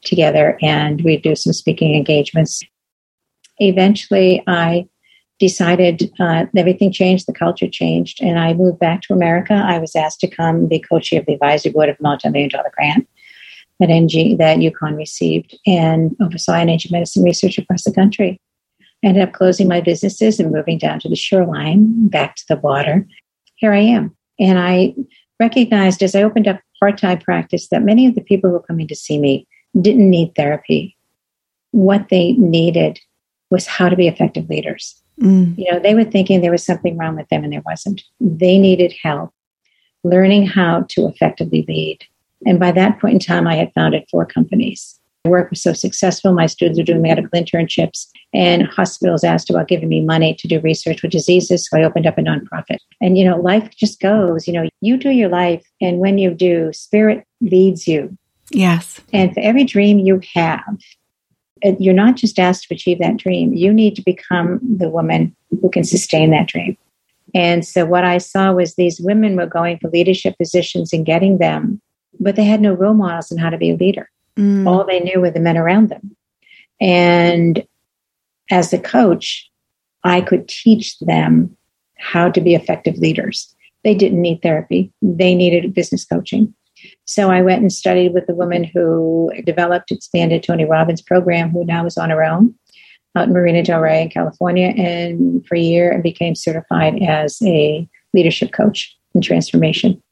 together 0.03 0.57
and 0.63 1.03
we'd 1.03 1.23
do 1.23 1.35
some 1.35 1.53
speaking 1.53 1.95
engagements. 1.95 2.63
Eventually, 3.59 4.43
I 4.47 4.87
decided 5.39 6.11
uh, 6.19 6.47
everything 6.57 6.91
changed, 6.91 7.27
the 7.27 7.33
culture 7.33 7.69
changed, 7.69 8.23
and 8.23 8.39
I 8.39 8.55
moved 8.55 8.79
back 8.79 9.03
to 9.03 9.13
America. 9.13 9.55
I 9.55 9.79
was 9.79 9.95
asked 9.95 10.21
to 10.21 10.29
come 10.29 10.67
be 10.67 10.79
co-chair 10.79 11.21
of 11.21 11.27
the 11.27 11.35
advisory 11.35 11.73
board 11.73 11.89
of 11.89 12.01
multi-million 12.01 12.51
dollar 12.51 12.73
grant 12.75 13.07
that 13.79 13.91
NG 13.91 14.39
that 14.39 14.59
UConn 14.59 14.97
received 14.97 15.57
and 15.67 16.17
oversaw 16.21 16.55
energy 16.55 16.89
medicine 16.91 17.23
research 17.23 17.59
across 17.59 17.85
the 17.85 17.93
country. 17.93 18.41
I 19.05 19.09
ended 19.09 19.23
up 19.23 19.35
closing 19.35 19.69
my 19.69 19.81
businesses 19.83 20.41
and 20.41 20.51
moving 20.51 20.79
down 20.79 21.01
to 21.01 21.09
the 21.09 21.17
shoreline, 21.17 22.09
back 22.09 22.37
to 22.37 22.45
the 22.49 22.57
water. 22.57 23.07
Here 23.57 23.75
I 23.75 23.81
am. 23.81 24.17
And 24.39 24.59
I 24.59 24.95
recognized 25.39 26.03
as 26.03 26.15
I 26.15 26.23
opened 26.23 26.49
up 26.49 26.61
part-time 26.81 27.19
practice 27.19 27.69
that 27.69 27.83
many 27.83 28.07
of 28.07 28.15
the 28.15 28.23
people 28.23 28.49
who 28.49 28.55
were 28.55 28.63
coming 28.63 28.89
to 28.89 28.97
see 28.97 29.19
me 29.19 29.47
didn't 29.79 30.09
need 30.09 30.35
therapy. 30.35 30.97
What 31.73 32.09
they 32.09 32.33
needed 32.33 32.99
was 33.51 33.67
how 33.67 33.91
to 33.91 33.97
be 33.97 34.09
effective 34.09 34.49
leaders 34.49 35.03
Mm. 35.21 35.57
You 35.57 35.73
know, 35.73 35.79
they 35.79 35.95
were 35.95 36.05
thinking 36.05 36.41
there 36.41 36.51
was 36.51 36.65
something 36.65 36.99
wrong 36.99 37.17
with 37.17 37.29
them 37.29 37.45
and 37.45 37.53
there 37.53 37.63
wasn't. 37.65 38.03
They 38.21 38.59
needed 38.59 38.95
help 39.03 39.33
learning 40.05 40.47
how 40.47 40.85
to 40.91 41.07
effectively 41.09 41.65
lead. 41.67 41.99
And 42.45 42.61
by 42.61 42.71
that 42.73 43.01
point 43.01 43.15
in 43.15 43.19
time, 43.19 43.47
I 43.47 43.57
had 43.57 43.73
founded 43.75 44.05
four 44.11 44.27
companies 44.27 45.01
My 45.27 45.31
work 45.31 45.51
was 45.51 45.61
so 45.61 45.73
successful. 45.73 46.33
My 46.33 46.47
students 46.47 46.79
were 46.79 46.85
doing 46.85 47.03
medical 47.03 47.31
internships, 47.31 48.07
and 48.33 48.63
hospitals 48.69 49.25
asked 49.25 49.51
about 49.51 49.67
giving 49.67 49.89
me 49.89 50.01
money 50.01 50.35
to 50.35 50.47
do 50.47 50.61
research 50.61 51.03
with 51.03 51.11
diseases. 51.11 51.69
So 51.69 51.79
I 51.79 51.83
opened 51.83 52.07
up 52.07 52.17
a 52.17 52.21
nonprofit. 52.21 52.79
And, 53.01 53.19
you 53.19 53.25
know, 53.25 53.37
life 53.41 53.69
just 53.77 54.01
goes. 54.01 54.47
You 54.47 54.53
know, 54.53 54.69
you 54.81 54.97
do 54.97 55.11
your 55.11 55.29
life, 55.29 55.67
and 55.81 55.99
when 55.99 56.19
you 56.19 56.33
do, 56.33 56.73
spirit 56.73 57.25
leads 57.41 57.89
you. 57.89 58.17
Yes. 58.53 59.01
And 59.13 59.35
for 59.35 59.41
every 59.41 59.65
dream 59.65 59.99
you 59.99 60.21
have, 60.35 60.79
you're 61.63 61.95
not 61.95 62.17
just 62.17 62.39
asked 62.39 62.69
to 62.69 62.75
achieve 62.75 62.99
that 62.99 63.17
dream, 63.17 63.55
you 63.55 63.73
need 63.73 63.97
to 63.97 64.03
become 64.03 64.61
the 64.63 64.89
woman 64.89 65.35
who 65.51 65.71
can 65.71 65.85
sustain 65.85 66.31
that 66.31 66.49
dream. 66.49 66.77
And 67.35 67.67
so 67.67 67.85
what 67.85 68.05
I 68.05 68.19
saw 68.19 68.53
was 68.53 68.75
these 68.75 69.01
women 69.01 69.37
were 69.37 69.47
going 69.47 69.79
for 69.79 69.91
leadership 69.91 70.37
positions 70.39 70.93
and 70.93 71.05
getting 71.05 71.39
them, 71.39 71.81
but 72.21 72.37
they 72.37 72.45
had 72.45 72.61
no 72.61 72.73
role 72.73 72.95
models 72.95 73.33
on 73.33 73.39
how 73.39 73.51
to 73.51 73.59
be 73.59 73.71
a 73.71 73.77
leader. 73.77 74.09
Mm. 74.37 74.67
All 74.67 74.85
they 74.85 75.01
knew 75.01 75.21
were 75.21 75.31
the 75.31 75.41
men 75.41 75.57
around 75.57 75.89
them. 75.89 76.17
And 76.81 77.67
as 78.51 78.73
a 78.73 78.79
coach, 78.79 79.51
I 80.05 80.21
could 80.21 80.49
teach 80.49 80.99
them 81.01 81.57
how 81.99 82.31
to 82.31 82.41
be 82.41 82.55
effective 82.55 82.97
leaders. 82.99 83.55
They 83.83 83.95
didn't 83.95 84.21
need 84.21 84.43
therapy, 84.43 84.93
they 85.03 85.35
needed 85.35 85.75
business 85.75 86.05
coaching. 86.05 86.55
So 87.05 87.31
I 87.31 87.43
went 87.43 87.63
and 87.63 87.73
studied 87.73 88.13
with 88.13 88.27
the 88.27 88.35
woman 88.35 88.65
who 88.65 89.33
developed, 89.45 89.91
expanded 89.91 90.43
Tony 90.43 90.65
Robbins' 90.65 91.03
program, 91.03 91.51
who 91.51 91.65
now 91.65 91.87
is 91.87 91.97
on 91.97 92.11
her 92.11 92.23
own 92.23 92.55
out 93.17 93.29
in 93.29 93.33
Marina 93.33 93.63
Del 93.63 93.81
Rey 93.81 94.03
in 94.03 94.11
California, 94.11 94.69
and 94.77 95.45
for 95.47 95.57
a 95.57 95.61
year 95.61 95.91
and 95.91 96.03
became 96.03 96.35
certified 96.35 97.03
as 97.03 97.39
a 97.43 97.89
leadership 98.13 98.53
coach 98.53 98.95
and 99.15 99.25
transformation. 99.25 100.03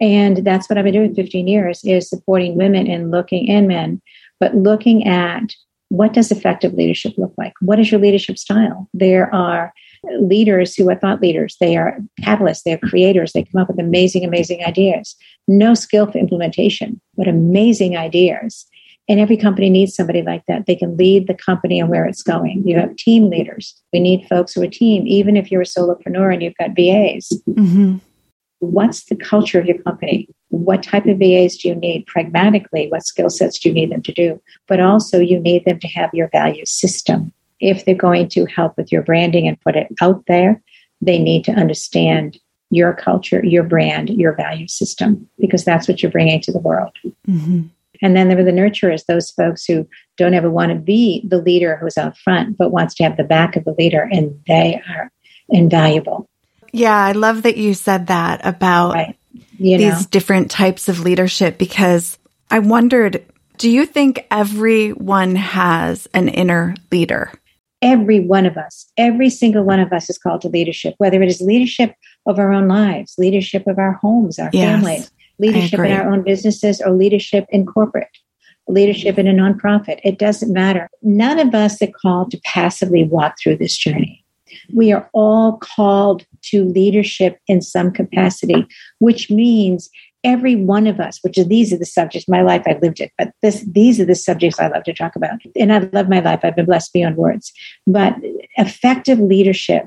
And 0.00 0.38
that's 0.38 0.68
what 0.68 0.78
I've 0.78 0.84
been 0.84 0.94
doing 0.94 1.14
15 1.14 1.46
years 1.46 1.80
is 1.84 2.08
supporting 2.08 2.56
women 2.56 2.86
and 2.86 3.10
looking 3.10 3.50
and 3.50 3.66
men, 3.66 4.02
but 4.40 4.54
looking 4.54 5.06
at 5.06 5.54
what 5.88 6.12
does 6.12 6.30
effective 6.30 6.74
leadership 6.74 7.14
look 7.16 7.32
like? 7.38 7.54
What 7.60 7.80
is 7.80 7.90
your 7.90 8.00
leadership 8.00 8.38
style? 8.38 8.88
There 8.92 9.32
are 9.34 9.72
leaders 10.20 10.74
who 10.74 10.88
are 10.90 10.94
thought 10.94 11.20
leaders. 11.20 11.56
They 11.60 11.76
are 11.76 11.98
catalysts. 12.20 12.62
They 12.62 12.72
are 12.72 12.78
creators. 12.78 13.32
They 13.32 13.44
come 13.44 13.60
up 13.60 13.68
with 13.68 13.80
amazing, 13.80 14.24
amazing 14.24 14.64
ideas. 14.64 15.16
No 15.46 15.74
skill 15.74 16.10
for 16.10 16.18
implementation, 16.18 17.00
but 17.16 17.28
amazing 17.28 17.96
ideas. 17.96 18.66
And 19.08 19.18
every 19.18 19.38
company 19.38 19.70
needs 19.70 19.94
somebody 19.94 20.20
like 20.20 20.44
that. 20.48 20.66
They 20.66 20.76
can 20.76 20.96
lead 20.96 21.26
the 21.26 21.34
company 21.34 21.80
and 21.80 21.88
where 21.88 22.04
it's 22.04 22.22
going. 22.22 22.62
You 22.66 22.78
have 22.78 22.94
team 22.96 23.30
leaders. 23.30 23.74
We 23.92 24.00
need 24.00 24.28
folks 24.28 24.52
who 24.52 24.62
are 24.62 24.68
team, 24.68 25.06
even 25.06 25.36
if 25.36 25.50
you're 25.50 25.62
a 25.62 25.64
solopreneur 25.64 26.32
and 26.32 26.42
you've 26.42 26.56
got 26.58 26.76
VAs. 26.76 27.32
Mm-hmm. 27.48 27.96
What's 28.60 29.04
the 29.04 29.16
culture 29.16 29.58
of 29.58 29.66
your 29.66 29.78
company? 29.78 30.28
What 30.48 30.82
type 30.82 31.06
of 31.06 31.18
VAs 31.18 31.56
do 31.56 31.68
you 31.68 31.74
need 31.74 32.06
pragmatically? 32.06 32.88
What 32.88 33.06
skill 33.06 33.30
sets 33.30 33.58
do 33.58 33.70
you 33.70 33.74
need 33.74 33.90
them 33.90 34.02
to 34.02 34.12
do? 34.12 34.42
But 34.66 34.80
also, 34.80 35.18
you 35.20 35.40
need 35.40 35.64
them 35.64 35.78
to 35.78 35.88
have 35.88 36.10
your 36.12 36.28
value 36.28 36.66
system. 36.66 37.32
If 37.60 37.84
they're 37.84 37.94
going 37.94 38.28
to 38.30 38.46
help 38.46 38.76
with 38.76 38.92
your 38.92 39.02
branding 39.02 39.48
and 39.48 39.60
put 39.60 39.76
it 39.76 39.88
out 40.00 40.24
there, 40.26 40.62
they 41.00 41.18
need 41.18 41.44
to 41.44 41.52
understand 41.52 42.38
your 42.70 42.92
culture, 42.92 43.44
your 43.44 43.62
brand, 43.62 44.10
your 44.10 44.34
value 44.34 44.68
system, 44.68 45.28
because 45.38 45.64
that's 45.64 45.88
what 45.88 46.02
you're 46.02 46.12
bringing 46.12 46.40
to 46.42 46.52
the 46.52 46.58
world. 46.58 46.92
Mm-hmm. 47.26 47.62
And 48.00 48.16
then 48.16 48.28
there 48.28 48.38
are 48.38 48.44
the 48.44 48.52
nurturers, 48.52 49.06
those 49.06 49.30
folks 49.30 49.64
who 49.64 49.88
don't 50.16 50.34
ever 50.34 50.50
want 50.50 50.70
to 50.70 50.78
be 50.78 51.24
the 51.26 51.38
leader 51.38 51.76
who's 51.76 51.98
out 51.98 52.16
front, 52.16 52.56
but 52.56 52.70
wants 52.70 52.94
to 52.96 53.02
have 53.02 53.16
the 53.16 53.24
back 53.24 53.56
of 53.56 53.64
the 53.64 53.74
leader, 53.76 54.02
and 54.02 54.40
they 54.46 54.80
are 54.88 55.10
invaluable. 55.48 56.28
Yeah, 56.72 56.96
I 56.96 57.12
love 57.12 57.42
that 57.42 57.56
you 57.56 57.74
said 57.74 58.08
that 58.08 58.44
about 58.44 58.92
right. 58.92 59.16
these 59.58 59.80
know. 59.80 60.00
different 60.10 60.50
types 60.50 60.88
of 60.88 61.00
leadership 61.00 61.58
because 61.58 62.18
I 62.50 62.58
wondered 62.60 63.24
do 63.56 63.68
you 63.68 63.86
think 63.86 64.24
everyone 64.30 65.34
has 65.34 66.06
an 66.14 66.28
inner 66.28 66.76
leader? 66.92 67.32
Every 67.80 68.20
one 68.20 68.44
of 68.44 68.56
us, 68.56 68.90
every 68.96 69.30
single 69.30 69.62
one 69.62 69.78
of 69.78 69.92
us 69.92 70.10
is 70.10 70.18
called 70.18 70.40
to 70.42 70.48
leadership, 70.48 70.94
whether 70.98 71.22
it 71.22 71.28
is 71.28 71.40
leadership 71.40 71.94
of 72.26 72.38
our 72.38 72.52
own 72.52 72.66
lives, 72.66 73.14
leadership 73.18 73.66
of 73.66 73.78
our 73.78 73.92
homes, 73.92 74.38
our 74.38 74.50
yes. 74.52 74.74
families, 74.74 75.10
leadership 75.38 75.80
in 75.80 75.92
our 75.92 76.12
own 76.12 76.22
businesses 76.22 76.80
or 76.80 76.90
leadership 76.90 77.46
in 77.50 77.64
corporate, 77.64 78.08
leadership 78.66 79.18
in 79.18 79.28
a 79.28 79.32
nonprofit. 79.32 80.00
It 80.02 80.18
doesn't 80.18 80.52
matter. 80.52 80.88
None 81.02 81.38
of 81.38 81.54
us 81.54 81.80
are 81.80 81.88
called 82.02 82.32
to 82.32 82.40
passively 82.44 83.04
walk 83.04 83.36
through 83.40 83.58
this 83.58 83.76
journey. 83.76 84.24
We 84.74 84.92
are 84.92 85.08
all 85.12 85.58
called 85.58 86.24
to 86.42 86.64
leadership 86.64 87.38
in 87.46 87.60
some 87.60 87.92
capacity, 87.92 88.66
which 88.98 89.30
means 89.30 89.90
every 90.24 90.56
one 90.56 90.86
of 90.86 91.00
us, 91.00 91.18
which 91.22 91.38
are 91.38 91.44
these 91.44 91.72
are 91.72 91.78
the 91.78 91.86
subjects, 91.86 92.28
my 92.28 92.42
life, 92.42 92.62
I've 92.66 92.82
lived 92.82 93.00
it, 93.00 93.12
but 93.16 93.32
this, 93.42 93.64
these 93.70 94.00
are 94.00 94.04
the 94.04 94.14
subjects 94.14 94.58
I 94.58 94.68
love 94.68 94.84
to 94.84 94.94
talk 94.94 95.14
about. 95.14 95.38
And 95.56 95.72
I 95.72 95.78
love 95.92 96.08
my 96.08 96.20
life. 96.20 96.40
I've 96.42 96.56
been 96.56 96.66
blessed 96.66 96.92
beyond 96.92 97.16
words. 97.16 97.52
But 97.86 98.16
effective 98.56 99.18
leadership 99.20 99.86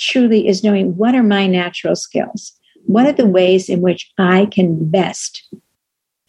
truly 0.00 0.48
is 0.48 0.64
knowing 0.64 0.96
what 0.96 1.14
are 1.14 1.22
my 1.22 1.46
natural 1.46 1.94
skills? 1.94 2.52
what 2.86 3.06
are 3.06 3.12
the 3.12 3.26
ways 3.26 3.68
in 3.68 3.80
which 3.80 4.10
I 4.18 4.46
can 4.46 4.90
best 4.90 5.42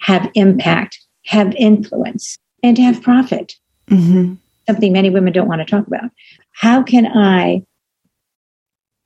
have 0.02 0.30
impact, 0.36 1.00
have 1.26 1.54
influence, 1.56 2.38
and 2.62 2.78
have 2.78 3.02
profit? 3.02 3.56
Mm-hmm. 3.90 4.36
Something 4.68 4.94
many 4.94 5.10
women 5.10 5.34
don't 5.34 5.48
want 5.48 5.62
to 5.62 5.66
talk 5.66 5.88
about. 5.88 6.10
How 6.54 6.84
can 6.84 7.08
I, 7.08 7.66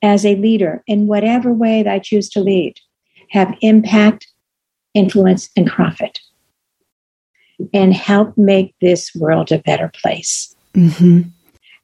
as 0.01 0.25
a 0.25 0.35
leader, 0.35 0.83
in 0.87 1.07
whatever 1.07 1.51
way 1.51 1.83
that 1.83 1.93
I 1.93 1.99
choose 1.99 2.29
to 2.29 2.41
lead, 2.41 2.79
have 3.31 3.55
impact, 3.61 4.27
influence, 4.93 5.49
and 5.55 5.67
profit? 5.67 6.19
And 7.73 7.93
help 7.93 8.37
make 8.37 8.75
this 8.81 9.13
world 9.15 9.51
a 9.51 9.57
better 9.57 9.91
place. 10.01 10.55
Mm-hmm. 10.75 11.29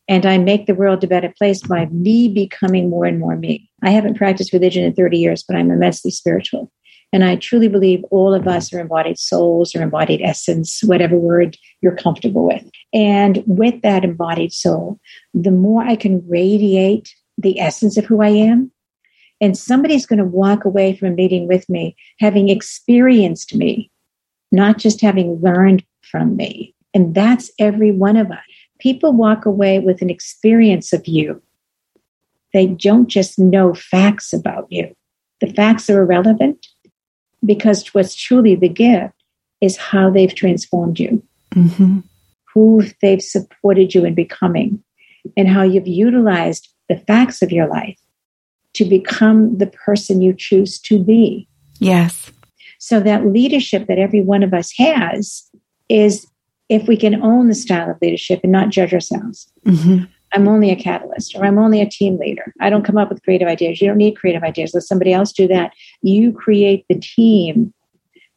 And 0.08 0.26
I 0.26 0.38
make 0.38 0.68
the 0.68 0.76
world 0.76 1.04
a 1.04 1.08
better 1.08 1.34
place 1.36 1.62
by 1.62 1.86
me 1.88 2.28
becoming 2.28 2.90
more 2.90 3.06
and 3.06 3.20
more 3.20 3.36
me. 3.36 3.70
I 3.82 3.92
haven't 3.92 4.18
practiced 4.18 4.54
religion 4.54 4.84
in 4.84 4.94
30 4.94 5.18
years, 5.18 5.44
but 5.44 5.56
I'm 5.56 5.72
immensely 5.72 6.12
spiritual. 6.12 6.72
And 7.14 7.24
I 7.24 7.36
truly 7.36 7.68
believe 7.68 8.04
all 8.10 8.34
of 8.34 8.48
us 8.48 8.74
are 8.74 8.80
embodied 8.80 9.20
souls 9.20 9.76
or 9.76 9.84
embodied 9.84 10.22
essence, 10.22 10.84
whatever 10.84 11.16
word 11.16 11.56
you're 11.82 11.96
comfortable 11.96 12.46
with. 12.46 12.68
And 12.92 13.44
with 13.46 13.82
that 13.84 14.04
embodied 14.04 14.52
soul, 14.52 15.00
the 15.34 15.52
more 15.52 15.84
I 15.84 15.96
can 15.96 16.28
radiate 16.28 17.14
the 17.38 17.60
essence 17.60 17.98
of 17.98 18.06
who 18.06 18.22
I 18.22 18.30
am, 18.30 18.72
and 19.42 19.58
somebody's 19.58 20.06
going 20.06 20.20
to 20.20 20.26
walk 20.26 20.66
away 20.66 20.96
from 20.96 21.10
a 21.10 21.16
meeting 21.16 21.48
with 21.48 21.68
me 21.70 21.96
having 22.20 22.50
experienced 22.50 23.54
me, 23.56 23.90
not 24.52 24.78
just 24.78 25.02
having 25.02 25.42
learned 25.42 25.84
from 26.02 26.36
me. 26.36 26.74
And 26.94 27.16
that's 27.16 27.52
every 27.60 27.92
one 27.92 28.18
of 28.18 28.32
us 28.32 28.40
people 28.84 29.14
walk 29.14 29.46
away 29.46 29.80
with 29.80 30.02
an 30.02 30.10
experience 30.10 30.92
of 30.92 31.08
you. 31.08 31.42
They 32.54 32.68
don't 32.68 33.08
just 33.08 33.40
know 33.40 33.74
facts 33.74 34.34
about 34.34 34.68
you. 34.70 34.94
The 35.40 35.48
facts 35.54 35.90
are 35.90 36.02
irrelevant 36.02 36.68
because 37.46 37.88
what's 37.94 38.14
truly 38.14 38.56
the 38.56 38.68
gift 38.68 39.14
is 39.62 39.78
how 39.78 40.10
they've 40.10 40.36
transformed 40.36 41.00
you, 41.00 41.24
mm-hmm. 41.56 42.00
who 42.54 42.84
they've 43.02 43.22
supported 43.22 43.96
you 43.96 44.04
in 44.04 44.16
becoming, 44.16 44.84
and 45.38 45.48
how 45.48 45.64
you've 45.64 45.88
utilized 45.88 46.68
the 46.90 46.98
facts 46.98 47.42
of 47.42 47.54
your 47.54 47.68
life 47.68 47.98
to 48.74 48.86
become 48.86 49.58
the 49.58 49.68
person 49.68 50.22
you 50.22 50.34
choose 50.34 50.80
to 50.82 51.02
be. 51.04 51.48
Yes. 51.80 52.32
So 52.80 53.00
that 53.00 53.26
leadership 53.26 53.88
that 53.88 53.98
every 53.98 54.22
one 54.22 54.44
of 54.44 54.54
us 54.54 54.74
has 54.78 55.50
is 55.90 56.28
if 56.70 56.88
we 56.88 56.98
can 56.98 57.22
own 57.22 57.48
the 57.48 57.56
style 57.56 57.90
of 57.90 57.98
leadership 58.02 58.42
and 58.44 58.52
not 58.52 58.70
judge 58.70 58.94
ourselves. 58.94 59.52
Mm-hmm. 59.66 60.06
I'm 60.34 60.48
only 60.48 60.72
a 60.72 60.76
catalyst 60.76 61.36
or 61.36 61.46
I'm 61.46 61.60
only 61.60 61.80
a 61.82 61.90
team 61.90 62.18
leader. 62.18 62.54
I 62.60 62.70
don't 62.70 62.84
come 62.84 62.98
up 62.98 63.10
with 63.10 63.24
creative 63.24 63.48
ideas. 63.48 63.80
You 63.80 63.88
don't 63.88 63.98
need 63.98 64.18
creative 64.18 64.44
ideas. 64.44 64.74
Let 64.74 64.84
somebody 64.84 65.14
else 65.14 65.32
do 65.32 65.48
that. 65.48 65.74
You 66.02 66.32
create 66.32 66.86
the 66.90 67.00
team 67.00 67.74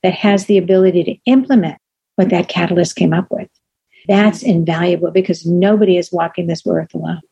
that 0.02 0.12
has 0.12 0.46
the 0.46 0.58
ability 0.58 1.04
to 1.04 1.16
implement 1.24 1.78
what 2.16 2.28
that 2.30 2.48
catalyst 2.48 2.96
came 2.96 3.14
up 3.14 3.26
with. 3.30 3.48
That's 4.08 4.42
invaluable 4.42 5.10
because 5.10 5.46
nobody 5.46 5.96
is 5.96 6.12
walking 6.12 6.46
this 6.46 6.62
earth 6.66 6.94
alone. 6.94 7.22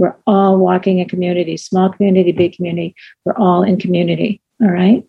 We're 0.00 0.16
all 0.26 0.56
walking 0.56 0.98
in 0.98 1.08
community, 1.10 1.58
small 1.58 1.90
community, 1.90 2.32
big 2.32 2.54
community. 2.54 2.94
We're 3.26 3.36
all 3.36 3.62
in 3.62 3.78
community. 3.78 4.40
All 4.62 4.70
right. 4.70 5.04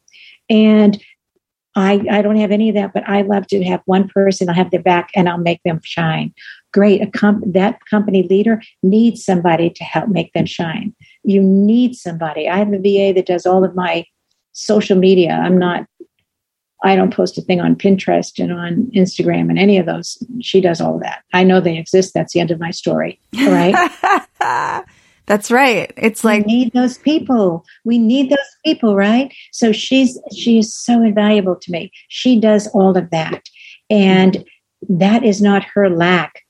And 0.50 1.02
I, 1.78 2.06
I 2.12 2.22
don't 2.22 2.36
have 2.36 2.52
any 2.52 2.68
of 2.68 2.76
that, 2.76 2.92
but 2.94 3.08
I 3.08 3.22
love 3.22 3.48
to 3.48 3.64
have 3.64 3.82
one 3.86 4.10
person, 4.10 4.50
I'll 4.50 4.56
have 4.56 4.70
their 4.70 4.82
back 4.82 5.10
and 5.16 5.30
I'll 5.30 5.38
make 5.38 5.64
them 5.64 5.80
shine. 5.82 6.34
Great. 6.74 7.02
A 7.02 7.08
comp- 7.08 7.54
that 7.54 7.80
company 7.86 8.24
leader 8.24 8.62
needs 8.84 9.24
somebody 9.24 9.70
to 9.70 9.84
help 9.86 10.10
make 10.10 10.34
them 10.34 10.46
shine. 10.46 10.94
You 11.24 11.42
need 11.42 11.96
somebody. 11.96 12.50
I 12.50 12.58
have 12.58 12.74
a 12.74 12.78
VA 12.78 13.14
that 13.14 13.28
does 13.28 13.46
all 13.46 13.64
of 13.64 13.74
my 13.74 14.06
social 14.52 14.98
media. 14.98 15.40
I'm 15.42 15.58
not, 15.58 15.86
I 16.84 16.98
don't 16.98 17.14
post 17.14 17.38
a 17.38 17.42
thing 17.42 17.62
on 17.62 17.78
Pinterest 17.78 18.44
and 18.44 18.52
on 18.52 18.92
Instagram 18.94 19.50
and 19.50 19.58
any 19.58 19.78
of 19.78 19.86
those. 19.86 20.22
She 20.42 20.60
does 20.60 20.82
all 20.82 20.96
of 20.96 21.02
that. 21.04 21.24
I 21.32 21.46
know 21.46 21.62
they 21.62 21.78
exist. 21.78 22.14
That's 22.14 22.34
the 22.34 22.42
end 22.42 22.52
of 22.52 22.60
my 22.60 22.72
story. 22.72 23.22
All 23.40 23.52
right. 23.52 23.74
That's 25.28 25.52
right. 25.52 25.94
It's 25.98 26.24
like 26.24 26.46
we 26.46 26.56
need 26.56 26.74
those 26.74 26.98
people. 26.98 27.64
We 27.86 27.98
need 28.00 28.30
those 28.30 28.40
people, 28.66 28.96
right? 28.96 29.34
So 29.52 29.72
she's 29.72 30.20
she 30.36 30.58
is 30.58 30.74
so 30.76 31.02
invaluable 31.04 31.56
to 31.56 31.72
me. 31.72 31.92
She 32.10 32.40
does 32.40 32.68
all 32.74 32.98
of 32.98 33.10
that. 33.12 33.44
And 33.90 34.44
that 34.90 35.24
is 35.24 35.42
not 35.42 35.64
her 35.74 35.90
lack 35.90 36.42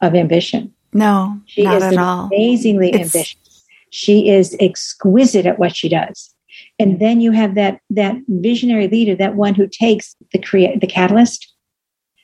of 0.00 0.14
ambition. 0.14 0.72
No, 0.92 1.40
she 1.46 1.62
not 1.64 1.76
is 1.76 1.82
at 1.84 1.96
all. 1.98 2.26
amazingly 2.26 2.88
It's- 2.88 3.14
ambitious. 3.14 3.64
She 3.90 4.28
is 4.28 4.56
exquisite 4.58 5.46
at 5.46 5.60
what 5.60 5.76
she 5.76 5.88
does. 5.88 6.34
And 6.80 6.98
then 7.00 7.20
you 7.20 7.30
have 7.30 7.54
that 7.54 7.78
that 7.90 8.16
visionary 8.28 8.88
leader, 8.88 9.14
that 9.14 9.36
one 9.36 9.54
who 9.54 9.68
takes 9.68 10.16
the 10.32 10.40
create 10.40 10.80
the 10.80 10.88
catalyst. 10.88 11.53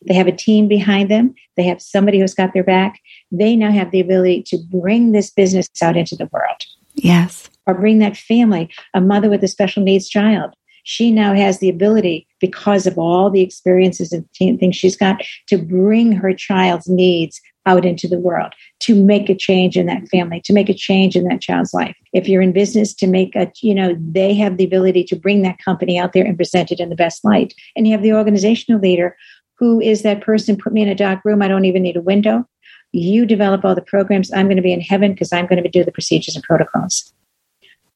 They 0.06 0.14
have 0.14 0.26
a 0.26 0.32
team 0.32 0.68
behind 0.68 1.10
them. 1.10 1.34
They 1.56 1.64
have 1.64 1.82
somebody 1.82 2.20
who's 2.20 2.34
got 2.34 2.54
their 2.54 2.64
back. 2.64 3.00
They 3.30 3.56
now 3.56 3.70
have 3.70 3.90
the 3.90 4.00
ability 4.00 4.44
to 4.48 4.58
bring 4.70 5.12
this 5.12 5.30
business 5.30 5.68
out 5.82 5.96
into 5.96 6.16
the 6.16 6.28
world 6.32 6.64
Yes. 6.94 7.48
or 7.66 7.74
bring 7.74 7.98
that 7.98 8.16
family, 8.16 8.70
a 8.94 9.00
mother 9.00 9.28
with 9.28 9.44
a 9.44 9.48
special 9.48 9.82
needs 9.82 10.08
child. 10.08 10.54
She 10.84 11.10
now 11.10 11.34
has 11.34 11.58
the 11.58 11.68
ability, 11.68 12.26
because 12.40 12.86
of 12.86 12.98
all 12.98 13.30
the 13.30 13.42
experiences 13.42 14.12
and 14.12 14.26
things 14.34 14.76
she's 14.76 14.96
got, 14.96 15.22
to 15.48 15.58
bring 15.58 16.12
her 16.12 16.32
child's 16.32 16.88
needs 16.88 17.40
out 17.66 17.84
into 17.84 18.08
the 18.08 18.18
world, 18.18 18.54
to 18.80 18.94
make 18.94 19.28
a 19.28 19.34
change 19.34 19.76
in 19.76 19.84
that 19.84 20.08
family, 20.08 20.40
to 20.46 20.54
make 20.54 20.70
a 20.70 20.74
change 20.74 21.14
in 21.14 21.24
that 21.24 21.42
child's 21.42 21.74
life. 21.74 21.94
If 22.14 22.26
you're 22.26 22.40
in 22.40 22.52
business, 22.52 22.94
to 22.94 23.06
make 23.06 23.36
a, 23.36 23.52
you 23.60 23.74
know, 23.74 23.94
they 24.00 24.32
have 24.34 24.56
the 24.56 24.64
ability 24.64 25.04
to 25.04 25.16
bring 25.16 25.42
that 25.42 25.58
company 25.62 25.98
out 25.98 26.14
there 26.14 26.24
and 26.24 26.38
present 26.38 26.72
it 26.72 26.80
in 26.80 26.88
the 26.88 26.96
best 26.96 27.22
light. 27.22 27.52
And 27.76 27.86
you 27.86 27.92
have 27.92 28.02
the 28.02 28.14
organizational 28.14 28.80
leader 28.80 29.14
who 29.60 29.80
is 29.80 30.02
that 30.02 30.22
person, 30.22 30.56
put 30.56 30.72
me 30.72 30.82
in 30.82 30.88
a 30.88 30.94
dark 30.94 31.20
room, 31.24 31.42
I 31.42 31.48
don't 31.48 31.66
even 31.66 31.82
need 31.82 31.96
a 31.96 32.00
window. 32.00 32.48
You 32.92 33.26
develop 33.26 33.64
all 33.64 33.74
the 33.74 33.82
programs. 33.82 34.32
I'm 34.32 34.46
going 34.46 34.56
to 34.56 34.62
be 34.62 34.72
in 34.72 34.80
heaven 34.80 35.12
because 35.12 35.32
I'm 35.32 35.46
going 35.46 35.62
to 35.62 35.68
do 35.68 35.84
the 35.84 35.92
procedures 35.92 36.34
and 36.34 36.42
protocols. 36.42 37.12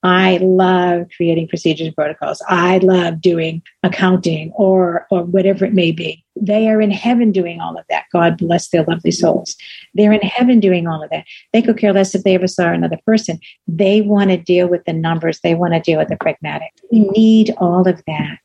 I 0.04 0.36
love 0.42 1.06
creating 1.16 1.48
procedures 1.48 1.86
and 1.86 1.96
protocols. 1.96 2.42
I 2.46 2.76
love 2.78 3.22
doing 3.22 3.62
accounting 3.82 4.52
or 4.54 5.06
or 5.10 5.24
whatever 5.24 5.64
it 5.64 5.72
may 5.72 5.92
be. 5.92 6.22
They 6.36 6.68
are 6.68 6.82
in 6.82 6.90
heaven 6.90 7.32
doing 7.32 7.58
all 7.58 7.78
of 7.78 7.86
that. 7.88 8.04
God 8.12 8.36
bless 8.36 8.68
their 8.68 8.84
lovely 8.84 9.10
souls. 9.10 9.56
They're 9.94 10.12
in 10.12 10.20
heaven 10.20 10.60
doing 10.60 10.86
all 10.86 11.02
of 11.02 11.08
that. 11.08 11.24
They 11.54 11.62
could 11.62 11.78
care 11.78 11.94
less 11.94 12.14
if 12.14 12.22
they 12.22 12.34
ever 12.34 12.46
saw 12.46 12.70
another 12.70 12.98
person. 13.06 13.40
They 13.66 14.02
want 14.02 14.28
to 14.28 14.36
deal 14.36 14.68
with 14.68 14.84
the 14.84 14.92
numbers. 14.92 15.40
They 15.40 15.54
want 15.54 15.72
to 15.72 15.80
deal 15.80 15.98
with 15.98 16.08
the 16.08 16.18
pragmatic. 16.18 16.72
We 16.92 17.08
need 17.08 17.54
all 17.56 17.88
of 17.88 18.02
that. 18.06 18.40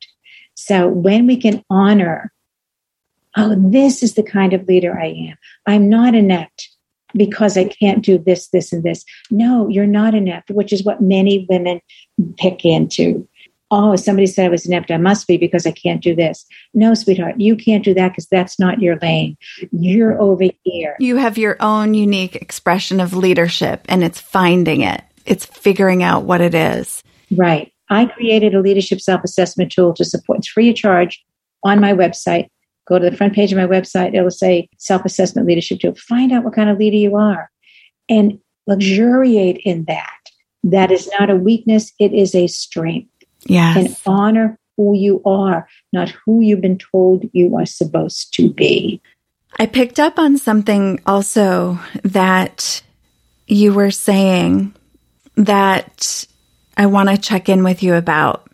So 0.54 0.88
when 0.88 1.26
we 1.26 1.36
can 1.36 1.62
honor, 1.68 2.32
oh, 3.36 3.54
this 3.56 4.02
is 4.02 4.14
the 4.14 4.22
kind 4.22 4.52
of 4.52 4.66
leader 4.66 4.98
I 4.98 5.06
am. 5.06 5.36
I'm 5.66 5.88
not 5.88 6.14
inept 6.14 6.68
because 7.14 7.56
I 7.56 7.64
can't 7.64 8.04
do 8.04 8.18
this, 8.18 8.48
this, 8.48 8.72
and 8.72 8.82
this. 8.82 9.04
No, 9.30 9.68
you're 9.68 9.86
not 9.86 10.14
inept, 10.14 10.50
which 10.50 10.72
is 10.72 10.84
what 10.84 11.00
many 11.00 11.46
women 11.48 11.80
pick 12.38 12.64
into. 12.64 13.26
Oh, 13.72 13.94
somebody 13.94 14.26
said 14.26 14.46
I 14.46 14.48
was 14.48 14.66
inept. 14.66 14.90
I 14.90 14.96
must 14.96 15.28
be 15.28 15.36
because 15.36 15.64
I 15.64 15.70
can't 15.70 16.02
do 16.02 16.14
this. 16.14 16.44
No, 16.74 16.92
sweetheart, 16.94 17.40
you 17.40 17.54
can't 17.54 17.84
do 17.84 17.94
that 17.94 18.08
because 18.08 18.26
that's 18.26 18.58
not 18.58 18.80
your 18.80 18.96
lane. 18.98 19.36
You're 19.70 20.20
over 20.20 20.44
here. 20.64 20.96
You 20.98 21.16
have 21.16 21.38
your 21.38 21.56
own 21.60 21.94
unique 21.94 22.34
expression 22.34 22.98
of 22.98 23.14
leadership 23.14 23.82
and 23.88 24.02
it's 24.02 24.20
finding 24.20 24.80
it. 24.80 25.04
It's 25.24 25.46
figuring 25.46 26.02
out 26.02 26.24
what 26.24 26.40
it 26.40 26.54
is. 26.54 27.04
Right. 27.30 27.72
I 27.88 28.06
created 28.06 28.54
a 28.54 28.60
leadership 28.60 29.00
self 29.00 29.22
assessment 29.22 29.70
tool 29.70 29.94
to 29.94 30.04
support. 30.04 30.40
It's 30.40 30.48
free 30.48 30.70
of 30.70 30.76
charge 30.76 31.24
on 31.62 31.80
my 31.80 31.92
website. 31.92 32.48
Go 32.90 32.98
to 32.98 33.08
the 33.08 33.16
front 33.16 33.34
page 33.34 33.52
of 33.52 33.58
my 33.58 33.66
website. 33.66 34.14
It'll 34.14 34.32
say 34.32 34.68
self 34.76 35.04
assessment 35.04 35.46
leadership 35.46 35.78
tool. 35.78 35.94
Find 35.94 36.32
out 36.32 36.42
what 36.42 36.54
kind 36.54 36.68
of 36.68 36.76
leader 36.76 36.96
you 36.96 37.16
are 37.16 37.48
and 38.08 38.40
luxuriate 38.66 39.58
in 39.64 39.84
that. 39.84 40.18
That 40.64 40.90
is 40.90 41.08
not 41.18 41.30
a 41.30 41.36
weakness, 41.36 41.92
it 42.00 42.12
is 42.12 42.34
a 42.34 42.48
strength. 42.48 43.08
Yes. 43.46 43.76
And 43.76 43.96
honor 44.04 44.58
who 44.76 44.94
you 44.94 45.22
are, 45.24 45.68
not 45.92 46.10
who 46.26 46.40
you've 46.40 46.60
been 46.60 46.78
told 46.78 47.24
you 47.32 47.56
are 47.56 47.64
supposed 47.64 48.34
to 48.34 48.52
be. 48.52 49.00
I 49.58 49.66
picked 49.66 50.00
up 50.00 50.18
on 50.18 50.36
something 50.36 51.00
also 51.06 51.78
that 52.02 52.82
you 53.46 53.72
were 53.72 53.90
saying 53.90 54.74
that 55.36 56.26
I 56.76 56.86
want 56.86 57.08
to 57.08 57.18
check 57.18 57.48
in 57.48 57.62
with 57.62 57.82
you 57.82 57.94
about. 57.94 58.49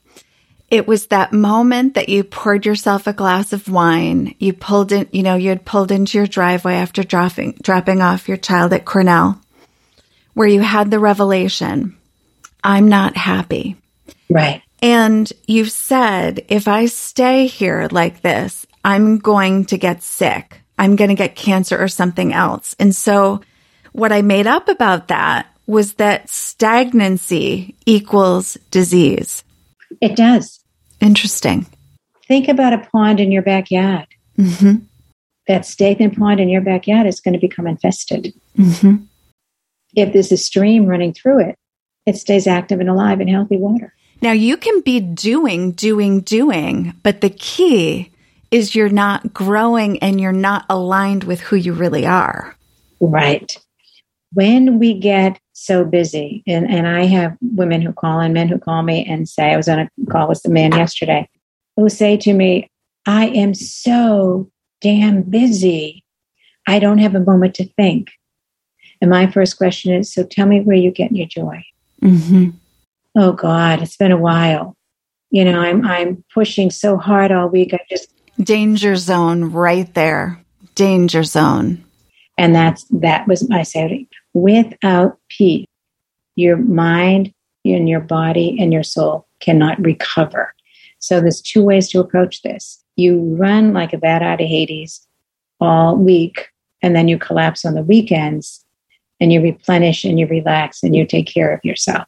It 0.71 0.87
was 0.87 1.07
that 1.07 1.33
moment 1.33 1.95
that 1.95 2.09
you 2.09 2.25
poured 2.25 2.67
yourself 2.67 3.07
a 3.07 3.13
glass 3.13 3.53
of 3.53 3.69
wine. 3.69 4.35
You 4.39 4.53
pulled 4.53 4.91
in, 4.91 5.09
you 5.13 5.23
know, 5.23 5.37
you 5.37 5.51
had 5.51 5.65
pulled 5.65 5.93
into 5.93 6.19
your 6.19 6.27
driveway 6.27 6.75
after 6.75 7.05
dropping, 7.05 7.53
dropping 7.63 8.03
off 8.03 8.29
your 8.29 8.37
child 8.37 8.73
at 8.73 8.85
Cornell, 8.85 9.41
where 10.35 10.49
you 10.49 10.61
had 10.61 10.91
the 10.91 10.99
revelation 10.99 11.97
I'm 12.67 12.89
not 12.89 13.17
happy. 13.17 13.77
Right. 14.29 14.61
And 14.83 15.33
you've 15.47 15.71
said, 15.71 16.45
if 16.49 16.67
I 16.67 16.87
stay 16.87 17.47
here 17.47 17.87
like 17.93 18.23
this, 18.23 18.67
I'm 18.85 19.19
going 19.19 19.67
to 19.67 19.79
get 19.79 20.03
sick. 20.03 20.61
I'm 20.77 20.97
going 20.97 21.11
to 21.11 21.15
get 21.15 21.37
cancer 21.37 21.79
or 21.79 21.87
something 21.87 22.33
else. 22.33 22.75
And 22.81 22.95
so 22.95 23.41
what 23.93 24.13
I 24.13 24.23
made 24.23 24.49
up 24.49 24.69
about 24.69 25.09
that 25.09 25.47
was 25.67 25.95
that 25.95 26.29
stagnancy 26.29 27.77
equals 27.87 28.59
disease. 28.73 29.45
It 30.01 30.17
does. 30.17 30.56
Interesting. 31.01 31.67
Think 32.27 32.49
about 32.49 32.73
a 32.73 32.79
pond 32.93 33.21
in 33.21 33.31
your 33.31 33.43
backyard. 33.43 34.07
hmm 34.37 34.77
That 35.47 35.65
stagnant 35.67 36.19
pond 36.19 36.41
in 36.41 36.49
your 36.49 36.61
backyard 36.63 37.07
is 37.07 37.21
going 37.21 37.35
to 37.35 37.41
become 37.41 37.67
infested. 37.67 38.33
hmm 38.57 38.97
If 39.95 40.13
there's 40.13 40.33
a 40.33 40.37
stream 40.37 40.87
running 40.87 41.13
through 41.13 41.41
it, 41.49 41.57
it 42.07 42.17
stays 42.17 42.47
active 42.47 42.81
and 42.81 42.89
alive 42.89 43.21
in 43.21 43.29
healthy 43.29 43.57
water. 43.57 43.93
Now 44.23 44.33
you 44.33 44.57
can 44.57 44.81
be 44.81 45.01
doing, 45.01 45.73
doing, 45.73 46.21
doing, 46.21 46.95
but 47.03 47.21
the 47.21 47.31
key 47.31 48.11
is 48.51 48.75
you're 48.75 48.89
not 48.89 49.35
growing 49.35 49.99
and 49.99 50.21
you're 50.21 50.33
not 50.33 50.65
aligned 50.71 51.25
with 51.25 51.41
who 51.41 51.57
you 51.57 51.73
really 51.73 52.07
are. 52.07 52.57
Right. 53.01 53.59
When 54.33 54.79
we 54.79 54.95
get 54.95 55.39
so 55.59 55.85
busy, 55.85 56.43
and, 56.47 56.71
and 56.71 56.87
I 56.87 57.07
have 57.07 57.37
women 57.41 57.81
who 57.81 57.93
call 57.93 58.21
and 58.21 58.35
men 58.35 58.49
who 58.49 58.59
call 58.59 58.83
me 58.83 59.07
and 59.07 59.27
say, 59.27 59.53
I 59.53 59.57
was 59.57 59.69
on 59.69 59.79
a 59.79 59.91
call 60.11 60.29
with 60.29 60.45
a 60.45 60.51
man 60.51 60.73
yesterday 60.73 61.29
who 61.77 61.89
say 61.89 62.17
to 62.19 62.33
me, 62.33 62.71
I 63.07 63.29
am 63.29 63.55
so 63.55 64.51
damn 64.83 65.23
busy. 65.23 66.05
I 66.67 66.79
don't 66.79 66.99
have 66.99 67.15
a 67.15 67.21
moment 67.21 67.55
to 67.55 67.65
think. 67.65 68.09
And 69.01 69.11
my 69.11 69.31
first 69.31 69.57
question 69.57 69.95
is, 69.95 70.13
so 70.13 70.25
tell 70.25 70.47
me 70.47 70.61
where 70.61 70.77
you 70.77 70.91
get 70.91 71.13
your 71.13 71.27
joy. 71.27 71.65
Mm-hmm. 72.03 72.51
Oh 73.17 73.33
God, 73.33 73.83
it's 73.83 73.97
been 73.97 74.13
a 74.13 74.17
while. 74.19 74.77
You 75.31 75.45
know, 75.45 75.59
I'm 75.59 75.87
I'm 75.87 76.23
pushing 76.35 76.71
so 76.71 76.99
hard 76.99 77.33
all 77.33 77.49
week. 77.49 77.73
I 77.73 77.81
just 77.89 78.13
Danger 78.39 78.97
zone 78.97 79.53
right 79.53 79.93
there. 79.95 80.43
Danger 80.75 81.23
zone. 81.23 81.83
and 82.37 82.55
that's 82.55 82.85
that 82.91 83.27
was 83.27 83.49
my 83.49 83.63
Saturday. 83.63 84.09
Without 84.37 85.19
peace, 85.31 85.65
your 86.35 86.59
mind 86.59 87.33
and 87.65 87.89
your 87.89 88.01
body 88.01 88.55
and 88.61 88.71
your 88.71 88.83
soul 88.83 89.27
cannot 89.41 89.83
recover. 89.83 90.53
So 90.99 91.23
there's 91.23 91.41
two 91.41 91.63
ways 91.63 91.89
to 91.89 92.01
approach 92.01 92.43
this. 92.43 92.85
You 92.97 93.19
run 93.39 93.73
like 93.73 93.95
a 93.95 93.99
bat 93.99 94.21
out 94.21 94.43
of 94.43 94.47
Hades 94.47 95.07
all 95.59 95.97
week, 95.97 96.49
and 96.83 96.95
then 96.95 97.09
you 97.09 97.19
collapse 97.19 97.65
on 97.65 97.73
the 97.73 97.83
weekends, 97.83 98.63
and 99.21 99.33
you 99.33 99.41
replenish 99.41 100.05
and 100.05 100.21
you 100.21 100.27
relax 100.27 100.83
and 100.83 100.95
you 100.95 101.07
take 101.07 101.27
care 101.27 101.55
of 101.55 101.65
yourself 101.65 102.07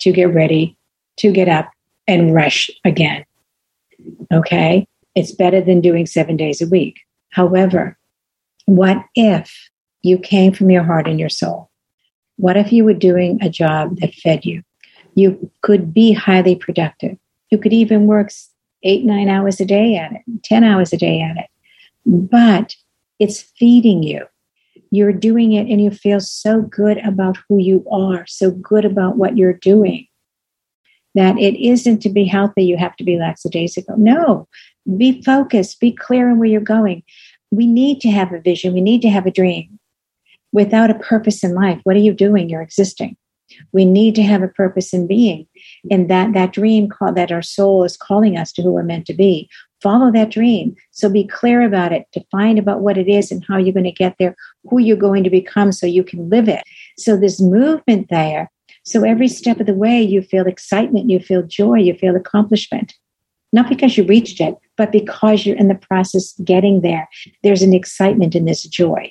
to 0.00 0.12
get 0.12 0.34
ready 0.34 0.76
to 1.16 1.32
get 1.32 1.48
up 1.48 1.70
and 2.06 2.34
rush 2.34 2.68
again. 2.84 3.24
Okay? 4.30 4.86
It's 5.14 5.32
better 5.32 5.62
than 5.62 5.80
doing 5.80 6.04
seven 6.04 6.36
days 6.36 6.60
a 6.60 6.68
week. 6.68 7.00
However, 7.30 7.96
what 8.66 9.02
if 9.14 9.67
you 10.02 10.18
came 10.18 10.52
from 10.52 10.70
your 10.70 10.82
heart 10.82 11.08
and 11.08 11.18
your 11.18 11.28
soul? 11.28 11.70
What 12.36 12.56
if 12.56 12.72
you 12.72 12.84
were 12.84 12.94
doing 12.94 13.38
a 13.42 13.50
job 13.50 13.98
that 14.00 14.14
fed 14.14 14.44
you? 14.44 14.62
You 15.14 15.50
could 15.62 15.92
be 15.92 16.12
highly 16.12 16.54
productive. 16.54 17.16
You 17.50 17.58
could 17.58 17.72
even 17.72 18.06
work 18.06 18.30
eight, 18.82 19.04
nine 19.04 19.28
hours 19.28 19.60
a 19.60 19.64
day 19.64 19.96
at 19.96 20.12
it, 20.12 20.22
10 20.44 20.62
hours 20.62 20.92
a 20.92 20.96
day 20.96 21.20
at 21.20 21.36
it. 21.36 21.46
But 22.06 22.76
it's 23.18 23.40
feeding 23.40 24.02
you. 24.02 24.26
You're 24.90 25.12
doing 25.12 25.52
it 25.52 25.68
and 25.68 25.82
you 25.82 25.90
feel 25.90 26.20
so 26.20 26.62
good 26.62 26.98
about 26.98 27.36
who 27.48 27.58
you 27.58 27.84
are, 27.90 28.26
so 28.26 28.50
good 28.50 28.84
about 28.84 29.16
what 29.16 29.36
you're 29.36 29.52
doing 29.52 30.06
that 31.18 31.38
it 31.38 31.60
isn't 31.60 32.00
to 32.00 32.08
be 32.08 32.24
healthy, 32.24 32.64
you 32.64 32.76
have 32.76 32.96
to 32.96 33.04
be 33.04 33.18
lackadaisical. 33.18 33.96
No, 33.96 34.46
be 34.96 35.20
focused, 35.22 35.80
be 35.80 35.92
clear 35.92 36.30
on 36.30 36.38
where 36.38 36.48
you're 36.48 36.60
going. 36.60 37.02
We 37.50 37.66
need 37.66 38.00
to 38.02 38.10
have 38.10 38.32
a 38.32 38.40
vision, 38.40 38.72
we 38.72 38.80
need 38.80 39.02
to 39.02 39.10
have 39.10 39.26
a 39.26 39.30
dream. 39.30 39.77
Without 40.52 40.90
a 40.90 40.98
purpose 40.98 41.44
in 41.44 41.54
life, 41.54 41.80
what 41.84 41.96
are 41.96 42.00
you 42.00 42.12
doing? 42.12 42.48
You're 42.48 42.62
existing. 42.62 43.16
We 43.72 43.84
need 43.84 44.14
to 44.16 44.22
have 44.22 44.42
a 44.42 44.48
purpose 44.48 44.92
in 44.92 45.06
being. 45.06 45.46
And 45.90 46.10
that 46.10 46.32
that 46.34 46.52
dream 46.52 46.88
call 46.88 47.12
that 47.14 47.32
our 47.32 47.42
soul 47.42 47.84
is 47.84 47.96
calling 47.96 48.36
us 48.36 48.52
to 48.52 48.62
who 48.62 48.72
we're 48.72 48.82
meant 48.82 49.06
to 49.06 49.14
be. 49.14 49.48
Follow 49.82 50.10
that 50.12 50.30
dream. 50.30 50.74
So 50.90 51.08
be 51.08 51.26
clear 51.26 51.62
about 51.62 51.92
it, 51.92 52.06
define 52.12 52.58
about 52.58 52.80
what 52.80 52.98
it 52.98 53.08
is 53.08 53.30
and 53.30 53.44
how 53.46 53.56
you're 53.56 53.72
going 53.72 53.84
to 53.84 53.92
get 53.92 54.16
there, 54.18 54.34
who 54.68 54.78
you're 54.80 54.96
going 54.96 55.24
to 55.24 55.30
become 55.30 55.72
so 55.72 55.86
you 55.86 56.02
can 56.02 56.28
live 56.28 56.48
it. 56.48 56.62
So 56.98 57.16
this 57.16 57.40
movement 57.40 58.08
there. 58.10 58.50
So 58.84 59.04
every 59.04 59.28
step 59.28 59.60
of 59.60 59.66
the 59.66 59.74
way, 59.74 60.02
you 60.02 60.22
feel 60.22 60.46
excitement, 60.46 61.10
you 61.10 61.20
feel 61.20 61.42
joy, 61.42 61.74
you 61.74 61.94
feel 61.94 62.16
accomplishment. 62.16 62.94
Not 63.52 63.68
because 63.68 63.96
you 63.96 64.04
reached 64.04 64.40
it, 64.40 64.56
But 64.76 64.92
because 64.92 65.44
you're 65.44 65.56
in 65.56 65.68
the 65.68 65.74
process 65.74 66.34
getting 66.44 66.80
there, 66.80 67.08
there's 67.42 67.62
an 67.62 67.74
excitement 67.74 68.34
in 68.34 68.44
this 68.44 68.62
joy. 68.62 69.10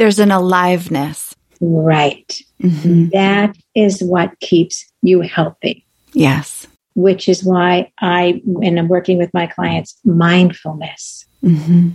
There's 0.00 0.18
an 0.18 0.32
aliveness. 0.32 1.36
Right. 1.60 2.40
Mm-hmm. 2.62 3.10
That 3.10 3.54
is 3.74 4.02
what 4.02 4.40
keeps 4.40 4.90
you 5.02 5.20
healthy. 5.20 5.84
Yes. 6.14 6.66
Which 6.94 7.28
is 7.28 7.44
why 7.44 7.92
I, 8.00 8.40
when 8.46 8.78
I'm 8.78 8.88
working 8.88 9.18
with 9.18 9.28
my 9.34 9.46
clients, 9.46 10.00
mindfulness. 10.02 11.26
Mm-hmm. 11.44 11.90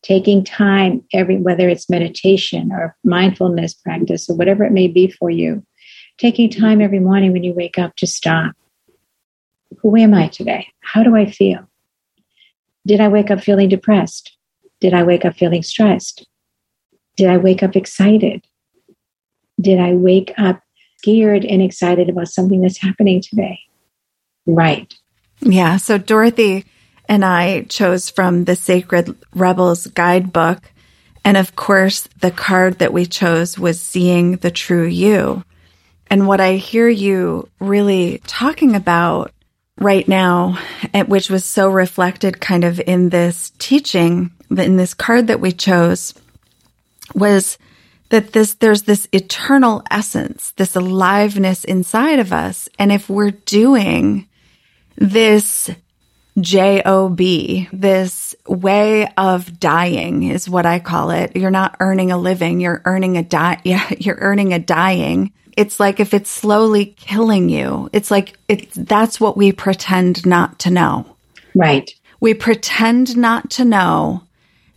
Taking 0.00 0.42
time 0.42 1.04
every, 1.12 1.36
whether 1.36 1.68
it's 1.68 1.90
meditation 1.90 2.72
or 2.72 2.96
mindfulness 3.04 3.74
practice 3.74 4.30
or 4.30 4.36
whatever 4.36 4.64
it 4.64 4.72
may 4.72 4.88
be 4.88 5.10
for 5.10 5.28
you, 5.28 5.62
taking 6.16 6.48
time 6.48 6.80
every 6.80 6.98
morning 6.98 7.30
when 7.34 7.44
you 7.44 7.52
wake 7.52 7.78
up 7.78 7.94
to 7.96 8.06
stop. 8.06 8.54
Who 9.82 9.98
am 9.98 10.14
I 10.14 10.28
today? 10.28 10.68
How 10.80 11.02
do 11.02 11.14
I 11.14 11.26
feel? 11.26 11.68
Did 12.86 13.02
I 13.02 13.08
wake 13.08 13.30
up 13.30 13.42
feeling 13.42 13.68
depressed? 13.68 14.34
Did 14.80 14.94
I 14.94 15.02
wake 15.02 15.26
up 15.26 15.36
feeling 15.36 15.62
stressed? 15.62 16.26
Did 17.20 17.28
I 17.28 17.36
wake 17.36 17.62
up 17.62 17.76
excited? 17.76 18.46
Did 19.60 19.78
I 19.78 19.92
wake 19.92 20.32
up 20.38 20.62
scared 20.96 21.44
and 21.44 21.60
excited 21.60 22.08
about 22.08 22.28
something 22.28 22.62
that's 22.62 22.80
happening 22.80 23.20
today? 23.20 23.58
Right. 24.46 24.94
Yeah. 25.40 25.76
So 25.76 25.98
Dorothy 25.98 26.64
and 27.10 27.22
I 27.22 27.64
chose 27.64 28.08
from 28.08 28.44
the 28.44 28.56
Sacred 28.56 29.14
Rebels 29.34 29.86
guidebook. 29.88 30.72
And 31.22 31.36
of 31.36 31.54
course, 31.54 32.08
the 32.20 32.30
card 32.30 32.78
that 32.78 32.94
we 32.94 33.04
chose 33.04 33.58
was 33.58 33.82
Seeing 33.82 34.36
the 34.36 34.50
True 34.50 34.86
You. 34.86 35.44
And 36.06 36.26
what 36.26 36.40
I 36.40 36.54
hear 36.54 36.88
you 36.88 37.50
really 37.58 38.22
talking 38.26 38.74
about 38.74 39.30
right 39.78 40.08
now, 40.08 40.58
which 41.06 41.28
was 41.28 41.44
so 41.44 41.68
reflected 41.68 42.40
kind 42.40 42.64
of 42.64 42.80
in 42.80 43.10
this 43.10 43.52
teaching, 43.58 44.30
in 44.48 44.78
this 44.78 44.94
card 44.94 45.26
that 45.26 45.40
we 45.40 45.52
chose, 45.52 46.14
was 47.14 47.58
that 48.10 48.32
this 48.32 48.54
there's 48.54 48.82
this 48.82 49.08
eternal 49.12 49.82
essence, 49.90 50.52
this 50.52 50.76
aliveness 50.76 51.64
inside 51.64 52.18
of 52.18 52.32
us. 52.32 52.68
And 52.78 52.92
if 52.92 53.08
we're 53.08 53.30
doing 53.30 54.28
this 54.96 55.70
job, 56.38 57.16
this 57.72 58.34
way 58.46 59.12
of 59.16 59.60
dying 59.60 60.24
is 60.24 60.48
what 60.48 60.66
I 60.66 60.78
call 60.80 61.10
it. 61.10 61.36
You're 61.36 61.50
not 61.50 61.76
earning 61.80 62.12
a 62.12 62.18
living, 62.18 62.60
you're 62.60 62.82
earning 62.84 63.16
a 63.16 63.22
die 63.22 63.60
yeah, 63.64 63.88
you're 63.98 64.18
earning 64.20 64.52
a 64.52 64.58
dying. 64.58 65.32
It's 65.56 65.80
like 65.80 66.00
if 66.00 66.14
it's 66.14 66.30
slowly 66.30 66.86
killing 66.86 67.48
you, 67.48 67.90
it's 67.92 68.10
like 68.10 68.36
it's 68.48 68.74
that's 68.74 69.20
what 69.20 69.36
we 69.36 69.52
pretend 69.52 70.26
not 70.26 70.60
to 70.60 70.70
know. 70.70 71.16
Right. 71.54 71.90
We 72.20 72.34
pretend 72.34 73.16
not 73.16 73.50
to 73.52 73.64
know 73.64 74.22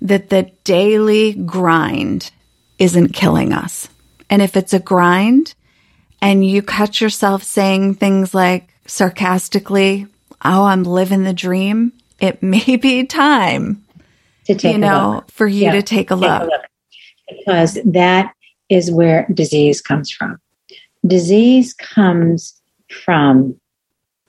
that 0.03 0.29
the 0.29 0.51
daily 0.63 1.33
grind 1.33 2.29
isn't 2.77 3.13
killing 3.13 3.53
us. 3.53 3.87
And 4.29 4.41
if 4.41 4.55
it's 4.57 4.73
a 4.73 4.79
grind 4.79 5.55
and 6.21 6.45
you 6.45 6.61
catch 6.61 7.01
yourself 7.01 7.43
saying 7.43 7.95
things 7.95 8.33
like 8.33 8.73
sarcastically, 8.85 10.07
Oh, 10.45 10.65
I'm 10.65 10.83
living 10.83 11.23
the 11.23 11.33
dream, 11.33 11.93
it 12.19 12.43
may 12.43 12.75
be 12.75 13.05
time 13.05 13.83
to 14.45 14.55
take 14.55 14.73
you 14.73 14.77
know, 14.77 15.23
for 15.29 15.47
you 15.47 15.63
yeah, 15.63 15.71
to 15.73 15.81
take 15.81 16.11
a, 16.11 16.15
take 16.15 16.21
a 16.21 16.43
look. 16.43 16.51
Because 17.29 17.79
that 17.85 18.33
is 18.69 18.91
where 18.91 19.25
disease 19.33 19.81
comes 19.81 20.11
from. 20.11 20.37
Disease 21.07 21.73
comes 21.73 22.61
from, 22.89 23.59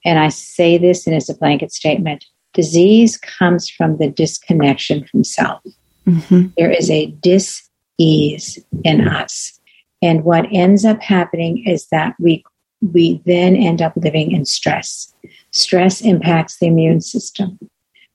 and 0.05 0.17
I 0.19 0.29
say 0.29 0.77
this 0.77 1.05
and 1.05 1.15
it's 1.15 1.29
a 1.29 1.35
blanket 1.35 1.73
statement 1.73 2.25
disease 2.55 3.17
comes 3.17 3.69
from 3.69 3.97
the 3.97 4.09
disconnection 4.09 5.05
from 5.05 5.23
self. 5.23 5.61
Mm-hmm. 6.07 6.47
There 6.57 6.71
is 6.71 6.89
a 6.89 7.07
dis 7.07 7.69
ease 7.97 8.57
in 8.83 9.07
us. 9.07 9.59
And 10.01 10.23
what 10.23 10.47
ends 10.51 10.85
up 10.85 11.01
happening 11.01 11.63
is 11.65 11.87
that 11.87 12.15
we 12.19 12.43
we 12.81 13.21
then 13.25 13.55
end 13.55 13.81
up 13.81 13.93
living 13.95 14.31
in 14.31 14.45
stress. 14.45 15.13
Stress 15.51 16.01
impacts 16.01 16.59
the 16.59 16.67
immune 16.67 17.01
system. 17.01 17.57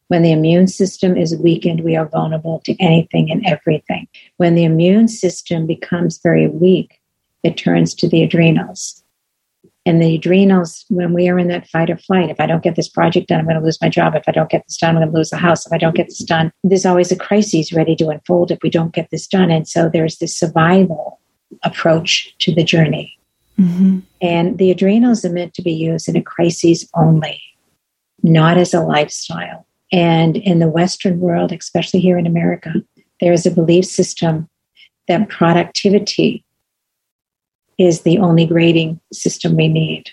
When 0.09 0.23
the 0.23 0.33
immune 0.33 0.67
system 0.67 1.17
is 1.17 1.37
weakened, 1.37 1.83
we 1.83 1.97
are 1.97 2.09
vulnerable 2.09 2.61
to 2.65 2.77
anything 2.81 3.31
and 3.31 3.45
everything. 3.47 4.07
When 4.37 4.55
the 4.55 4.65
immune 4.65 5.09
system 5.09 5.67
becomes 5.67 6.21
very 6.23 6.49
weak, 6.49 7.01
it 7.43 7.57
turns 7.57 7.95
to 7.95 8.09
the 8.09 8.23
adrenals. 8.23 9.00
And 9.91 10.01
the 10.01 10.15
adrenals, 10.15 10.85
when 10.89 11.13
we 11.13 11.29
are 11.29 11.37
in 11.37 11.49
that 11.49 11.67
fight 11.67 11.91
or 11.91 11.97
flight, 11.97 12.31
if 12.31 12.39
I 12.39 12.47
don't 12.47 12.63
get 12.63 12.77
this 12.77 12.89
project 12.89 13.27
done, 13.27 13.41
I'm 13.41 13.45
going 13.45 13.59
to 13.59 13.65
lose 13.65 13.81
my 13.83 13.89
job. 13.89 14.15
If 14.15 14.23
I 14.29 14.31
don't 14.31 14.49
get 14.49 14.65
this 14.65 14.77
done, 14.77 14.91
I'm 14.91 15.03
going 15.03 15.11
to 15.11 15.19
lose 15.19 15.31
the 15.31 15.37
house. 15.37 15.67
If 15.67 15.73
I 15.73 15.79
don't 15.79 15.97
get 15.97 16.07
this 16.07 16.21
done, 16.23 16.53
there's 16.63 16.87
always 16.87 17.11
a 17.11 17.17
crisis 17.17 17.73
ready 17.73 17.97
to 17.97 18.09
unfold 18.09 18.53
if 18.53 18.61
we 18.63 18.71
don't 18.71 18.95
get 18.95 19.11
this 19.11 19.27
done. 19.27 19.51
And 19.51 19.67
so 19.67 19.89
there's 19.93 20.19
this 20.19 20.39
survival 20.39 21.19
approach 21.65 22.33
to 22.39 22.55
the 22.55 22.63
journey. 22.63 23.19
Mm-hmm. 23.59 23.99
And 24.23 24.59
the 24.59 24.71
adrenals 24.71 25.25
are 25.25 25.33
meant 25.33 25.55
to 25.55 25.63
be 25.63 25.73
used 25.73 26.09
in 26.09 26.15
a 26.15 26.23
crisis 26.23 26.89
only, 26.95 27.43
not 28.23 28.59
as 28.59 28.73
a 28.73 28.83
lifestyle. 28.83 29.67
And 29.91 30.37
in 30.37 30.61
the 30.61 30.69
Western 30.69 31.19
world, 31.19 31.51
especially 31.51 31.99
here 31.99 32.17
in 32.17 32.29
America, 32.29 32.75
there 33.21 33.33
is 33.33 33.45
a 33.45 33.51
belief 33.51 33.87
system 33.87 34.49
that 35.09 35.29
productivity 35.29 36.45
is 37.81 38.03
the 38.03 38.19
only 38.19 38.45
grading 38.45 39.01
system 39.11 39.57
we 39.57 39.67
need. 39.67 40.11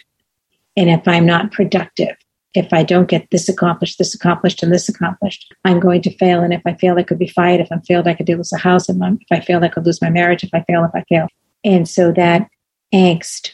And 0.78 0.90
if 0.90 1.06
I'm 1.06 1.26
not 1.26 1.52
productive, 1.52 2.16
if 2.54 2.72
I 2.72 2.82
don't 2.82 3.10
get 3.10 3.30
this 3.30 3.50
accomplished, 3.50 3.98
this 3.98 4.16
accomplished, 4.16 4.64
and 4.64 4.72
this 4.72 4.88
accomplished, 4.88 5.54
I'm 5.66 5.82
going 5.82 6.02
to 6.04 6.18
fail. 6.18 6.42
And 6.42 6.54
if 6.54 6.62
I 6.66 6.76
fail, 6.76 6.98
I 6.98 7.04
could 7.04 7.20
be 7.20 7.28
fired. 7.28 7.60
If 7.60 7.68
I 7.70 7.80
failed, 7.80 8.08
I 8.08 8.14
could 8.14 8.30
lose 8.30 8.54
a 8.54 8.58
house. 8.58 8.88
If 8.88 8.98
I 9.32 9.42
fail, 9.42 9.62
I 9.64 9.68
could 9.68 9.86
lose 9.86 10.02
my 10.02 10.10
marriage. 10.10 10.46
If 10.46 10.54
I 10.54 10.64
fail, 10.64 10.86
if 10.86 10.92
I 10.96 11.04
fail. 11.10 11.28
And 11.66 11.90
so 11.90 12.14
that 12.14 12.48
angst 12.94 13.52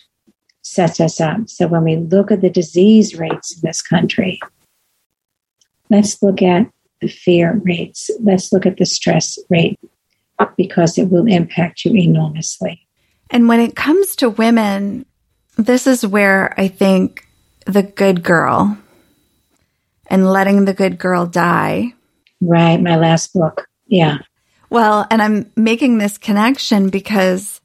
sets 0.61 0.99
us 0.99 1.19
up. 1.19 1.49
So 1.49 1.67
when 1.67 1.83
we 1.83 1.95
look 1.95 2.31
at 2.31 2.41
the 2.41 2.51
disease 2.51 3.15
rates 3.15 3.55
in 3.55 3.61
this 3.63 3.81
country, 3.81 4.39
let's 5.89 6.21
look 6.21 6.43
at 6.43 6.69
the 7.01 7.07
fear 7.07 7.59
rates. 7.63 8.11
Let's 8.21 8.53
look 8.53 8.67
at 8.67 8.77
the 8.77 8.85
stress 8.85 9.39
rate 9.49 9.79
because 10.55 10.99
it 10.99 11.09
will 11.09 11.25
impact 11.25 11.83
you 11.83 11.95
enormously. 11.95 12.79
And 13.29 13.47
when 13.47 13.59
it 13.59 13.75
comes 13.75 14.15
to 14.17 14.29
women, 14.29 15.05
this 15.57 15.87
is 15.87 16.05
where 16.05 16.53
I 16.59 16.67
think 16.67 17.27
the 17.65 17.83
good 17.83 18.23
girl 18.23 18.77
and 20.07 20.29
letting 20.29 20.65
the 20.65 20.73
good 20.73 20.97
girl 20.97 21.25
die. 21.25 21.93
Right. 22.41 22.79
My 22.79 22.97
last 22.97 23.33
book. 23.33 23.67
Yeah. 23.87 24.19
Well, 24.69 25.07
and 25.09 25.21
I'm 25.21 25.51
making 25.55 25.97
this 25.97 26.17
connection 26.17 26.89
because 26.89 27.61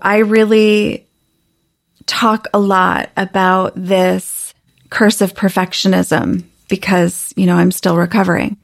I 0.00 0.18
really 0.18 1.06
talk 2.06 2.46
a 2.54 2.58
lot 2.58 3.10
about 3.16 3.72
this 3.74 4.54
curse 4.90 5.20
of 5.20 5.34
perfectionism 5.34 6.44
because, 6.68 7.32
you 7.36 7.46
know, 7.46 7.56
I'm 7.56 7.72
still 7.72 7.96
recovering. 7.96 8.56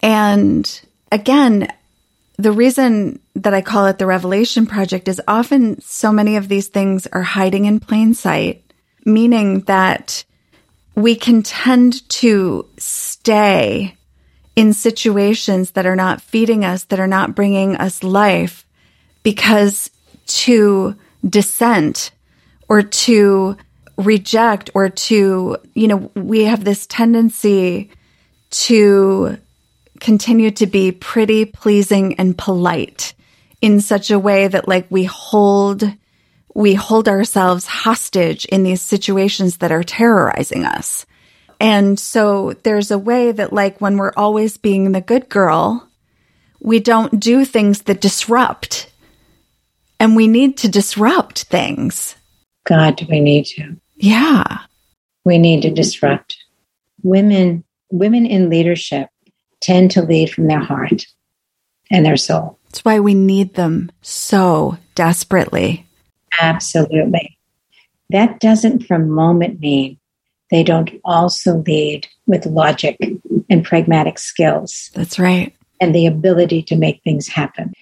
And 0.00 0.80
again, 1.10 1.68
the 2.36 2.52
reason 2.52 3.20
that 3.34 3.54
I 3.54 3.60
call 3.60 3.86
it 3.86 3.98
the 3.98 4.06
Revelation 4.06 4.66
Project 4.66 5.08
is 5.08 5.20
often 5.28 5.80
so 5.80 6.12
many 6.12 6.36
of 6.36 6.48
these 6.48 6.68
things 6.68 7.06
are 7.08 7.22
hiding 7.22 7.66
in 7.66 7.80
plain 7.80 8.14
sight, 8.14 8.64
meaning 9.04 9.60
that 9.62 10.24
we 10.94 11.14
can 11.14 11.42
tend 11.42 12.08
to 12.08 12.66
stay 12.78 13.96
in 14.54 14.72
situations 14.72 15.72
that 15.72 15.86
are 15.86 15.96
not 15.96 16.20
feeding 16.20 16.64
us, 16.64 16.84
that 16.84 17.00
are 17.00 17.06
not 17.06 17.34
bringing 17.34 17.76
us 17.76 18.02
life, 18.02 18.66
because 19.22 19.90
to 20.26 20.94
dissent 21.26 22.10
or 22.68 22.82
to 22.82 23.56
reject 23.96 24.70
or 24.74 24.88
to, 24.88 25.56
you 25.74 25.88
know, 25.88 26.10
we 26.14 26.44
have 26.44 26.64
this 26.64 26.86
tendency 26.86 27.90
to 28.50 29.38
continue 30.02 30.50
to 30.50 30.66
be 30.66 30.92
pretty, 30.92 31.44
pleasing, 31.44 32.14
and 32.16 32.36
polite 32.36 33.14
in 33.60 33.80
such 33.80 34.10
a 34.10 34.18
way 34.18 34.48
that 34.48 34.68
like 34.68 34.86
we 34.90 35.04
hold 35.04 35.84
we 36.54 36.74
hold 36.74 37.08
ourselves 37.08 37.64
hostage 37.64 38.44
in 38.46 38.62
these 38.62 38.82
situations 38.82 39.58
that 39.58 39.72
are 39.72 39.84
terrorizing 39.84 40.66
us. 40.66 41.06
And 41.58 41.98
so 41.98 42.52
there's 42.64 42.90
a 42.90 42.98
way 42.98 43.32
that 43.32 43.54
like 43.54 43.80
when 43.80 43.96
we're 43.96 44.12
always 44.16 44.58
being 44.58 44.92
the 44.92 45.00
good 45.00 45.30
girl, 45.30 45.88
we 46.60 46.78
don't 46.78 47.18
do 47.18 47.46
things 47.46 47.82
that 47.82 48.02
disrupt. 48.02 48.92
And 49.98 50.14
we 50.14 50.26
need 50.28 50.58
to 50.58 50.68
disrupt 50.68 51.44
things. 51.44 52.16
God, 52.66 52.96
do 52.96 53.06
we 53.08 53.20
need 53.20 53.46
to? 53.46 53.76
Yeah. 53.94 54.58
We 55.24 55.38
need 55.38 55.62
to 55.62 55.70
disrupt. 55.70 56.36
Women 57.02 57.64
women 57.90 58.26
in 58.26 58.50
leadership 58.50 59.08
tend 59.62 59.90
to 59.92 60.02
lead 60.02 60.30
from 60.30 60.48
their 60.48 60.60
heart 60.60 61.06
and 61.90 62.04
their 62.04 62.16
soul. 62.16 62.58
That's 62.66 62.84
why 62.84 63.00
we 63.00 63.14
need 63.14 63.54
them 63.54 63.90
so 64.02 64.76
desperately. 64.94 65.86
Absolutely. 66.40 67.38
That 68.10 68.40
doesn't 68.40 68.86
for 68.86 68.96
a 68.96 68.98
moment 68.98 69.60
mean 69.60 69.98
they 70.50 70.62
don't 70.62 70.90
also 71.04 71.58
lead 71.58 72.06
with 72.26 72.44
logic 72.44 72.98
and 73.48 73.64
pragmatic 73.64 74.18
skills. 74.18 74.90
That's 74.94 75.18
right. 75.18 75.54
And 75.80 75.94
the 75.94 76.06
ability 76.06 76.62
to 76.64 76.76
make 76.76 77.02
things 77.02 77.26
happen. 77.26 77.72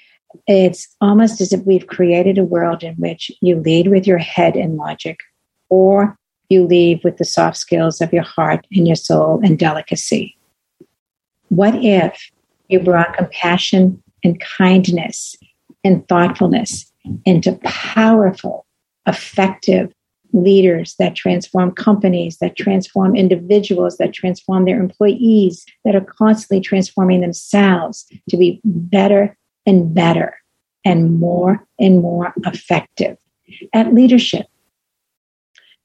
It's 0.46 0.88
almost 1.00 1.40
as 1.40 1.52
if 1.52 1.60
we've 1.64 1.86
created 1.86 2.38
a 2.38 2.44
world 2.44 2.82
in 2.82 2.94
which 2.94 3.30
you 3.40 3.56
lead 3.56 3.88
with 3.88 4.06
your 4.06 4.18
head 4.18 4.56
and 4.56 4.76
logic, 4.76 5.18
or 5.68 6.16
you 6.48 6.64
lead 6.64 7.02
with 7.02 7.16
the 7.16 7.24
soft 7.24 7.56
skills 7.56 8.00
of 8.00 8.12
your 8.12 8.22
heart 8.22 8.66
and 8.72 8.86
your 8.86 8.96
soul 8.96 9.40
and 9.42 9.58
delicacy. 9.58 10.36
What 11.50 11.74
if 11.76 12.30
you 12.68 12.80
brought 12.80 13.16
compassion 13.16 14.02
and 14.24 14.40
kindness 14.40 15.36
and 15.84 16.06
thoughtfulness 16.08 16.90
into 17.24 17.58
powerful, 17.64 18.66
effective 19.06 19.92
leaders 20.32 20.94
that 20.98 21.16
transform 21.16 21.72
companies, 21.72 22.38
that 22.38 22.56
transform 22.56 23.16
individuals, 23.16 23.96
that 23.96 24.12
transform 24.12 24.64
their 24.64 24.80
employees, 24.80 25.66
that 25.84 25.96
are 25.96 26.04
constantly 26.04 26.60
transforming 26.60 27.20
themselves 27.20 28.06
to 28.28 28.36
be 28.36 28.60
better 28.64 29.36
and 29.66 29.92
better 29.92 30.36
and 30.84 31.18
more 31.18 31.66
and 31.78 32.00
more 32.00 32.32
effective 32.46 33.18
at 33.72 33.92
leadership 33.92 34.46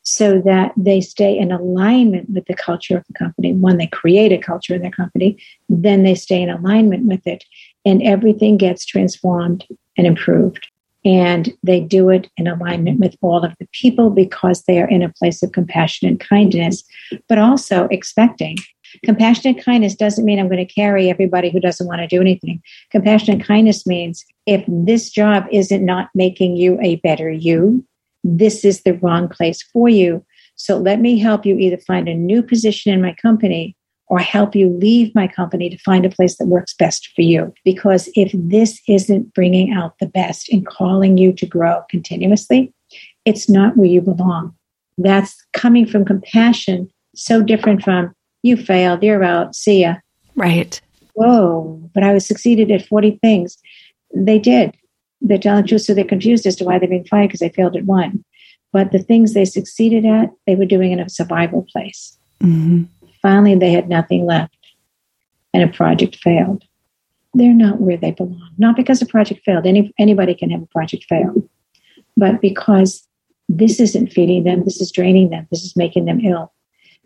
so 0.05 0.39
that 0.41 0.71
they 0.77 1.01
stay 1.01 1.35
in 1.35 1.51
alignment 1.51 2.29
with 2.29 2.45
the 2.45 2.53
culture 2.53 2.95
of 2.95 3.03
the 3.07 3.13
company. 3.13 3.53
When 3.53 3.77
they 3.77 3.87
create 3.87 4.31
a 4.31 4.37
culture 4.37 4.75
in 4.75 4.81
their 4.81 4.91
company, 4.91 5.37
then 5.67 6.03
they 6.03 6.13
stay 6.13 6.41
in 6.41 6.49
alignment 6.49 7.05
with 7.05 7.25
it, 7.25 7.43
and 7.83 8.01
everything 8.03 8.57
gets 8.57 8.85
transformed 8.85 9.65
and 9.97 10.05
improved. 10.05 10.67
And 11.03 11.51
they 11.63 11.81
do 11.81 12.09
it 12.09 12.29
in 12.37 12.47
alignment 12.47 12.99
with 12.99 13.15
all 13.21 13.43
of 13.43 13.55
the 13.59 13.67
people 13.71 14.09
because 14.11 14.63
they 14.63 14.79
are 14.79 14.87
in 14.87 15.03
a 15.03 15.13
place 15.13 15.41
of 15.43 15.51
compassion 15.51 16.07
and 16.07 16.19
kindness, 16.19 16.83
but 17.27 17.37
also 17.37 17.87
expecting. 17.91 18.57
Compassionate 19.03 19.63
kindness 19.63 19.95
doesn't 19.95 20.25
mean 20.25 20.39
I'm 20.39 20.47
going 20.47 20.65
to 20.65 20.73
carry 20.73 21.09
everybody 21.09 21.49
who 21.49 21.59
doesn't 21.59 21.87
want 21.87 21.99
to 21.99 22.07
do 22.07 22.21
anything. 22.21 22.61
Compassionate 22.91 23.45
kindness 23.45 23.85
means 23.85 24.23
if 24.45 24.63
this 24.67 25.09
job 25.09 25.45
isn't 25.51 25.83
not 25.83 26.09
making 26.15 26.57
you 26.57 26.79
a 26.81 26.95
better 26.97 27.29
you, 27.29 27.85
this 28.25 28.65
is 28.65 28.81
the 28.81 28.93
wrong 28.95 29.29
place 29.29 29.61
for 29.61 29.87
you. 29.87 30.25
So 30.55 30.77
let 30.77 30.99
me 30.99 31.19
help 31.19 31.45
you 31.45 31.57
either 31.57 31.77
find 31.77 32.09
a 32.09 32.15
new 32.15 32.41
position 32.41 32.91
in 32.91 33.01
my 33.01 33.13
company 33.21 33.75
or 34.07 34.19
help 34.19 34.55
you 34.55 34.69
leave 34.69 35.13
my 35.13 35.27
company 35.27 35.69
to 35.69 35.77
find 35.77 36.05
a 36.05 36.09
place 36.09 36.37
that 36.37 36.47
works 36.47 36.73
best 36.73 37.11
for 37.15 37.21
you. 37.21 37.53
Because 37.63 38.09
if 38.15 38.31
this 38.33 38.81
isn't 38.87 39.33
bringing 39.33 39.73
out 39.73 39.99
the 39.99 40.07
best 40.07 40.49
and 40.49 40.65
calling 40.65 41.17
you 41.17 41.33
to 41.33 41.45
grow 41.45 41.83
continuously, 41.89 42.73
it's 43.25 43.47
not 43.47 43.77
where 43.77 43.87
you 43.87 44.01
belong. 44.01 44.55
That's 44.97 45.35
coming 45.53 45.85
from 45.85 46.05
compassion, 46.05 46.89
so 47.15 47.41
different 47.41 47.83
from 47.83 48.13
you 48.43 48.57
failed, 48.57 49.03
you're 49.03 49.23
out, 49.23 49.55
see 49.55 49.81
ya. 49.81 49.95
Right. 50.35 50.79
Whoa, 51.13 51.89
but 51.93 52.03
I 52.03 52.13
was 52.13 52.25
succeeded 52.25 52.71
at 52.71 52.85
40 52.85 53.19
things. 53.21 53.57
They 54.15 54.39
did 54.39 54.75
they're 55.25 55.39
telling 55.39 55.63
the 55.63 55.67
truth, 55.67 55.81
so 55.81 55.93
they're 55.93 56.03
confused 56.03 56.45
as 56.45 56.55
to 56.57 56.63
why 56.63 56.77
they're 56.77 56.87
being 56.87 57.05
fired 57.05 57.27
because 57.27 57.39
they 57.39 57.49
failed 57.49 57.75
at 57.75 57.85
one. 57.85 58.23
But 58.71 58.91
the 58.91 58.99
things 58.99 59.33
they 59.33 59.45
succeeded 59.45 60.05
at, 60.05 60.29
they 60.45 60.55
were 60.55 60.65
doing 60.65 60.91
in 60.91 60.99
a 60.99 61.09
survival 61.09 61.65
place. 61.71 62.17
Mm-hmm. 62.41 62.83
Finally, 63.21 63.55
they 63.55 63.71
had 63.71 63.89
nothing 63.89 64.25
left, 64.25 64.57
and 65.53 65.63
a 65.63 65.73
project 65.73 66.17
failed. 66.17 66.63
They're 67.33 67.53
not 67.53 67.81
where 67.81 67.97
they 67.97 68.11
belong. 68.11 68.51
Not 68.57 68.75
because 68.75 69.01
a 69.01 69.05
project 69.05 69.43
failed. 69.43 69.65
Any, 69.65 69.93
anybody 69.97 70.35
can 70.35 70.51
have 70.51 70.61
a 70.61 70.67
project 70.67 71.05
fail, 71.09 71.33
but 72.15 72.39
because 72.39 73.07
this 73.49 73.79
isn't 73.79 74.11
feeding 74.11 74.43
them, 74.43 74.63
this 74.63 74.79
is 74.79 74.91
draining 74.91 75.29
them, 75.29 75.47
this 75.51 75.63
is 75.63 75.75
making 75.75 76.05
them 76.05 76.19
ill. 76.21 76.53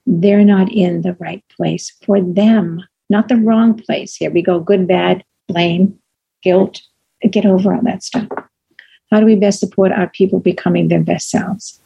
They're 0.05 0.45
not 0.45 0.71
in 0.71 1.01
the 1.01 1.13
right 1.19 1.43
place 1.55 1.95
for 2.05 2.21
them, 2.21 2.83
not 3.09 3.27
the 3.27 3.37
wrong 3.37 3.75
place. 3.75 4.15
Here 4.15 4.31
we 4.31 4.41
go 4.41 4.59
good, 4.59 4.87
bad, 4.87 5.23
blame, 5.47 5.97
guilt, 6.41 6.81
get 7.27 7.45
over 7.45 7.73
all 7.73 7.81
that 7.83 8.03
stuff. 8.03 8.27
How 9.11 9.19
do 9.19 9.25
we 9.25 9.35
best 9.35 9.59
support 9.59 9.91
our 9.91 10.09
people 10.09 10.39
becoming 10.39 10.87
their 10.87 11.01
best 11.01 11.29
selves? 11.29 11.79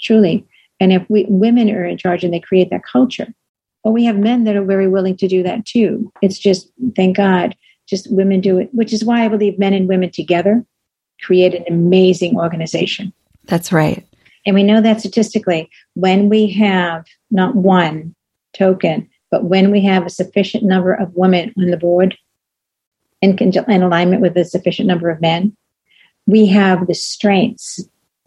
Truly. 0.00 0.46
And 0.80 0.92
if 0.92 1.04
we 1.08 1.26
women 1.28 1.70
are 1.70 1.84
in 1.84 1.98
charge 1.98 2.22
and 2.22 2.32
they 2.32 2.40
create 2.40 2.70
that 2.70 2.84
culture, 2.84 3.32
well, 3.82 3.94
we 3.94 4.04
have 4.04 4.18
men 4.18 4.44
that 4.44 4.56
are 4.56 4.64
very 4.64 4.88
willing 4.88 5.16
to 5.16 5.28
do 5.28 5.42
that 5.42 5.64
too. 5.64 6.12
It's 6.22 6.38
just, 6.38 6.70
thank 6.94 7.16
God, 7.16 7.56
just 7.88 8.12
women 8.12 8.40
do 8.40 8.58
it, 8.58 8.68
which 8.72 8.92
is 8.92 9.04
why 9.04 9.24
I 9.24 9.28
believe 9.28 9.58
men 9.58 9.72
and 9.72 9.88
women 9.88 10.10
together 10.10 10.64
create 11.22 11.54
an 11.54 11.64
amazing 11.68 12.36
organization. 12.36 13.12
That's 13.46 13.72
right. 13.72 14.06
And 14.46 14.54
we 14.54 14.62
know 14.62 14.80
that 14.80 15.00
statistically, 15.00 15.68
when 15.94 16.28
we 16.28 16.50
have 16.52 17.06
not 17.30 17.56
one 17.56 18.14
token, 18.52 19.08
but 19.30 19.44
when 19.44 19.70
we 19.70 19.80
have 19.84 20.06
a 20.06 20.10
sufficient 20.10 20.64
number 20.64 20.92
of 20.92 21.14
women 21.14 21.52
on 21.58 21.70
the 21.70 21.76
board, 21.76 22.16
in, 23.20 23.36
in 23.38 23.82
alignment 23.82 24.22
with 24.22 24.36
a 24.36 24.44
sufficient 24.44 24.88
number 24.88 25.10
of 25.10 25.20
men, 25.20 25.56
we 26.26 26.46
have 26.46 26.86
the 26.86 26.94
strengths 26.94 27.80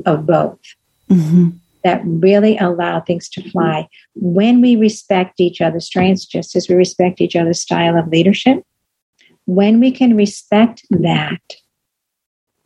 of 0.06 0.26
both 0.26 0.60
mm-hmm. 1.10 1.50
that 1.84 2.02
really 2.04 2.58
allow 2.58 3.00
things 3.00 3.30
to 3.30 3.50
fly. 3.50 3.88
When 4.16 4.60
we 4.62 4.76
respect 4.76 5.40
each 5.40 5.62
other's 5.62 5.86
strengths, 5.86 6.26
just 6.26 6.56
as 6.56 6.68
we 6.68 6.76
respect 6.76 7.22
each 7.22 7.36
other's 7.36 7.62
style 7.62 7.98
of 7.98 8.08
leadership, 8.08 8.66
when 9.46 9.80
we 9.80 9.92
can 9.92 10.16
respect 10.16 10.84
that, 10.90 11.42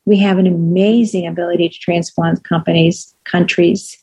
we 0.05 0.19
have 0.19 0.38
an 0.38 0.47
amazing 0.47 1.26
ability 1.28 1.69
to 1.69 1.80
transform 1.80 2.38
companies, 2.38 3.15
countries, 3.23 3.97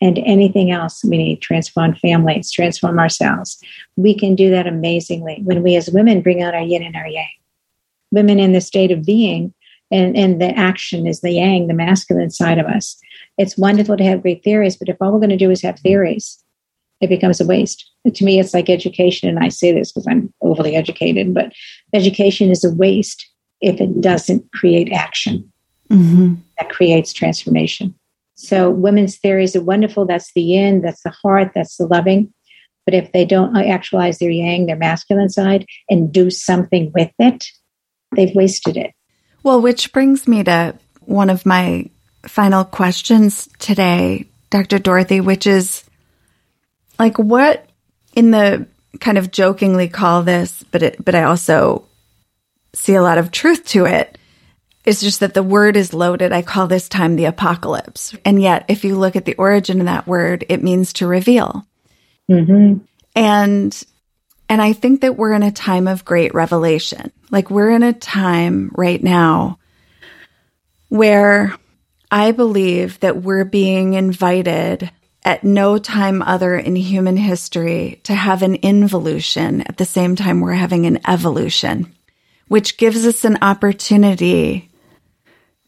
and 0.00 0.18
anything 0.20 0.70
else 0.70 1.04
we 1.04 1.18
need 1.18 1.42
transform 1.42 1.94
families, 1.96 2.52
transform 2.52 3.00
ourselves. 3.00 3.60
We 3.96 4.16
can 4.16 4.36
do 4.36 4.50
that 4.50 4.68
amazingly 4.68 5.40
when 5.42 5.62
we 5.62 5.74
as 5.74 5.90
women 5.90 6.22
bring 6.22 6.40
out 6.42 6.54
our 6.54 6.62
yin 6.62 6.84
and 6.84 6.94
our 6.94 7.08
yang 7.08 7.26
women 8.10 8.38
in 8.38 8.52
the 8.52 8.60
state 8.60 8.90
of 8.90 9.04
being 9.04 9.54
and, 9.90 10.16
and 10.16 10.40
the 10.40 10.50
action 10.56 11.06
is 11.06 11.20
the 11.20 11.32
yang, 11.32 11.66
the 11.66 11.74
masculine 11.74 12.30
side 12.30 12.58
of 12.58 12.66
us. 12.66 12.98
It's 13.38 13.56
wonderful 13.56 13.96
to 13.96 14.04
have 14.04 14.22
great 14.22 14.44
theories, 14.44 14.76
but 14.76 14.88
if 14.88 14.96
all 15.00 15.12
we're 15.12 15.18
going 15.18 15.30
to 15.30 15.36
do 15.36 15.50
is 15.50 15.62
have 15.62 15.78
theories, 15.78 16.42
it 17.00 17.08
becomes 17.08 17.40
a 17.40 17.46
waste. 17.46 17.88
To 18.12 18.24
me, 18.24 18.40
it's 18.40 18.54
like 18.54 18.68
education, 18.68 19.28
and 19.28 19.38
I 19.38 19.48
say 19.48 19.72
this 19.72 19.92
because 19.92 20.06
I'm 20.08 20.32
overly 20.42 20.74
educated, 20.74 21.32
but 21.32 21.52
education 21.92 22.50
is 22.50 22.64
a 22.64 22.74
waste 22.74 23.26
if 23.60 23.80
it 23.80 24.00
doesn't 24.00 24.50
create 24.52 24.92
action 24.92 25.50
mm-hmm. 25.90 26.34
that 26.58 26.70
creates 26.70 27.12
transformation. 27.12 27.94
So, 28.34 28.70
women's 28.70 29.16
theories 29.16 29.56
are 29.56 29.62
wonderful. 29.62 30.06
That's 30.06 30.32
the 30.32 30.42
yin, 30.42 30.82
that's 30.82 31.02
the 31.02 31.10
heart, 31.10 31.52
that's 31.54 31.76
the 31.76 31.86
loving. 31.86 32.32
But 32.84 32.94
if 32.94 33.12
they 33.12 33.24
don't 33.24 33.56
actualize 33.56 34.18
their 34.18 34.30
yang, 34.30 34.66
their 34.66 34.76
masculine 34.76 35.28
side, 35.28 35.66
and 35.90 36.12
do 36.12 36.30
something 36.30 36.90
with 36.94 37.10
it, 37.18 37.46
they've 38.14 38.34
wasted 38.34 38.76
it. 38.76 38.92
Well, 39.42 39.60
which 39.60 39.92
brings 39.92 40.26
me 40.26 40.44
to 40.44 40.78
one 41.00 41.30
of 41.30 41.46
my 41.46 41.90
final 42.24 42.64
questions 42.64 43.48
today, 43.58 44.26
Dr. 44.50 44.78
Dorothy, 44.78 45.20
which 45.20 45.46
is 45.46 45.84
like 46.98 47.18
what 47.18 47.68
in 48.14 48.30
the 48.30 48.66
kind 49.00 49.18
of 49.18 49.30
jokingly 49.30 49.88
call 49.88 50.22
this, 50.22 50.64
but 50.70 50.82
it, 50.82 51.04
but 51.04 51.14
I 51.14 51.24
also 51.24 51.84
see 52.74 52.94
a 52.94 53.02
lot 53.02 53.18
of 53.18 53.30
truth 53.30 53.64
to 53.66 53.86
it. 53.86 54.18
It's 54.84 55.02
just 55.02 55.20
that 55.20 55.34
the 55.34 55.42
word 55.42 55.76
is 55.76 55.92
loaded. 55.92 56.32
I 56.32 56.42
call 56.42 56.66
this 56.66 56.88
time 56.88 57.16
the 57.16 57.26
apocalypse. 57.26 58.16
And 58.24 58.40
yet, 58.40 58.64
if 58.68 58.84
you 58.84 58.96
look 58.96 59.16
at 59.16 59.24
the 59.26 59.34
origin 59.34 59.80
of 59.80 59.86
that 59.86 60.06
word, 60.06 60.46
it 60.48 60.62
means 60.62 60.94
to 60.94 61.06
reveal. 61.06 61.66
Mm-hmm. 62.30 62.84
And 63.14 63.84
and 64.48 64.62
I 64.62 64.72
think 64.72 65.02
that 65.02 65.16
we're 65.16 65.32
in 65.32 65.42
a 65.42 65.52
time 65.52 65.86
of 65.86 66.04
great 66.04 66.34
revelation. 66.34 67.12
Like 67.30 67.50
we're 67.50 67.70
in 67.70 67.82
a 67.82 67.92
time 67.92 68.70
right 68.74 69.02
now 69.02 69.58
where 70.88 71.54
I 72.10 72.32
believe 72.32 72.98
that 73.00 73.22
we're 73.22 73.44
being 73.44 73.94
invited 73.94 74.90
at 75.24 75.44
no 75.44 75.76
time 75.76 76.22
other 76.22 76.56
in 76.56 76.74
human 76.74 77.18
history 77.18 78.00
to 78.04 78.14
have 78.14 78.42
an 78.42 78.54
involution 78.56 79.60
at 79.62 79.76
the 79.76 79.84
same 79.84 80.16
time 80.16 80.40
we're 80.40 80.52
having 80.52 80.86
an 80.86 81.00
evolution, 81.06 81.94
which 82.46 82.78
gives 82.78 83.04
us 83.04 83.26
an 83.26 83.38
opportunity 83.42 84.70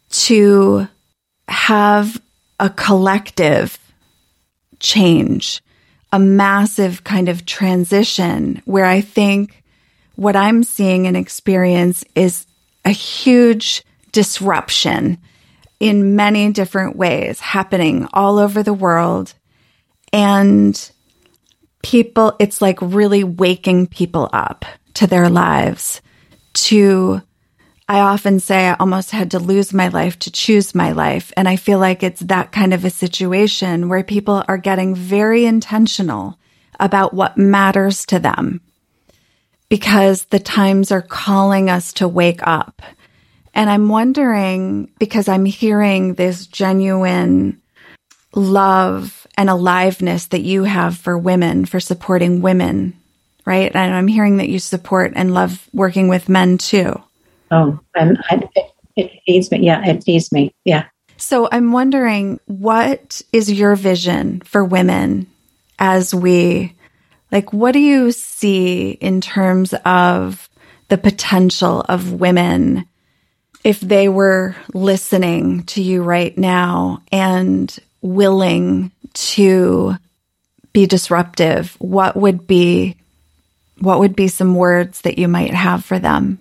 to 0.08 0.88
have 1.48 2.20
a 2.58 2.70
collective 2.70 3.78
change 4.78 5.60
a 6.12 6.18
massive 6.18 7.04
kind 7.04 7.28
of 7.28 7.46
transition 7.46 8.62
where 8.64 8.84
I 8.84 9.00
think 9.00 9.62
what 10.16 10.36
I'm 10.36 10.62
seeing 10.62 11.06
and 11.06 11.16
experience 11.16 12.04
is 12.14 12.46
a 12.84 12.90
huge 12.90 13.84
disruption 14.12 15.18
in 15.78 16.16
many 16.16 16.52
different 16.52 16.96
ways 16.96 17.40
happening 17.40 18.06
all 18.12 18.38
over 18.38 18.62
the 18.62 18.74
world. 18.74 19.32
And 20.12 20.90
people, 21.82 22.34
it's 22.38 22.60
like 22.60 22.78
really 22.82 23.24
waking 23.24 23.86
people 23.86 24.28
up 24.32 24.64
to 24.94 25.06
their 25.06 25.30
lives, 25.30 26.02
to 26.52 27.22
I 27.90 28.02
often 28.02 28.38
say 28.38 28.68
I 28.68 28.74
almost 28.74 29.10
had 29.10 29.32
to 29.32 29.40
lose 29.40 29.74
my 29.74 29.88
life 29.88 30.16
to 30.20 30.30
choose 30.30 30.76
my 30.76 30.92
life. 30.92 31.32
And 31.36 31.48
I 31.48 31.56
feel 31.56 31.80
like 31.80 32.04
it's 32.04 32.20
that 32.20 32.52
kind 32.52 32.72
of 32.72 32.84
a 32.84 32.90
situation 32.90 33.88
where 33.88 34.04
people 34.04 34.44
are 34.46 34.58
getting 34.58 34.94
very 34.94 35.44
intentional 35.44 36.38
about 36.78 37.14
what 37.14 37.36
matters 37.36 38.06
to 38.06 38.20
them 38.20 38.60
because 39.68 40.26
the 40.26 40.38
times 40.38 40.92
are 40.92 41.02
calling 41.02 41.68
us 41.68 41.92
to 41.94 42.06
wake 42.06 42.46
up. 42.46 42.80
And 43.54 43.68
I'm 43.68 43.88
wondering 43.88 44.92
because 45.00 45.26
I'm 45.26 45.44
hearing 45.44 46.14
this 46.14 46.46
genuine 46.46 47.60
love 48.36 49.26
and 49.36 49.50
aliveness 49.50 50.26
that 50.26 50.42
you 50.42 50.62
have 50.62 50.96
for 50.96 51.18
women, 51.18 51.64
for 51.64 51.80
supporting 51.80 52.40
women, 52.40 52.96
right? 53.44 53.74
And 53.74 53.92
I'm 53.92 54.06
hearing 54.06 54.36
that 54.36 54.48
you 54.48 54.60
support 54.60 55.14
and 55.16 55.34
love 55.34 55.68
working 55.72 56.06
with 56.06 56.28
men 56.28 56.56
too. 56.56 57.02
Oh, 57.50 57.80
I'm, 57.94 58.16
I, 58.30 58.48
it, 58.54 58.72
it 58.96 59.10
feeds 59.26 59.50
me. 59.50 59.60
Yeah, 59.60 59.84
it 59.86 60.04
feeds 60.04 60.32
me. 60.32 60.54
Yeah. 60.64 60.86
So 61.16 61.48
I'm 61.52 61.72
wondering, 61.72 62.40
what 62.46 63.20
is 63.32 63.52
your 63.52 63.76
vision 63.76 64.40
for 64.40 64.64
women 64.64 65.26
as 65.78 66.14
we, 66.14 66.74
like, 67.30 67.52
what 67.52 67.72
do 67.72 67.78
you 67.78 68.12
see 68.12 68.90
in 68.92 69.20
terms 69.20 69.74
of 69.84 70.48
the 70.88 70.98
potential 70.98 71.84
of 71.88 72.12
women 72.12 72.86
if 73.62 73.80
they 73.80 74.08
were 74.08 74.56
listening 74.72 75.64
to 75.64 75.82
you 75.82 76.02
right 76.02 76.36
now 76.38 77.02
and 77.12 77.78
willing 78.00 78.90
to 79.12 79.94
be 80.72 80.86
disruptive? 80.86 81.76
What 81.78 82.16
would 82.16 82.46
be, 82.46 82.96
what 83.78 83.98
would 83.98 84.16
be 84.16 84.28
some 84.28 84.54
words 84.54 85.02
that 85.02 85.18
you 85.18 85.28
might 85.28 85.52
have 85.52 85.84
for 85.84 85.98
them? 85.98 86.39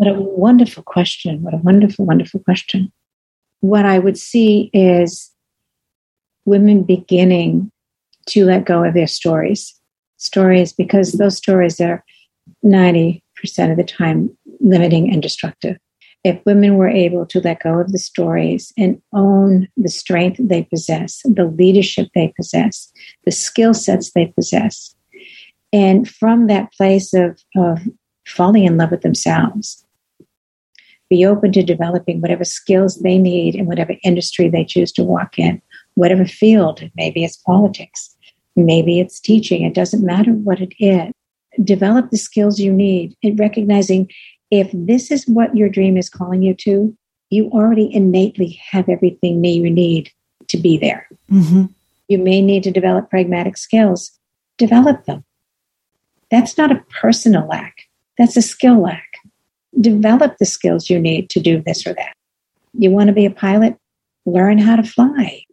What 0.00 0.16
a 0.16 0.18
wonderful 0.18 0.82
question. 0.82 1.42
What 1.42 1.52
a 1.52 1.58
wonderful, 1.58 2.06
wonderful 2.06 2.40
question. 2.40 2.90
What 3.60 3.84
I 3.84 3.98
would 3.98 4.16
see 4.16 4.70
is 4.72 5.30
women 6.46 6.84
beginning 6.84 7.70
to 8.28 8.46
let 8.46 8.64
go 8.64 8.82
of 8.82 8.94
their 8.94 9.06
stories. 9.06 9.78
Stories, 10.16 10.72
because 10.72 11.12
those 11.12 11.36
stories 11.36 11.82
are 11.82 12.02
90% 12.64 13.20
of 13.70 13.76
the 13.76 13.84
time 13.84 14.34
limiting 14.60 15.12
and 15.12 15.22
destructive. 15.22 15.76
If 16.24 16.40
women 16.46 16.76
were 16.76 16.88
able 16.88 17.26
to 17.26 17.40
let 17.42 17.60
go 17.60 17.78
of 17.78 17.92
the 17.92 17.98
stories 17.98 18.72
and 18.78 19.02
own 19.12 19.68
the 19.76 19.90
strength 19.90 20.40
they 20.40 20.62
possess, 20.62 21.20
the 21.24 21.44
leadership 21.44 22.08
they 22.14 22.32
possess, 22.34 22.90
the 23.26 23.32
skill 23.32 23.74
sets 23.74 24.12
they 24.12 24.28
possess, 24.28 24.94
and 25.74 26.08
from 26.08 26.46
that 26.46 26.72
place 26.72 27.12
of, 27.12 27.38
of 27.54 27.86
falling 28.26 28.64
in 28.64 28.78
love 28.78 28.92
with 28.92 29.02
themselves. 29.02 29.84
Be 31.10 31.26
open 31.26 31.52
to 31.52 31.62
developing 31.62 32.20
whatever 32.20 32.44
skills 32.44 32.96
they 33.00 33.18
need 33.18 33.54
in 33.54 33.66
whatever 33.66 33.94
industry 34.04 34.48
they 34.48 34.64
choose 34.64 34.92
to 34.92 35.04
walk 35.04 35.38
in, 35.38 35.60
whatever 35.94 36.24
field. 36.24 36.88
Maybe 36.94 37.24
it's 37.24 37.36
politics, 37.36 38.16
maybe 38.56 39.00
it's 39.00 39.20
teaching. 39.20 39.62
It 39.62 39.74
doesn't 39.74 40.04
matter 40.04 40.32
what 40.32 40.60
it 40.60 40.72
is. 40.78 41.12
Develop 41.64 42.10
the 42.10 42.16
skills 42.16 42.60
you 42.60 42.72
need 42.72 43.16
and 43.24 43.38
recognizing 43.38 44.08
if 44.50 44.70
this 44.72 45.10
is 45.10 45.26
what 45.26 45.56
your 45.56 45.68
dream 45.68 45.96
is 45.96 46.08
calling 46.08 46.42
you 46.42 46.54
to, 46.54 46.96
you 47.30 47.48
already 47.50 47.92
innately 47.92 48.60
have 48.70 48.88
everything 48.88 49.44
you 49.44 49.70
need 49.70 50.10
to 50.48 50.56
be 50.56 50.78
there. 50.78 51.08
Mm-hmm. 51.30 51.66
You 52.08 52.18
may 52.18 52.42
need 52.42 52.64
to 52.64 52.70
develop 52.70 53.10
pragmatic 53.10 53.56
skills. 53.56 54.10
Develop 54.58 55.04
them. 55.04 55.24
That's 56.30 56.58
not 56.58 56.72
a 56.72 56.84
personal 57.00 57.46
lack. 57.46 57.88
That's 58.18 58.36
a 58.36 58.42
skill 58.42 58.80
lack. 58.80 59.09
Develop 59.78 60.36
the 60.38 60.46
skills 60.46 60.90
you 60.90 60.98
need 60.98 61.30
to 61.30 61.40
do 61.40 61.62
this 61.64 61.86
or 61.86 61.94
that. 61.94 62.14
You 62.72 62.90
want 62.90 63.08
to 63.08 63.12
be 63.12 63.26
a 63.26 63.30
pilot? 63.30 63.76
Learn 64.26 64.58
how 64.58 64.76
to 64.76 64.82
fly. 64.82 65.44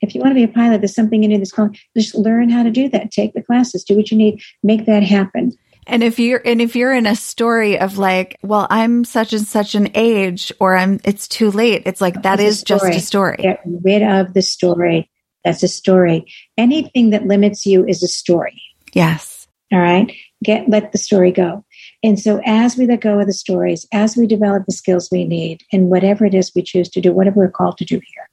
If 0.00 0.14
you 0.14 0.20
want 0.20 0.30
to 0.30 0.34
be 0.34 0.44
a 0.44 0.48
pilot, 0.48 0.80
there's 0.80 0.94
something 0.94 1.24
in 1.24 1.30
you 1.30 1.38
that's 1.38 1.52
calling. 1.52 1.76
Just 1.96 2.14
learn 2.14 2.48
how 2.48 2.62
to 2.62 2.70
do 2.70 2.88
that. 2.88 3.10
Take 3.10 3.34
the 3.34 3.42
classes. 3.42 3.84
Do 3.84 3.96
what 3.96 4.10
you 4.10 4.16
need. 4.16 4.40
Make 4.62 4.86
that 4.86 5.02
happen. 5.02 5.52
And 5.86 6.02
if 6.02 6.18
you're 6.18 6.40
and 6.44 6.60
if 6.60 6.76
you're 6.76 6.92
in 6.92 7.06
a 7.06 7.16
story 7.16 7.78
of 7.78 7.98
like, 7.98 8.38
well, 8.42 8.66
I'm 8.70 9.04
such 9.04 9.32
and 9.32 9.46
such 9.46 9.74
an 9.74 9.90
age, 9.94 10.52
or 10.60 10.76
I'm 10.76 11.00
it's 11.04 11.26
too 11.26 11.50
late. 11.50 11.82
It's 11.86 12.00
like 12.00 12.22
that 12.22 12.40
is 12.40 12.62
just 12.62 12.84
a 12.84 13.00
story. 13.00 13.36
Get 13.38 13.60
rid 13.64 14.02
of 14.02 14.32
the 14.34 14.42
story. 14.42 15.10
That's 15.44 15.62
a 15.62 15.68
story. 15.68 16.32
Anything 16.56 17.10
that 17.10 17.26
limits 17.26 17.66
you 17.66 17.86
is 17.86 18.02
a 18.02 18.08
story. 18.08 18.62
Yes. 18.92 19.48
All 19.72 19.80
right. 19.80 20.14
Get 20.44 20.68
let 20.68 20.92
the 20.92 20.98
story 20.98 21.32
go. 21.32 21.64
And 22.02 22.18
so, 22.18 22.40
as 22.46 22.76
we 22.76 22.86
let 22.86 23.02
go 23.02 23.18
of 23.18 23.26
the 23.26 23.32
stories, 23.32 23.86
as 23.92 24.16
we 24.16 24.26
develop 24.26 24.64
the 24.64 24.72
skills 24.72 25.10
we 25.10 25.24
need, 25.24 25.62
and 25.72 25.90
whatever 25.90 26.24
it 26.24 26.34
is 26.34 26.52
we 26.54 26.62
choose 26.62 26.88
to 26.90 27.00
do, 27.00 27.12
whatever 27.12 27.38
we're 27.40 27.50
called 27.50 27.76
to 27.78 27.84
do 27.84 27.96
here, 27.96 28.28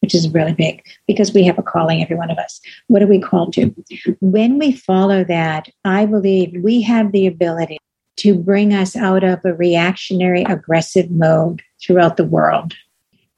which 0.00 0.14
is 0.14 0.28
really 0.30 0.52
big 0.52 0.82
because 1.06 1.32
we 1.32 1.44
have 1.44 1.58
a 1.58 1.62
calling, 1.62 2.02
every 2.02 2.16
one 2.16 2.30
of 2.30 2.38
us. 2.38 2.60
What 2.88 3.02
are 3.02 3.06
we 3.06 3.20
called 3.20 3.52
to? 3.54 3.74
When 4.20 4.58
we 4.58 4.72
follow 4.72 5.22
that, 5.24 5.68
I 5.84 6.06
believe 6.06 6.60
we 6.62 6.82
have 6.82 7.12
the 7.12 7.28
ability 7.28 7.78
to 8.16 8.34
bring 8.36 8.74
us 8.74 8.96
out 8.96 9.22
of 9.22 9.40
a 9.44 9.54
reactionary, 9.54 10.42
aggressive 10.42 11.10
mode 11.10 11.62
throughout 11.80 12.16
the 12.16 12.24
world 12.24 12.74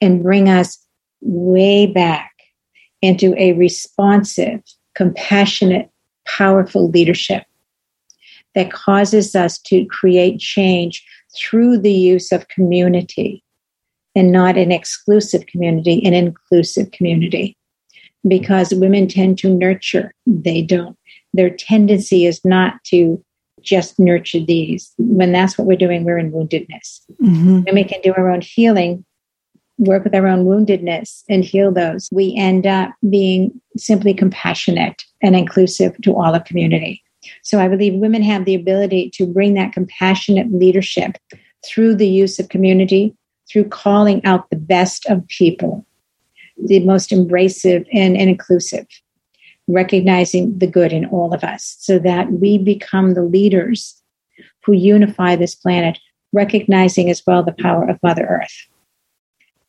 and 0.00 0.22
bring 0.22 0.48
us 0.48 0.78
way 1.20 1.86
back 1.86 2.32
into 3.02 3.34
a 3.38 3.52
responsive, 3.52 4.62
compassionate, 4.94 5.90
powerful 6.26 6.88
leadership 6.88 7.44
that 8.54 8.72
causes 8.72 9.34
us 9.34 9.58
to 9.58 9.84
create 9.86 10.38
change 10.38 11.04
through 11.36 11.78
the 11.78 11.92
use 11.92 12.32
of 12.32 12.48
community 12.48 13.42
and 14.14 14.30
not 14.30 14.56
an 14.56 14.70
exclusive 14.70 15.46
community, 15.46 16.04
an 16.04 16.14
inclusive 16.14 16.90
community. 16.92 17.56
Because 18.26 18.72
women 18.72 19.06
tend 19.06 19.38
to 19.38 19.52
nurture, 19.52 20.14
they 20.26 20.62
don't. 20.62 20.96
Their 21.34 21.50
tendency 21.50 22.24
is 22.24 22.42
not 22.44 22.82
to 22.84 23.22
just 23.60 23.98
nurture 23.98 24.40
these. 24.40 24.92
When 24.98 25.32
that's 25.32 25.58
what 25.58 25.66
we're 25.66 25.76
doing, 25.76 26.04
we're 26.04 26.18
in 26.18 26.32
woundedness. 26.32 27.00
Mm-hmm. 27.20 27.64
Can 27.64 28.00
do 28.02 28.14
our 28.16 28.30
own 28.30 28.40
healing, 28.40 29.04
work 29.78 30.04
with 30.04 30.14
our 30.14 30.26
own 30.26 30.44
woundedness 30.44 31.24
and 31.28 31.44
heal 31.44 31.72
those, 31.72 32.08
we 32.12 32.34
end 32.36 32.66
up 32.66 32.92
being 33.10 33.60
simply 33.76 34.14
compassionate 34.14 35.04
and 35.22 35.34
inclusive 35.34 35.96
to 36.02 36.14
all 36.14 36.34
of 36.34 36.44
community. 36.44 37.02
So 37.42 37.60
I 37.60 37.68
believe 37.68 37.94
women 37.94 38.22
have 38.22 38.44
the 38.44 38.54
ability 38.54 39.10
to 39.14 39.26
bring 39.26 39.54
that 39.54 39.72
compassionate 39.72 40.52
leadership 40.52 41.16
through 41.64 41.96
the 41.96 42.08
use 42.08 42.38
of 42.38 42.48
community, 42.48 43.14
through 43.50 43.68
calling 43.68 44.24
out 44.24 44.50
the 44.50 44.56
best 44.56 45.06
of 45.06 45.26
people, 45.28 45.86
the 46.62 46.80
most 46.80 47.10
embracive 47.10 47.86
and, 47.92 48.16
and 48.16 48.30
inclusive, 48.30 48.86
recognizing 49.66 50.58
the 50.58 50.66
good 50.66 50.92
in 50.92 51.06
all 51.06 51.34
of 51.34 51.42
us 51.44 51.76
so 51.78 51.98
that 51.98 52.32
we 52.32 52.58
become 52.58 53.14
the 53.14 53.22
leaders 53.22 54.00
who 54.64 54.72
unify 54.72 55.36
this 55.36 55.54
planet, 55.54 55.98
recognizing 56.32 57.10
as 57.10 57.22
well 57.26 57.42
the 57.42 57.54
power 57.60 57.88
of 57.88 57.98
Mother 58.02 58.26
Earth. 58.26 58.66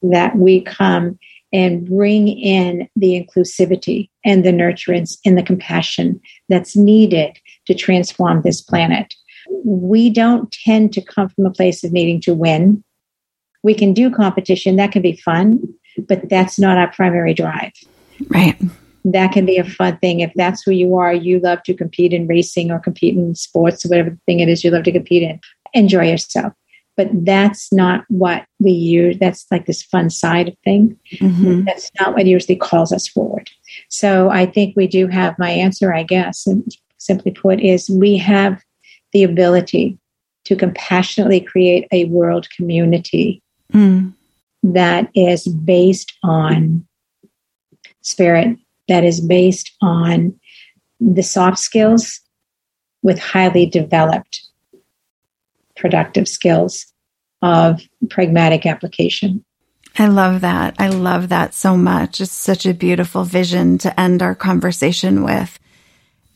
That 0.02 0.38
we 0.38 0.62
come 0.62 1.18
and 1.54 1.88
bring 1.88 2.28
in 2.28 2.90
the 2.96 3.24
inclusivity 3.24 4.10
and 4.26 4.44
the 4.44 4.52
nurturance 4.52 5.18
and 5.26 5.38
the 5.38 5.44
compassion 5.44 6.20
that's 6.50 6.76
needed 6.76 7.38
to 7.68 7.74
transform 7.74 8.42
this 8.42 8.62
planet. 8.62 9.14
We 9.64 10.10
don't 10.10 10.52
tend 10.52 10.94
to 10.94 11.02
come 11.02 11.30
from 11.30 11.46
a 11.46 11.52
place 11.52 11.84
of 11.84 11.92
needing 11.92 12.22
to 12.22 12.34
win. 12.34 12.84
We 13.64 13.74
can 13.74 13.94
do 13.94 14.12
competition, 14.12 14.76
that 14.76 14.92
can 14.92 15.02
be 15.02 15.16
fun, 15.18 15.62
but 16.08 16.30
that's 16.30 16.60
not 16.60 16.78
our 16.78 16.92
primary 16.92 17.34
drive. 17.34 17.74
Right. 18.30 18.60
That 19.04 19.32
can 19.32 19.46
be 19.46 19.58
a 19.58 19.64
fun 19.64 19.98
thing. 19.98 20.22
If 20.22 20.32
that's 20.36 20.64
who 20.64 20.72
you 20.72 20.96
are, 20.96 21.14
you 21.14 21.40
love 21.40 21.62
to 21.64 21.74
compete 21.74 22.14
in 22.14 22.28
racing 22.28 22.72
or 22.72 22.80
compete 22.80 23.16
in 23.16 23.36
sports 23.36 23.86
or 23.86 23.90
whatever 23.90 24.18
thing 24.26 24.40
it 24.40 24.50
is 24.50 24.64
you 24.64 24.72
love 24.72 24.84
to 24.84 24.92
compete 24.92 25.24
in. 25.24 25.40
Enjoy 25.74 26.10
yourself 26.10 26.54
but 26.98 27.10
that's 27.26 27.72
not 27.74 28.06
what 28.08 28.46
we 28.60 28.72
use. 28.72 29.18
That's 29.20 29.46
like 29.52 29.66
this 29.66 29.84
fun 29.84 30.10
side 30.10 30.50
of 30.50 30.58
thing. 30.64 30.98
Mm-hmm. 31.16 31.66
That's 31.66 31.92
not 32.00 32.14
what 32.14 32.26
usually 32.26 32.56
calls 32.56 32.92
us 32.92 33.08
forward. 33.08 33.50
So 33.90 34.30
I 34.30 34.46
think 34.46 34.76
we 34.76 34.88
do 34.88 35.08
have 35.08 35.38
my 35.38 35.50
answer, 35.50 35.94
I 35.94 36.04
guess, 36.04 36.48
and 36.48 36.66
simply 37.06 37.32
put, 37.32 37.60
is 37.60 37.90
we 37.90 38.18
have 38.18 38.62
the 39.14 39.24
ability 39.24 39.98
to 40.46 40.56
compassionately 40.56 41.42
create 41.42 41.88
a 41.92 42.06
world 42.06 42.48
community 42.56 43.42
mm. 43.74 44.14
that 44.64 45.10
is 45.16 45.48
based 45.48 46.14
on 46.24 46.86
spirit, 48.02 48.58
that 48.88 49.04
is 49.04 49.20
based 49.20 49.72
on 49.82 50.40
the 51.00 51.24
soft 51.24 51.60
skills 51.60 52.22
with 53.02 53.20
highly 53.20 53.66
developed 53.66 54.42
productive 55.76 56.28
skills 56.28 56.86
of 57.42 57.82
pragmatic 58.10 58.66
application. 58.66 59.44
I 59.98 60.08
love 60.08 60.42
that. 60.42 60.76
I 60.78 60.90
love 60.90 61.30
that 61.30 61.54
so 61.54 61.78
much. 61.78 62.20
It's 62.20 62.32
such 62.32 62.66
a 62.66 62.74
beautiful 62.74 63.24
vision 63.24 63.78
to 63.80 63.98
end 64.00 64.22
our 64.22 64.36
conversation 64.36 65.24
with. 65.24 65.58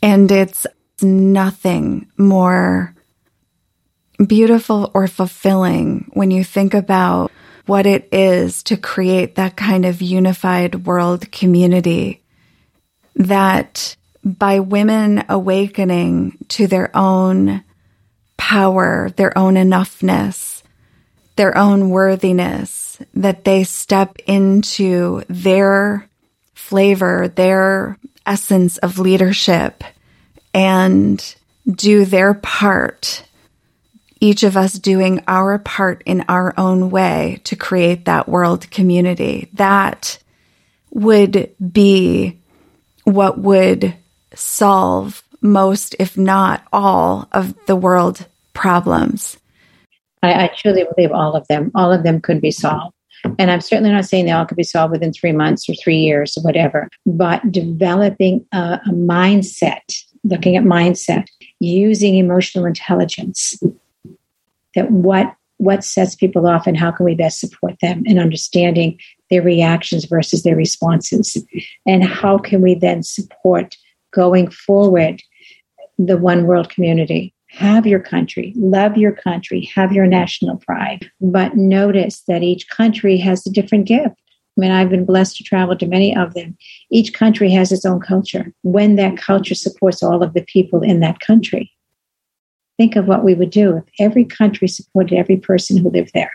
And 0.01 0.31
it's 0.31 0.65
nothing 1.01 2.09
more 2.17 2.95
beautiful 4.25 4.91
or 4.93 5.07
fulfilling 5.07 6.09
when 6.13 6.31
you 6.31 6.43
think 6.43 6.73
about 6.73 7.31
what 7.65 7.85
it 7.85 8.09
is 8.11 8.63
to 8.63 8.75
create 8.75 9.35
that 9.35 9.55
kind 9.55 9.85
of 9.85 10.01
unified 10.01 10.87
world 10.87 11.31
community 11.31 12.21
that 13.15 13.95
by 14.23 14.59
women 14.59 15.23
awakening 15.29 16.37
to 16.49 16.67
their 16.67 16.95
own 16.95 17.63
power, 18.37 19.11
their 19.15 19.37
own 19.37 19.55
enoughness, 19.55 20.63
their 21.35 21.57
own 21.57 21.89
worthiness, 21.89 22.99
that 23.13 23.45
they 23.45 23.63
step 23.63 24.17
into 24.25 25.23
their 25.29 26.09
flavor, 26.53 27.27
their 27.27 27.97
essence 28.29 28.77
of 28.77 28.99
leadership 28.99 29.83
and 30.53 31.35
do 31.69 32.05
their 32.05 32.33
part. 32.33 33.25
Each 34.21 34.43
of 34.43 34.55
us 34.55 34.73
doing 34.73 35.23
our 35.27 35.57
part 35.59 36.03
in 36.05 36.25
our 36.29 36.53
own 36.57 36.89
way 36.89 37.41
to 37.45 37.55
create 37.55 38.05
that 38.05 38.29
world 38.29 38.69
community. 38.69 39.49
That 39.53 40.19
would 40.91 41.53
be 41.71 42.39
what 43.03 43.39
would 43.39 43.95
solve 44.35 45.23
most, 45.41 45.95
if 45.99 46.17
not 46.17 46.63
all, 46.71 47.27
of 47.31 47.53
the 47.65 47.75
world 47.75 48.25
problems. 48.53 49.37
I, 50.21 50.45
I, 50.45 50.51
truly 50.55 50.85
believe 50.93 51.11
all 51.11 51.35
of 51.35 51.47
them. 51.47 51.71
All 51.75 51.93
of 51.93 52.03
them 52.03 52.19
could 52.19 52.41
be 52.41 52.51
solved. 52.51 52.93
And 53.37 53.51
I'm 53.51 53.61
certainly 53.61 53.91
not 53.91 54.05
saying 54.05 54.25
they 54.25 54.31
all 54.31 54.45
could 54.45 54.57
be 54.57 54.63
solved 54.63 54.91
within 54.91 55.13
three 55.13 55.31
months 55.31 55.69
or 55.69 55.73
three 55.75 55.97
years 55.97 56.37
or 56.37 56.41
whatever, 56.41 56.87
but 57.05 57.51
developing 57.51 58.45
a, 58.51 58.79
a 58.85 58.91
mindset, 58.91 59.81
looking 60.23 60.55
at 60.55 60.63
mindset, 60.63 61.27
using 61.59 62.15
emotional 62.15 62.65
intelligence, 62.65 63.61
that 64.75 64.91
what 64.91 65.33
what 65.57 65.83
sets 65.83 66.15
people 66.15 66.47
off 66.47 66.65
and 66.67 66.77
how 66.77 66.89
can 66.89 67.05
we 67.05 67.13
best 67.13 67.41
support 67.41 67.75
them 67.81 68.01
and 68.05 68.17
understanding 68.17 68.97
their 69.29 69.41
reactions 69.41 70.05
versus 70.05 70.43
their 70.43 70.55
responses. 70.55 71.37
And 71.85 72.01
how 72.01 72.37
can 72.37 72.61
we 72.61 72.75
then 72.75 73.03
support 73.03 73.75
going 74.11 74.49
forward 74.49 75.21
the 75.97 76.15
one 76.15 76.45
world 76.45 76.69
community 76.69 77.33
have 77.49 77.87
your 77.87 77.99
country 77.99 78.53
love 78.55 78.97
your 78.97 79.11
country 79.11 79.69
have 79.75 79.91
your 79.91 80.05
national 80.05 80.57
pride. 80.57 81.09
But 81.19 81.55
notice 81.55 82.21
that 82.27 82.43
each 82.43 82.69
country 82.69 83.17
has 83.17 83.45
a 83.45 83.51
different 83.51 83.85
gift. 83.85 84.15
I 84.57 84.61
mean, 84.61 84.71
I've 84.71 84.89
been 84.89 85.05
blessed 85.05 85.37
to 85.37 85.43
travel 85.43 85.77
to 85.77 85.87
many 85.87 86.15
of 86.15 86.33
them. 86.33 86.57
Each 86.91 87.13
country 87.13 87.49
has 87.51 87.71
its 87.71 87.85
own 87.85 88.01
culture. 88.01 88.53
When 88.63 88.97
that 88.97 89.17
culture 89.17 89.55
supports 89.55 90.03
all 90.03 90.21
of 90.21 90.33
the 90.33 90.43
people 90.43 90.81
in 90.81 90.99
that 90.99 91.21
country, 91.21 91.71
think 92.77 92.95
of 92.95 93.07
what 93.07 93.23
we 93.23 93.35
would 93.35 93.51
do 93.51 93.77
if 93.77 93.83
every 93.99 94.25
country 94.25 94.67
supported 94.67 95.17
every 95.17 95.37
person 95.37 95.77
who 95.77 95.89
lived 95.89 96.11
there 96.13 96.31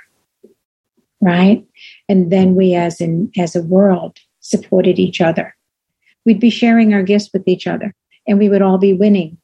right? 1.24 1.64
And 2.08 2.30
then 2.30 2.54
we 2.54 2.74
as 2.74 3.00
in 3.00 3.32
as 3.38 3.56
a 3.56 3.62
world 3.62 4.18
supported 4.40 4.98
each 4.98 5.20
other. 5.20 5.56
We'd 6.26 6.40
be 6.40 6.50
sharing 6.50 6.92
our 6.92 7.02
gifts 7.02 7.30
with 7.32 7.48
each 7.48 7.66
other 7.66 7.94
and 8.28 8.38
we 8.38 8.48
would 8.48 8.62
all 8.62 8.78
be 8.78 8.92
winning 8.92 9.38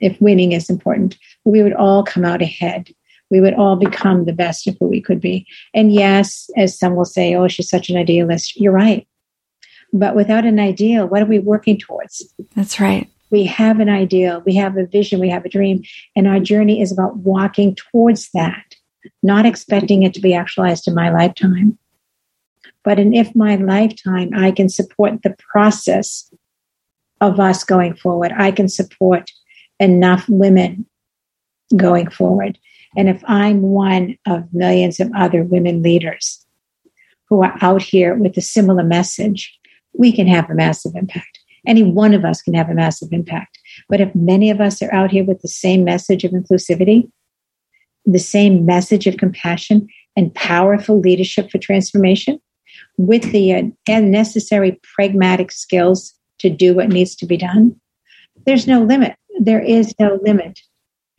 if 0.00 0.20
winning 0.20 0.52
is 0.52 0.70
important 0.70 1.16
we 1.44 1.62
would 1.62 1.74
all 1.74 2.02
come 2.02 2.24
out 2.24 2.42
ahead. 2.42 2.90
We 3.30 3.40
would 3.40 3.54
all 3.54 3.76
become 3.76 4.24
the 4.24 4.32
best 4.32 4.66
of 4.66 4.76
who 4.80 4.86
we 4.86 5.00
could 5.00 5.20
be. 5.20 5.46
And 5.74 5.92
yes 5.92 6.50
as 6.56 6.78
some 6.78 6.94
will 6.94 7.04
say 7.04 7.34
oh 7.34 7.48
she's 7.48 7.68
such 7.68 7.88
an 7.90 7.96
idealist. 7.96 8.56
You're 8.56 8.72
right. 8.72 9.06
But 9.92 10.14
without 10.14 10.44
an 10.44 10.58
ideal 10.58 11.06
what 11.06 11.22
are 11.22 11.26
we 11.26 11.38
working 11.38 11.78
towards? 11.78 12.22
That's 12.54 12.80
right. 12.80 13.08
We 13.30 13.44
have 13.44 13.78
an 13.78 13.90
ideal, 13.90 14.42
we 14.46 14.54
have 14.56 14.76
a 14.78 14.86
vision, 14.86 15.20
we 15.20 15.28
have 15.28 15.44
a 15.44 15.50
dream, 15.50 15.82
and 16.16 16.26
our 16.26 16.40
journey 16.40 16.80
is 16.80 16.90
about 16.90 17.18
walking 17.18 17.74
towards 17.74 18.30
that, 18.32 18.74
not 19.22 19.44
expecting 19.44 20.02
it 20.02 20.14
to 20.14 20.20
be 20.20 20.32
actualized 20.32 20.88
in 20.88 20.94
my 20.94 21.10
lifetime. 21.10 21.78
But 22.84 22.98
in 22.98 23.12
if 23.12 23.34
my 23.36 23.56
lifetime, 23.56 24.30
I 24.34 24.50
can 24.50 24.70
support 24.70 25.22
the 25.22 25.36
process 25.52 26.32
of 27.20 27.38
us 27.38 27.64
going 27.64 27.94
forward, 27.94 28.32
I 28.36 28.50
can 28.50 28.68
support 28.68 29.30
enough 29.80 30.28
women 30.28 30.86
going 31.76 32.08
forward. 32.10 32.58
And 32.96 33.08
if 33.08 33.22
I'm 33.26 33.62
one 33.62 34.16
of 34.26 34.52
millions 34.52 35.00
of 35.00 35.10
other 35.14 35.42
women 35.42 35.82
leaders 35.82 36.44
who 37.28 37.42
are 37.42 37.56
out 37.60 37.82
here 37.82 38.14
with 38.14 38.36
a 38.36 38.42
similar 38.42 38.82
message, 38.82 39.56
we 39.92 40.12
can 40.12 40.26
have 40.26 40.48
a 40.48 40.54
massive 40.54 40.92
impact. 40.94 41.38
Any 41.66 41.82
one 41.82 42.14
of 42.14 42.24
us 42.24 42.40
can 42.40 42.54
have 42.54 42.70
a 42.70 42.74
massive 42.74 43.12
impact. 43.12 43.58
But 43.88 44.00
if 44.00 44.14
many 44.14 44.50
of 44.50 44.60
us 44.60 44.80
are 44.80 44.92
out 44.92 45.10
here 45.10 45.24
with 45.24 45.42
the 45.42 45.48
same 45.48 45.84
message 45.84 46.24
of 46.24 46.32
inclusivity, 46.32 47.10
the 48.06 48.18
same 48.18 48.64
message 48.64 49.06
of 49.06 49.18
compassion 49.18 49.86
and 50.16 50.34
powerful 50.34 50.98
leadership 50.98 51.50
for 51.50 51.58
transformation, 51.58 52.40
with 52.96 53.30
the 53.32 53.52
uh, 53.54 54.00
necessary 54.00 54.80
pragmatic 54.94 55.52
skills 55.52 56.14
to 56.38 56.48
do 56.48 56.74
what 56.74 56.88
needs 56.88 57.14
to 57.16 57.26
be 57.26 57.36
done, 57.36 57.78
there's 58.46 58.66
no 58.66 58.82
limit. 58.82 59.14
There 59.38 59.60
is 59.60 59.94
no 59.98 60.18
limit. 60.22 60.60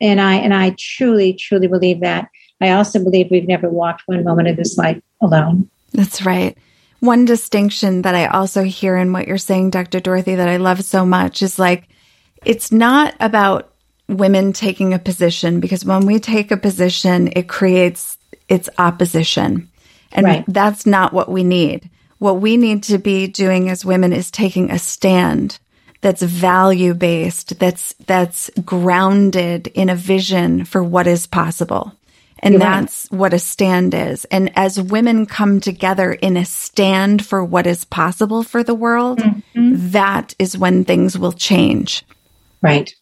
And 0.00 0.20
I 0.20 0.36
and 0.36 0.54
I 0.54 0.74
truly, 0.78 1.34
truly 1.34 1.66
believe 1.66 2.00
that. 2.00 2.28
I 2.60 2.72
also 2.72 3.02
believe 3.02 3.28
we've 3.30 3.48
never 3.48 3.68
walked 3.68 4.02
one 4.06 4.24
moment 4.24 4.48
of 4.48 4.56
this 4.56 4.76
life 4.76 5.00
alone. 5.20 5.68
That's 5.92 6.24
right. 6.24 6.56
One 7.00 7.24
distinction 7.24 8.02
that 8.02 8.14
I 8.14 8.26
also 8.26 8.62
hear 8.62 8.96
in 8.96 9.12
what 9.12 9.26
you're 9.26 9.38
saying, 9.38 9.70
Dr. 9.70 10.00
Dorothy, 10.00 10.34
that 10.34 10.48
I 10.48 10.58
love 10.58 10.84
so 10.84 11.06
much 11.06 11.42
is 11.42 11.58
like, 11.58 11.88
it's 12.44 12.70
not 12.70 13.14
about 13.20 13.72
women 14.08 14.52
taking 14.52 14.92
a 14.92 14.98
position 14.98 15.60
because 15.60 15.84
when 15.84 16.04
we 16.04 16.18
take 16.18 16.50
a 16.50 16.56
position, 16.56 17.30
it 17.34 17.48
creates 17.48 18.18
its 18.48 18.68
opposition. 18.76 19.70
And 20.12 20.26
right. 20.26 20.44
that's 20.48 20.84
not 20.84 21.12
what 21.12 21.30
we 21.30 21.44
need. 21.44 21.88
What 22.18 22.40
we 22.40 22.56
need 22.58 22.82
to 22.84 22.98
be 22.98 23.28
doing 23.28 23.70
as 23.70 23.84
women 23.84 24.12
is 24.12 24.30
taking 24.30 24.70
a 24.70 24.78
stand 24.78 25.58
that's 26.00 26.22
value 26.22 26.94
based, 26.94 27.58
that's, 27.58 27.94
that's 28.06 28.50
grounded 28.64 29.66
in 29.68 29.88
a 29.88 29.96
vision 29.96 30.64
for 30.64 30.82
what 30.82 31.06
is 31.06 31.26
possible. 31.26 31.94
And 32.42 32.54
You're 32.54 32.60
that's 32.60 33.08
right. 33.10 33.18
what 33.18 33.34
a 33.34 33.38
stand 33.38 33.94
is. 33.94 34.24
And 34.26 34.50
as 34.56 34.80
women 34.80 35.26
come 35.26 35.60
together 35.60 36.12
in 36.12 36.36
a 36.36 36.44
stand 36.44 37.24
for 37.24 37.44
what 37.44 37.66
is 37.66 37.84
possible 37.84 38.42
for 38.42 38.62
the 38.62 38.74
world, 38.74 39.18
mm-hmm. 39.18 39.74
that 39.90 40.34
is 40.38 40.56
when 40.56 40.84
things 40.84 41.18
will 41.18 41.32
change. 41.32 42.04
Right, 42.62 42.94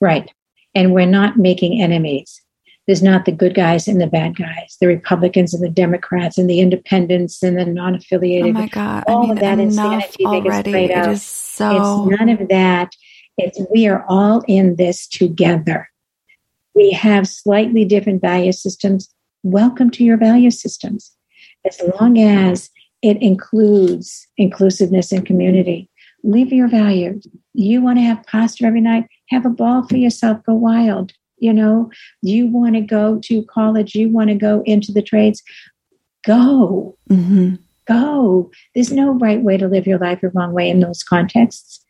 right. 0.00 0.30
And 0.74 0.94
we're 0.94 1.06
not 1.06 1.36
making 1.36 1.82
enemies. 1.82 2.40
There's 2.86 3.02
not 3.02 3.26
the 3.26 3.32
good 3.32 3.54
guys 3.54 3.86
and 3.86 4.00
the 4.00 4.06
bad 4.06 4.36
guys, 4.36 4.78
the 4.80 4.86
Republicans 4.86 5.52
and 5.52 5.62
the 5.62 5.68
Democrats 5.68 6.38
and 6.38 6.48
the 6.48 6.60
independents 6.60 7.42
and 7.42 7.58
the 7.58 7.66
non 7.66 7.94
affiliated. 7.94 8.56
Oh 8.56 8.60
my 8.60 8.68
God. 8.68 9.04
All 9.06 9.18
I 9.18 9.20
mean, 9.22 9.30
of 9.32 9.40
that 9.40 9.58
insanity 9.58 10.24
already. 10.24 10.72
It. 10.84 11.08
Is 11.08 11.47
so... 11.58 12.08
It's 12.10 12.18
none 12.18 12.28
of 12.28 12.48
that. 12.48 12.92
It's 13.36 13.60
we 13.70 13.86
are 13.86 14.04
all 14.08 14.42
in 14.48 14.76
this 14.76 15.06
together 15.06 15.88
we 16.78 16.92
have 16.92 17.26
slightly 17.26 17.84
different 17.84 18.20
value 18.20 18.52
systems. 18.52 19.12
Welcome 19.42 19.90
to 19.90 20.04
your 20.04 20.16
value 20.16 20.52
systems. 20.52 21.10
As 21.66 21.80
long 21.98 22.20
as 22.20 22.70
it 23.02 23.20
includes 23.20 24.28
inclusiveness 24.36 25.10
and 25.10 25.26
community, 25.26 25.90
live 26.22 26.52
your 26.52 26.68
values. 26.68 27.26
You 27.52 27.82
want 27.82 27.98
to 27.98 28.02
have 28.02 28.24
pasta 28.26 28.64
every 28.64 28.80
night? 28.80 29.06
Have 29.30 29.44
a 29.44 29.50
ball 29.50 29.88
for 29.88 29.96
yourself. 29.96 30.38
Go 30.44 30.54
wild. 30.54 31.12
You 31.38 31.52
know, 31.52 31.90
you 32.22 32.46
want 32.46 32.76
to 32.76 32.80
go 32.80 33.18
to 33.24 33.42
college, 33.46 33.96
you 33.96 34.08
want 34.08 34.28
to 34.30 34.36
go 34.36 34.62
into 34.64 34.92
the 34.92 35.02
trades, 35.02 35.42
go. 36.24 36.96
Mm-hmm. 37.10 37.56
Go. 37.88 38.50
There's 38.74 38.92
no 38.92 39.12
right 39.12 39.42
way 39.42 39.56
to 39.56 39.66
live 39.66 39.86
your 39.86 39.98
life 39.98 40.22
or 40.22 40.28
wrong 40.28 40.52
way 40.52 40.68
in 40.68 40.80
those 40.80 41.02
contexts. 41.02 41.84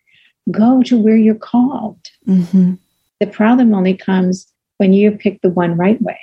Go 0.50 0.82
to 0.84 0.96
where 0.96 1.16
you're 1.16 1.34
called. 1.34 2.00
Mm-hmm. 2.26 2.74
The 3.20 3.26
problem 3.26 3.74
only 3.74 3.94
comes 3.94 4.46
when 4.76 4.92
you 4.92 5.10
pick 5.10 5.42
the 5.42 5.50
one 5.50 5.76
right 5.76 6.00
way. 6.00 6.20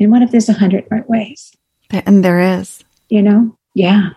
And 0.00 0.10
what 0.10 0.22
if 0.22 0.30
there's 0.30 0.48
a 0.48 0.54
hundred 0.54 0.86
right 0.90 1.08
ways? 1.08 1.52
And 1.90 2.24
there 2.24 2.58
is. 2.58 2.82
You 3.10 3.22
know? 3.22 3.58
Yeah. 3.74 4.10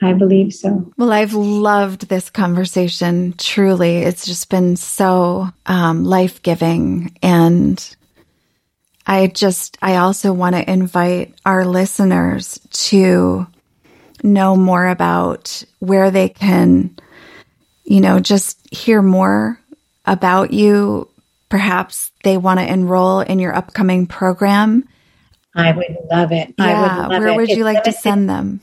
I 0.00 0.12
believe 0.12 0.54
so. 0.54 0.90
Well, 0.96 1.12
I've 1.12 1.34
loved 1.34 2.08
this 2.08 2.30
conversation. 2.30 3.34
Truly, 3.36 3.98
it's 3.98 4.24
just 4.24 4.48
been 4.48 4.76
so 4.76 5.48
um, 5.66 6.04
life 6.04 6.40
giving. 6.42 7.16
And 7.20 7.96
I 9.06 9.26
just, 9.26 9.76
I 9.82 9.96
also 9.96 10.32
want 10.32 10.54
to 10.54 10.70
invite 10.70 11.34
our 11.44 11.64
listeners 11.64 12.60
to 12.70 13.46
know 14.22 14.56
more 14.56 14.88
about 14.88 15.62
where 15.78 16.10
they 16.10 16.28
can, 16.28 16.96
you 17.84 18.00
know, 18.00 18.20
just 18.20 18.58
hear 18.74 19.02
more 19.02 19.60
about 20.04 20.52
you, 20.52 21.08
perhaps 21.48 22.10
they 22.24 22.36
want 22.36 22.60
to 22.60 22.70
enroll 22.70 23.20
in 23.20 23.38
your 23.38 23.54
upcoming 23.54 24.06
program, 24.06 24.88
I 25.58 25.72
would 25.72 25.96
love 26.10 26.32
it. 26.32 26.54
Yeah. 26.58 26.82
Would 26.82 27.12
love 27.12 27.20
where 27.20 27.28
it. 27.28 27.36
would 27.36 27.48
you 27.48 27.66
it's 27.66 27.74
like 27.74 27.84
to 27.84 27.92
send 27.92 28.28
them? 28.30 28.60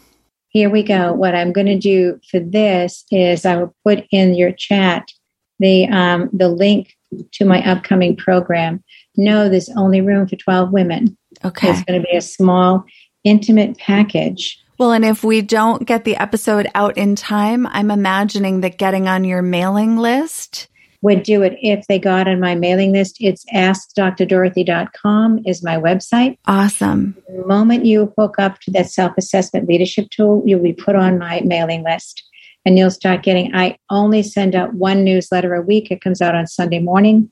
Here 0.49 0.69
we 0.69 0.83
go. 0.83 1.11
What 1.11 1.35
I'm 1.35 1.51
going 1.51 1.67
to 1.67 1.77
do 1.77 2.19
for 2.31 2.39
this 2.39 3.03
is 3.11 3.45
I 3.45 3.57
will 3.57 3.75
put 3.83 4.05
in 4.11 4.33
your 4.33 4.51
chat 4.53 5.11
the 5.59 5.87
um, 5.87 6.29
the 6.31 6.47
link 6.47 6.95
to 7.33 7.45
my 7.45 7.63
upcoming 7.69 8.15
program. 8.15 8.83
No, 9.17 9.49
there's 9.49 9.69
only 9.75 10.01
room 10.01 10.27
for 10.27 10.35
12 10.35 10.71
women. 10.71 11.17
Okay. 11.43 11.69
It's 11.69 11.83
going 11.83 12.01
to 12.01 12.07
be 12.07 12.15
a 12.15 12.21
small, 12.21 12.85
intimate 13.23 13.77
package. 13.77 14.61
Well, 14.77 14.91
and 14.91 15.05
if 15.05 15.23
we 15.23 15.41
don't 15.41 15.85
get 15.85 16.03
the 16.03 16.17
episode 16.17 16.67
out 16.75 16.97
in 16.97 17.15
time, 17.15 17.65
I'm 17.67 17.91
imagining 17.91 18.59
that 18.61 18.77
getting 18.77 19.07
on 19.07 19.23
your 19.23 19.41
mailing 19.41 19.97
list 19.97 20.67
would 21.01 21.23
do 21.23 21.43
it 21.43 21.57
if 21.61 21.87
they 21.87 21.97
got 21.97 22.27
on 22.27 22.41
my 22.41 22.55
mailing 22.55 22.91
list. 22.91 23.17
It's 23.21 23.45
askdrdorothy.com 23.53 25.43
is 25.45 25.63
my 25.63 25.77
website. 25.77 26.37
Awesome. 26.45 27.15
The 27.29 27.45
moment 27.45 27.85
you 27.85 28.11
hook 28.17 28.35
up 28.37 28.59
to 28.61 28.71
that 28.71 28.89
self-assessment 28.89 29.69
leadership 29.69 30.09
tool, 30.09 30.43
you'll 30.45 30.63
be 30.63 30.73
put 30.73 30.95
on 30.95 31.19
my 31.19 31.41
mailing 31.45 31.83
list 31.83 32.23
and 32.65 32.77
you'll 32.77 32.91
start 32.91 33.23
getting 33.23 33.55
I 33.55 33.77
only 33.89 34.23
send 34.23 34.55
out 34.55 34.73
one 34.73 35.05
newsletter 35.05 35.53
a 35.53 35.61
week. 35.61 35.89
It 35.89 36.01
comes 36.01 36.21
out 36.21 36.35
on 36.35 36.47
Sunday 36.47 36.79
morning. 36.79 37.31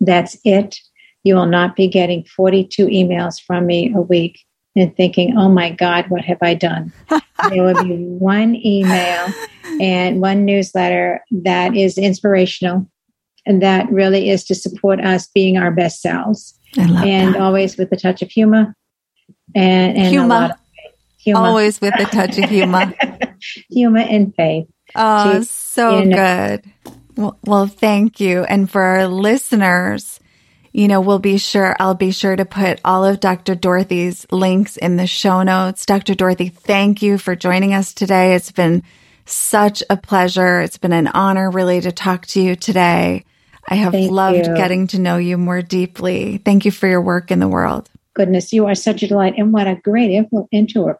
That's 0.00 0.36
it. 0.44 0.80
You 1.22 1.36
will 1.36 1.46
not 1.46 1.76
be 1.76 1.86
getting 1.86 2.24
42 2.24 2.86
emails 2.88 3.40
from 3.40 3.64
me 3.64 3.94
a 3.94 4.02
week 4.02 4.44
and 4.76 4.96
thinking, 4.96 5.36
oh 5.36 5.48
my 5.48 5.70
God, 5.70 6.06
what 6.08 6.24
have 6.24 6.38
I 6.42 6.54
done? 6.54 6.92
there 7.08 7.62
will 7.62 7.84
be 7.84 7.96
one 7.96 8.56
email 8.56 9.26
and 9.80 10.20
one 10.20 10.44
newsletter 10.44 11.22
that 11.30 11.76
is 11.76 11.98
inspirational 11.98 12.86
and 13.46 13.62
that 13.62 13.90
really 13.90 14.30
is 14.30 14.44
to 14.44 14.54
support 14.54 15.00
us 15.00 15.28
being 15.28 15.56
our 15.56 15.70
best 15.70 16.00
selves. 16.00 16.58
and 16.76 17.34
that. 17.34 17.40
always 17.40 17.76
with 17.76 17.92
a 17.92 17.96
touch 17.96 18.22
of 18.22 18.30
humor 18.30 18.74
and, 19.54 19.96
and 19.96 20.08
humor. 20.08 20.34
Of 20.34 20.50
humor. 21.18 21.40
Always 21.40 21.80
with 21.80 21.94
a 21.98 22.04
touch 22.06 22.38
of 22.38 22.50
humor. 22.50 22.92
humor 23.70 24.00
and 24.00 24.34
faith. 24.34 24.66
Oh, 24.94 25.42
so 25.42 26.00
you 26.00 26.06
know. 26.06 26.16
good. 26.16 26.72
Well, 27.16 27.38
well, 27.44 27.66
thank 27.66 28.20
you. 28.20 28.42
And 28.44 28.70
for 28.70 28.82
our 28.82 29.06
listeners, 29.06 30.20
you 30.74 30.88
know, 30.88 31.00
we'll 31.00 31.20
be 31.20 31.38
sure, 31.38 31.76
I'll 31.78 31.94
be 31.94 32.10
sure 32.10 32.34
to 32.34 32.44
put 32.44 32.80
all 32.84 33.04
of 33.04 33.20
Dr. 33.20 33.54
Dorothy's 33.54 34.26
links 34.32 34.76
in 34.76 34.96
the 34.96 35.06
show 35.06 35.44
notes. 35.44 35.86
Dr. 35.86 36.16
Dorothy, 36.16 36.48
thank 36.48 37.00
you 37.00 37.16
for 37.16 37.36
joining 37.36 37.72
us 37.72 37.94
today. 37.94 38.34
It's 38.34 38.50
been 38.50 38.82
such 39.24 39.84
a 39.88 39.96
pleasure. 39.96 40.60
It's 40.62 40.76
been 40.76 40.92
an 40.92 41.06
honor 41.06 41.48
really 41.48 41.80
to 41.80 41.92
talk 41.92 42.26
to 42.26 42.40
you 42.40 42.56
today. 42.56 43.24
I 43.68 43.76
have 43.76 43.92
Thank 43.92 44.10
loved 44.10 44.48
you. 44.48 44.56
getting 44.56 44.88
to 44.88 44.98
know 44.98 45.16
you 45.16 45.38
more 45.38 45.62
deeply. 45.62 46.38
Thank 46.38 46.64
you 46.64 46.72
for 46.72 46.88
your 46.88 47.00
work 47.00 47.30
in 47.30 47.38
the 47.38 47.48
world. 47.48 47.88
Goodness, 48.14 48.52
you 48.52 48.66
are 48.66 48.74
such 48.74 49.02
a 49.02 49.08
delight. 49.08 49.34
And 49.36 49.52
what 49.52 49.66
a 49.66 49.74
great 49.74 50.12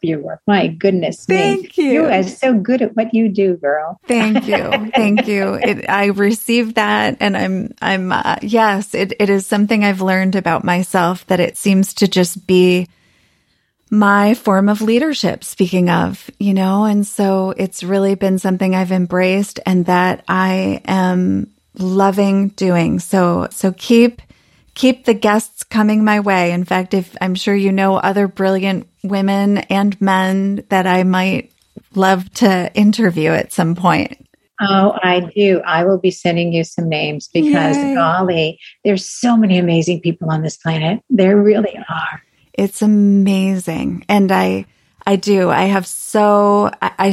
your 0.03 0.19
work. 0.19 0.41
My 0.45 0.67
goodness. 0.67 1.25
Thank 1.25 1.77
me. 1.77 1.83
you. 1.83 1.91
You 1.91 2.05
are 2.05 2.23
so 2.23 2.53
good 2.53 2.81
at 2.81 2.95
what 2.95 3.13
you 3.13 3.29
do, 3.29 3.55
girl. 3.55 3.99
Thank 4.05 4.47
you. 4.47 4.91
Thank 4.95 5.27
you. 5.27 5.53
It, 5.53 5.89
I 5.89 6.07
received 6.07 6.75
that 6.75 7.17
and 7.19 7.37
I'm, 7.37 7.73
I'm, 7.81 8.11
uh, 8.11 8.35
yes, 8.41 8.93
it, 8.93 9.13
it 9.19 9.29
is 9.29 9.47
something 9.47 9.83
I've 9.83 10.01
learned 10.01 10.35
about 10.35 10.63
myself 10.63 11.25
that 11.27 11.39
it 11.39 11.57
seems 11.57 11.93
to 11.95 12.07
just 12.07 12.45
be 12.45 12.87
my 13.89 14.33
form 14.33 14.67
of 14.67 14.81
leadership, 14.81 15.43
speaking 15.43 15.89
of, 15.89 16.29
you 16.39 16.53
know, 16.53 16.85
and 16.85 17.05
so 17.05 17.53
it's 17.55 17.83
really 17.83 18.15
been 18.15 18.39
something 18.39 18.75
I've 18.75 18.91
embraced 18.91 19.59
and 19.65 19.85
that 19.85 20.23
I 20.27 20.81
am 20.85 21.51
loving 21.77 22.49
doing. 22.49 22.99
So, 22.99 23.47
so 23.51 23.71
keep, 23.71 24.21
keep 24.75 25.05
the 25.05 25.13
guests 25.13 25.63
coming 25.63 26.03
my 26.03 26.19
way. 26.19 26.51
In 26.51 26.63
fact, 26.63 26.93
if 26.93 27.15
I'm 27.19 27.33
sure 27.33 27.55
you 27.55 27.71
know 27.71 27.95
other 27.95 28.27
brilliant 28.27 28.87
women 29.03 29.57
and 29.57 29.99
men 29.99 30.65
that 30.69 30.85
I 30.85 31.03
might 31.03 31.51
love 31.95 32.31
to 32.33 32.71
interview 32.75 33.31
at 33.31 33.51
some 33.51 33.75
point. 33.75 34.21
Oh, 34.61 34.97
I 35.01 35.31
do. 35.35 35.61
I 35.65 35.83
will 35.83 35.97
be 35.97 36.11
sending 36.11 36.53
you 36.53 36.63
some 36.63 36.87
names 36.87 37.27
because, 37.27 37.75
Yay. 37.75 37.93
golly, 37.93 38.59
there's 38.85 39.05
so 39.05 39.35
many 39.35 39.57
amazing 39.57 39.99
people 39.99 40.29
on 40.31 40.43
this 40.43 40.55
planet. 40.55 41.01
There 41.09 41.35
really 41.35 41.77
are. 41.89 42.21
It's 42.53 42.81
amazing. 42.81 44.05
And 44.07 44.31
I, 44.31 44.65
I 45.05 45.17
do. 45.17 45.49
I 45.49 45.63
have 45.63 45.85
so, 45.85 46.71
I, 46.81 46.91
I 46.97 47.11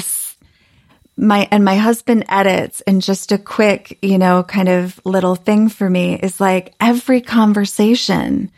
my 1.16 1.46
and 1.50 1.64
my 1.64 1.76
husband 1.76 2.24
edits 2.28 2.80
and 2.82 3.02
just 3.02 3.32
a 3.32 3.38
quick 3.38 3.98
you 4.02 4.18
know 4.18 4.42
kind 4.42 4.68
of 4.68 5.00
little 5.04 5.34
thing 5.34 5.68
for 5.68 5.88
me 5.88 6.14
is 6.14 6.40
like 6.40 6.74
every 6.80 7.20
conversation 7.20 8.50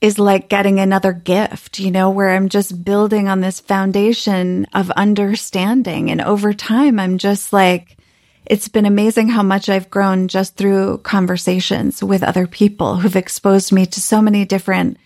is 0.00 0.18
like 0.18 0.48
getting 0.48 0.78
another 0.78 1.12
gift 1.12 1.80
you 1.80 1.90
know 1.90 2.10
where 2.10 2.30
i'm 2.30 2.48
just 2.48 2.84
building 2.84 3.28
on 3.28 3.40
this 3.40 3.60
foundation 3.60 4.66
of 4.72 4.90
understanding. 4.92 6.10
And 6.10 6.20
over 6.20 6.52
time 6.52 7.00
i'm 7.00 7.18
just 7.18 7.52
like 7.52 7.96
it's 8.44 8.68
been 8.68 8.86
amazing 8.86 9.28
how 9.28 9.42
much 9.42 9.68
i've 9.68 9.90
grown 9.90 10.28
just 10.28 10.56
through 10.56 10.98
conversations 10.98 12.04
with 12.04 12.22
other 12.22 12.46
people 12.46 12.96
who've 12.96 13.16
exposed 13.16 13.72
me 13.72 13.84
to 13.86 14.00
so 14.00 14.22
many 14.22 14.44
different 14.44 14.96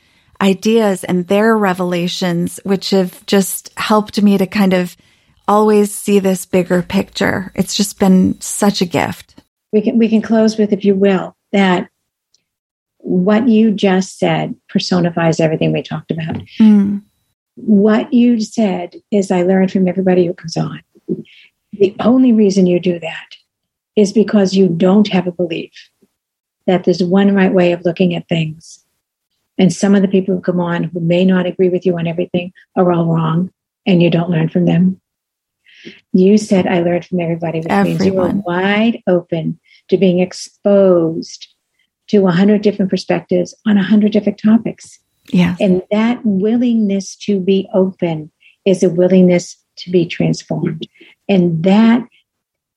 ideas 0.42 1.02
and 1.04 1.26
their 1.28 1.56
revelations 1.56 2.60
which 2.64 2.90
have 2.90 3.24
just 3.24 3.70
helped 3.78 4.20
me 4.22 4.36
to 4.36 4.46
kind 4.46 4.74
of 4.74 4.96
always 5.50 5.92
see 5.92 6.20
this 6.20 6.46
bigger 6.46 6.80
picture. 6.80 7.50
It's 7.56 7.76
just 7.76 7.98
been 7.98 8.40
such 8.40 8.80
a 8.80 8.86
gift. 8.86 9.42
We 9.72 9.82
can 9.82 9.98
we 9.98 10.08
can 10.08 10.22
close 10.22 10.56
with, 10.56 10.72
if 10.72 10.84
you 10.84 10.94
will, 10.94 11.36
that 11.52 11.90
what 12.98 13.48
you 13.48 13.72
just 13.72 14.18
said 14.18 14.54
personifies 14.68 15.40
everything 15.40 15.72
we 15.72 15.82
talked 15.82 16.12
about. 16.12 16.36
Mm. 16.60 17.02
What 17.56 18.12
you 18.12 18.40
said 18.40 18.94
is 19.10 19.30
I 19.30 19.42
learned 19.42 19.72
from 19.72 19.88
everybody 19.88 20.24
who 20.26 20.34
comes 20.34 20.56
on. 20.56 20.82
The 21.72 21.96
only 22.00 22.32
reason 22.32 22.66
you 22.66 22.78
do 22.78 22.98
that 23.00 23.26
is 23.96 24.12
because 24.12 24.54
you 24.54 24.68
don't 24.68 25.08
have 25.08 25.26
a 25.26 25.32
belief 25.32 25.72
that 26.66 26.84
there's 26.84 27.02
one 27.02 27.34
right 27.34 27.52
way 27.52 27.72
of 27.72 27.84
looking 27.84 28.14
at 28.14 28.28
things. 28.28 28.84
And 29.58 29.72
some 29.72 29.94
of 29.94 30.02
the 30.02 30.08
people 30.08 30.34
who 30.34 30.40
come 30.40 30.60
on 30.60 30.84
who 30.84 31.00
may 31.00 31.24
not 31.24 31.46
agree 31.46 31.68
with 31.68 31.84
you 31.84 31.98
on 31.98 32.06
everything 32.06 32.52
are 32.76 32.92
all 32.92 33.06
wrong, 33.06 33.50
and 33.84 34.02
you 34.02 34.10
don't 34.10 34.30
learn 34.30 34.48
from 34.48 34.64
them. 34.64 35.00
You 36.12 36.38
said 36.38 36.66
I 36.66 36.80
learned 36.80 37.04
from 37.04 37.20
everybody, 37.20 37.58
which 37.58 37.68
Everyone. 37.68 37.98
means 37.98 38.06
you 38.06 38.12
were 38.14 38.30
wide 38.30 39.02
open 39.06 39.58
to 39.88 39.96
being 39.96 40.20
exposed 40.20 41.48
to 42.08 42.26
a 42.26 42.32
hundred 42.32 42.62
different 42.62 42.90
perspectives 42.90 43.54
on 43.66 43.78
a 43.78 43.82
hundred 43.82 44.12
different 44.12 44.40
topics. 44.42 44.98
Yeah. 45.32 45.56
And 45.60 45.82
that 45.90 46.20
willingness 46.24 47.16
to 47.16 47.38
be 47.38 47.68
open 47.72 48.30
is 48.64 48.82
a 48.82 48.90
willingness 48.90 49.56
to 49.76 49.90
be 49.90 50.06
transformed. 50.06 50.86
And 51.28 51.62
that 51.62 52.04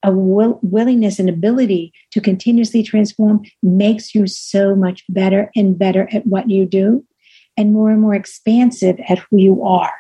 a 0.04 0.12
will, 0.12 0.60
willingness 0.62 1.18
and 1.18 1.30
ability 1.30 1.93
to 2.12 2.22
continuously 2.22 2.84
transform 2.84 3.43
makes 3.64 4.14
you 4.14 4.28
so 4.28 4.76
much 4.76 5.04
better 5.10 5.49
and 5.56 5.80
better 5.80 6.10
at 6.12 6.28
what 6.28 6.49
you 6.49 6.66
do 6.66 7.06
and 7.58 7.72
more 7.72 7.89
and 7.89 8.01
more 8.01 8.14
expansive 8.14 8.99
at 9.08 9.20
who 9.20 9.38
you 9.38 9.64
are 9.64 9.93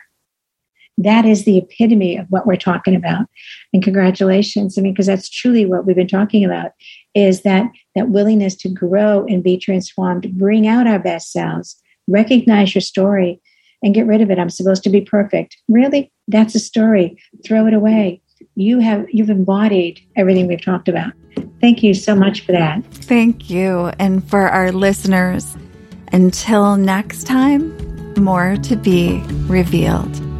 that 0.97 1.25
is 1.25 1.45
the 1.45 1.57
epitome 1.57 2.17
of 2.17 2.27
what 2.29 2.45
we're 2.45 2.55
talking 2.55 2.95
about. 2.95 3.25
And 3.73 3.83
congratulations. 3.83 4.77
I 4.77 4.81
mean 4.81 4.93
because 4.93 5.07
that's 5.07 5.29
truly 5.29 5.65
what 5.65 5.85
we've 5.85 5.95
been 5.95 6.07
talking 6.07 6.45
about 6.45 6.71
is 7.15 7.41
that 7.41 7.65
that 7.95 8.09
willingness 8.09 8.55
to 8.57 8.69
grow 8.69 9.25
and 9.25 9.43
be 9.43 9.57
transformed 9.57 10.37
bring 10.37 10.67
out 10.67 10.87
our 10.87 10.99
best 10.99 11.31
selves 11.31 11.79
recognize 12.07 12.73
your 12.75 12.81
story 12.81 13.41
and 13.81 13.93
get 13.93 14.07
rid 14.07 14.21
of 14.21 14.31
it. 14.31 14.39
I'm 14.39 14.49
supposed 14.49 14.83
to 14.83 14.89
be 14.89 15.01
perfect. 15.01 15.57
Really? 15.67 16.11
That's 16.27 16.55
a 16.55 16.59
story. 16.59 17.21
Throw 17.45 17.67
it 17.67 17.73
away. 17.73 18.21
You 18.55 18.79
have 18.79 19.05
you've 19.11 19.29
embodied 19.29 19.99
everything 20.15 20.47
we've 20.47 20.63
talked 20.63 20.87
about. 20.87 21.13
Thank 21.61 21.83
you 21.83 21.93
so 21.93 22.15
much 22.15 22.45
for 22.45 22.51
that. 22.51 22.83
Thank 22.85 23.49
you. 23.49 23.91
And 23.99 24.27
for 24.29 24.49
our 24.49 24.71
listeners 24.71 25.55
until 26.11 26.77
next 26.77 27.25
time 27.25 27.75
more 28.15 28.57
to 28.57 28.75
be 28.75 29.21
revealed 29.47 30.32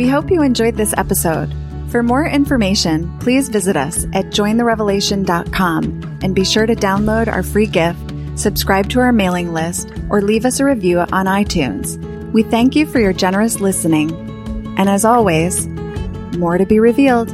We 0.00 0.08
hope 0.08 0.30
you 0.30 0.40
enjoyed 0.40 0.76
this 0.76 0.94
episode. 0.96 1.54
For 1.90 2.02
more 2.02 2.24
information, 2.24 3.18
please 3.18 3.50
visit 3.50 3.76
us 3.76 4.06
at 4.14 4.30
jointherevelation.com 4.32 6.18
and 6.22 6.34
be 6.34 6.42
sure 6.42 6.64
to 6.64 6.74
download 6.74 7.28
our 7.28 7.42
free 7.42 7.66
gift, 7.66 8.00
subscribe 8.34 8.88
to 8.88 9.00
our 9.00 9.12
mailing 9.12 9.52
list, 9.52 9.92
or 10.08 10.22
leave 10.22 10.46
us 10.46 10.58
a 10.58 10.64
review 10.64 11.00
on 11.00 11.26
iTunes. 11.26 11.98
We 12.32 12.44
thank 12.44 12.74
you 12.74 12.86
for 12.86 12.98
your 12.98 13.12
generous 13.12 13.60
listening. 13.60 14.10
And 14.78 14.88
as 14.88 15.04
always, 15.04 15.66
more 16.38 16.56
to 16.56 16.64
be 16.64 16.80
revealed. 16.80 17.28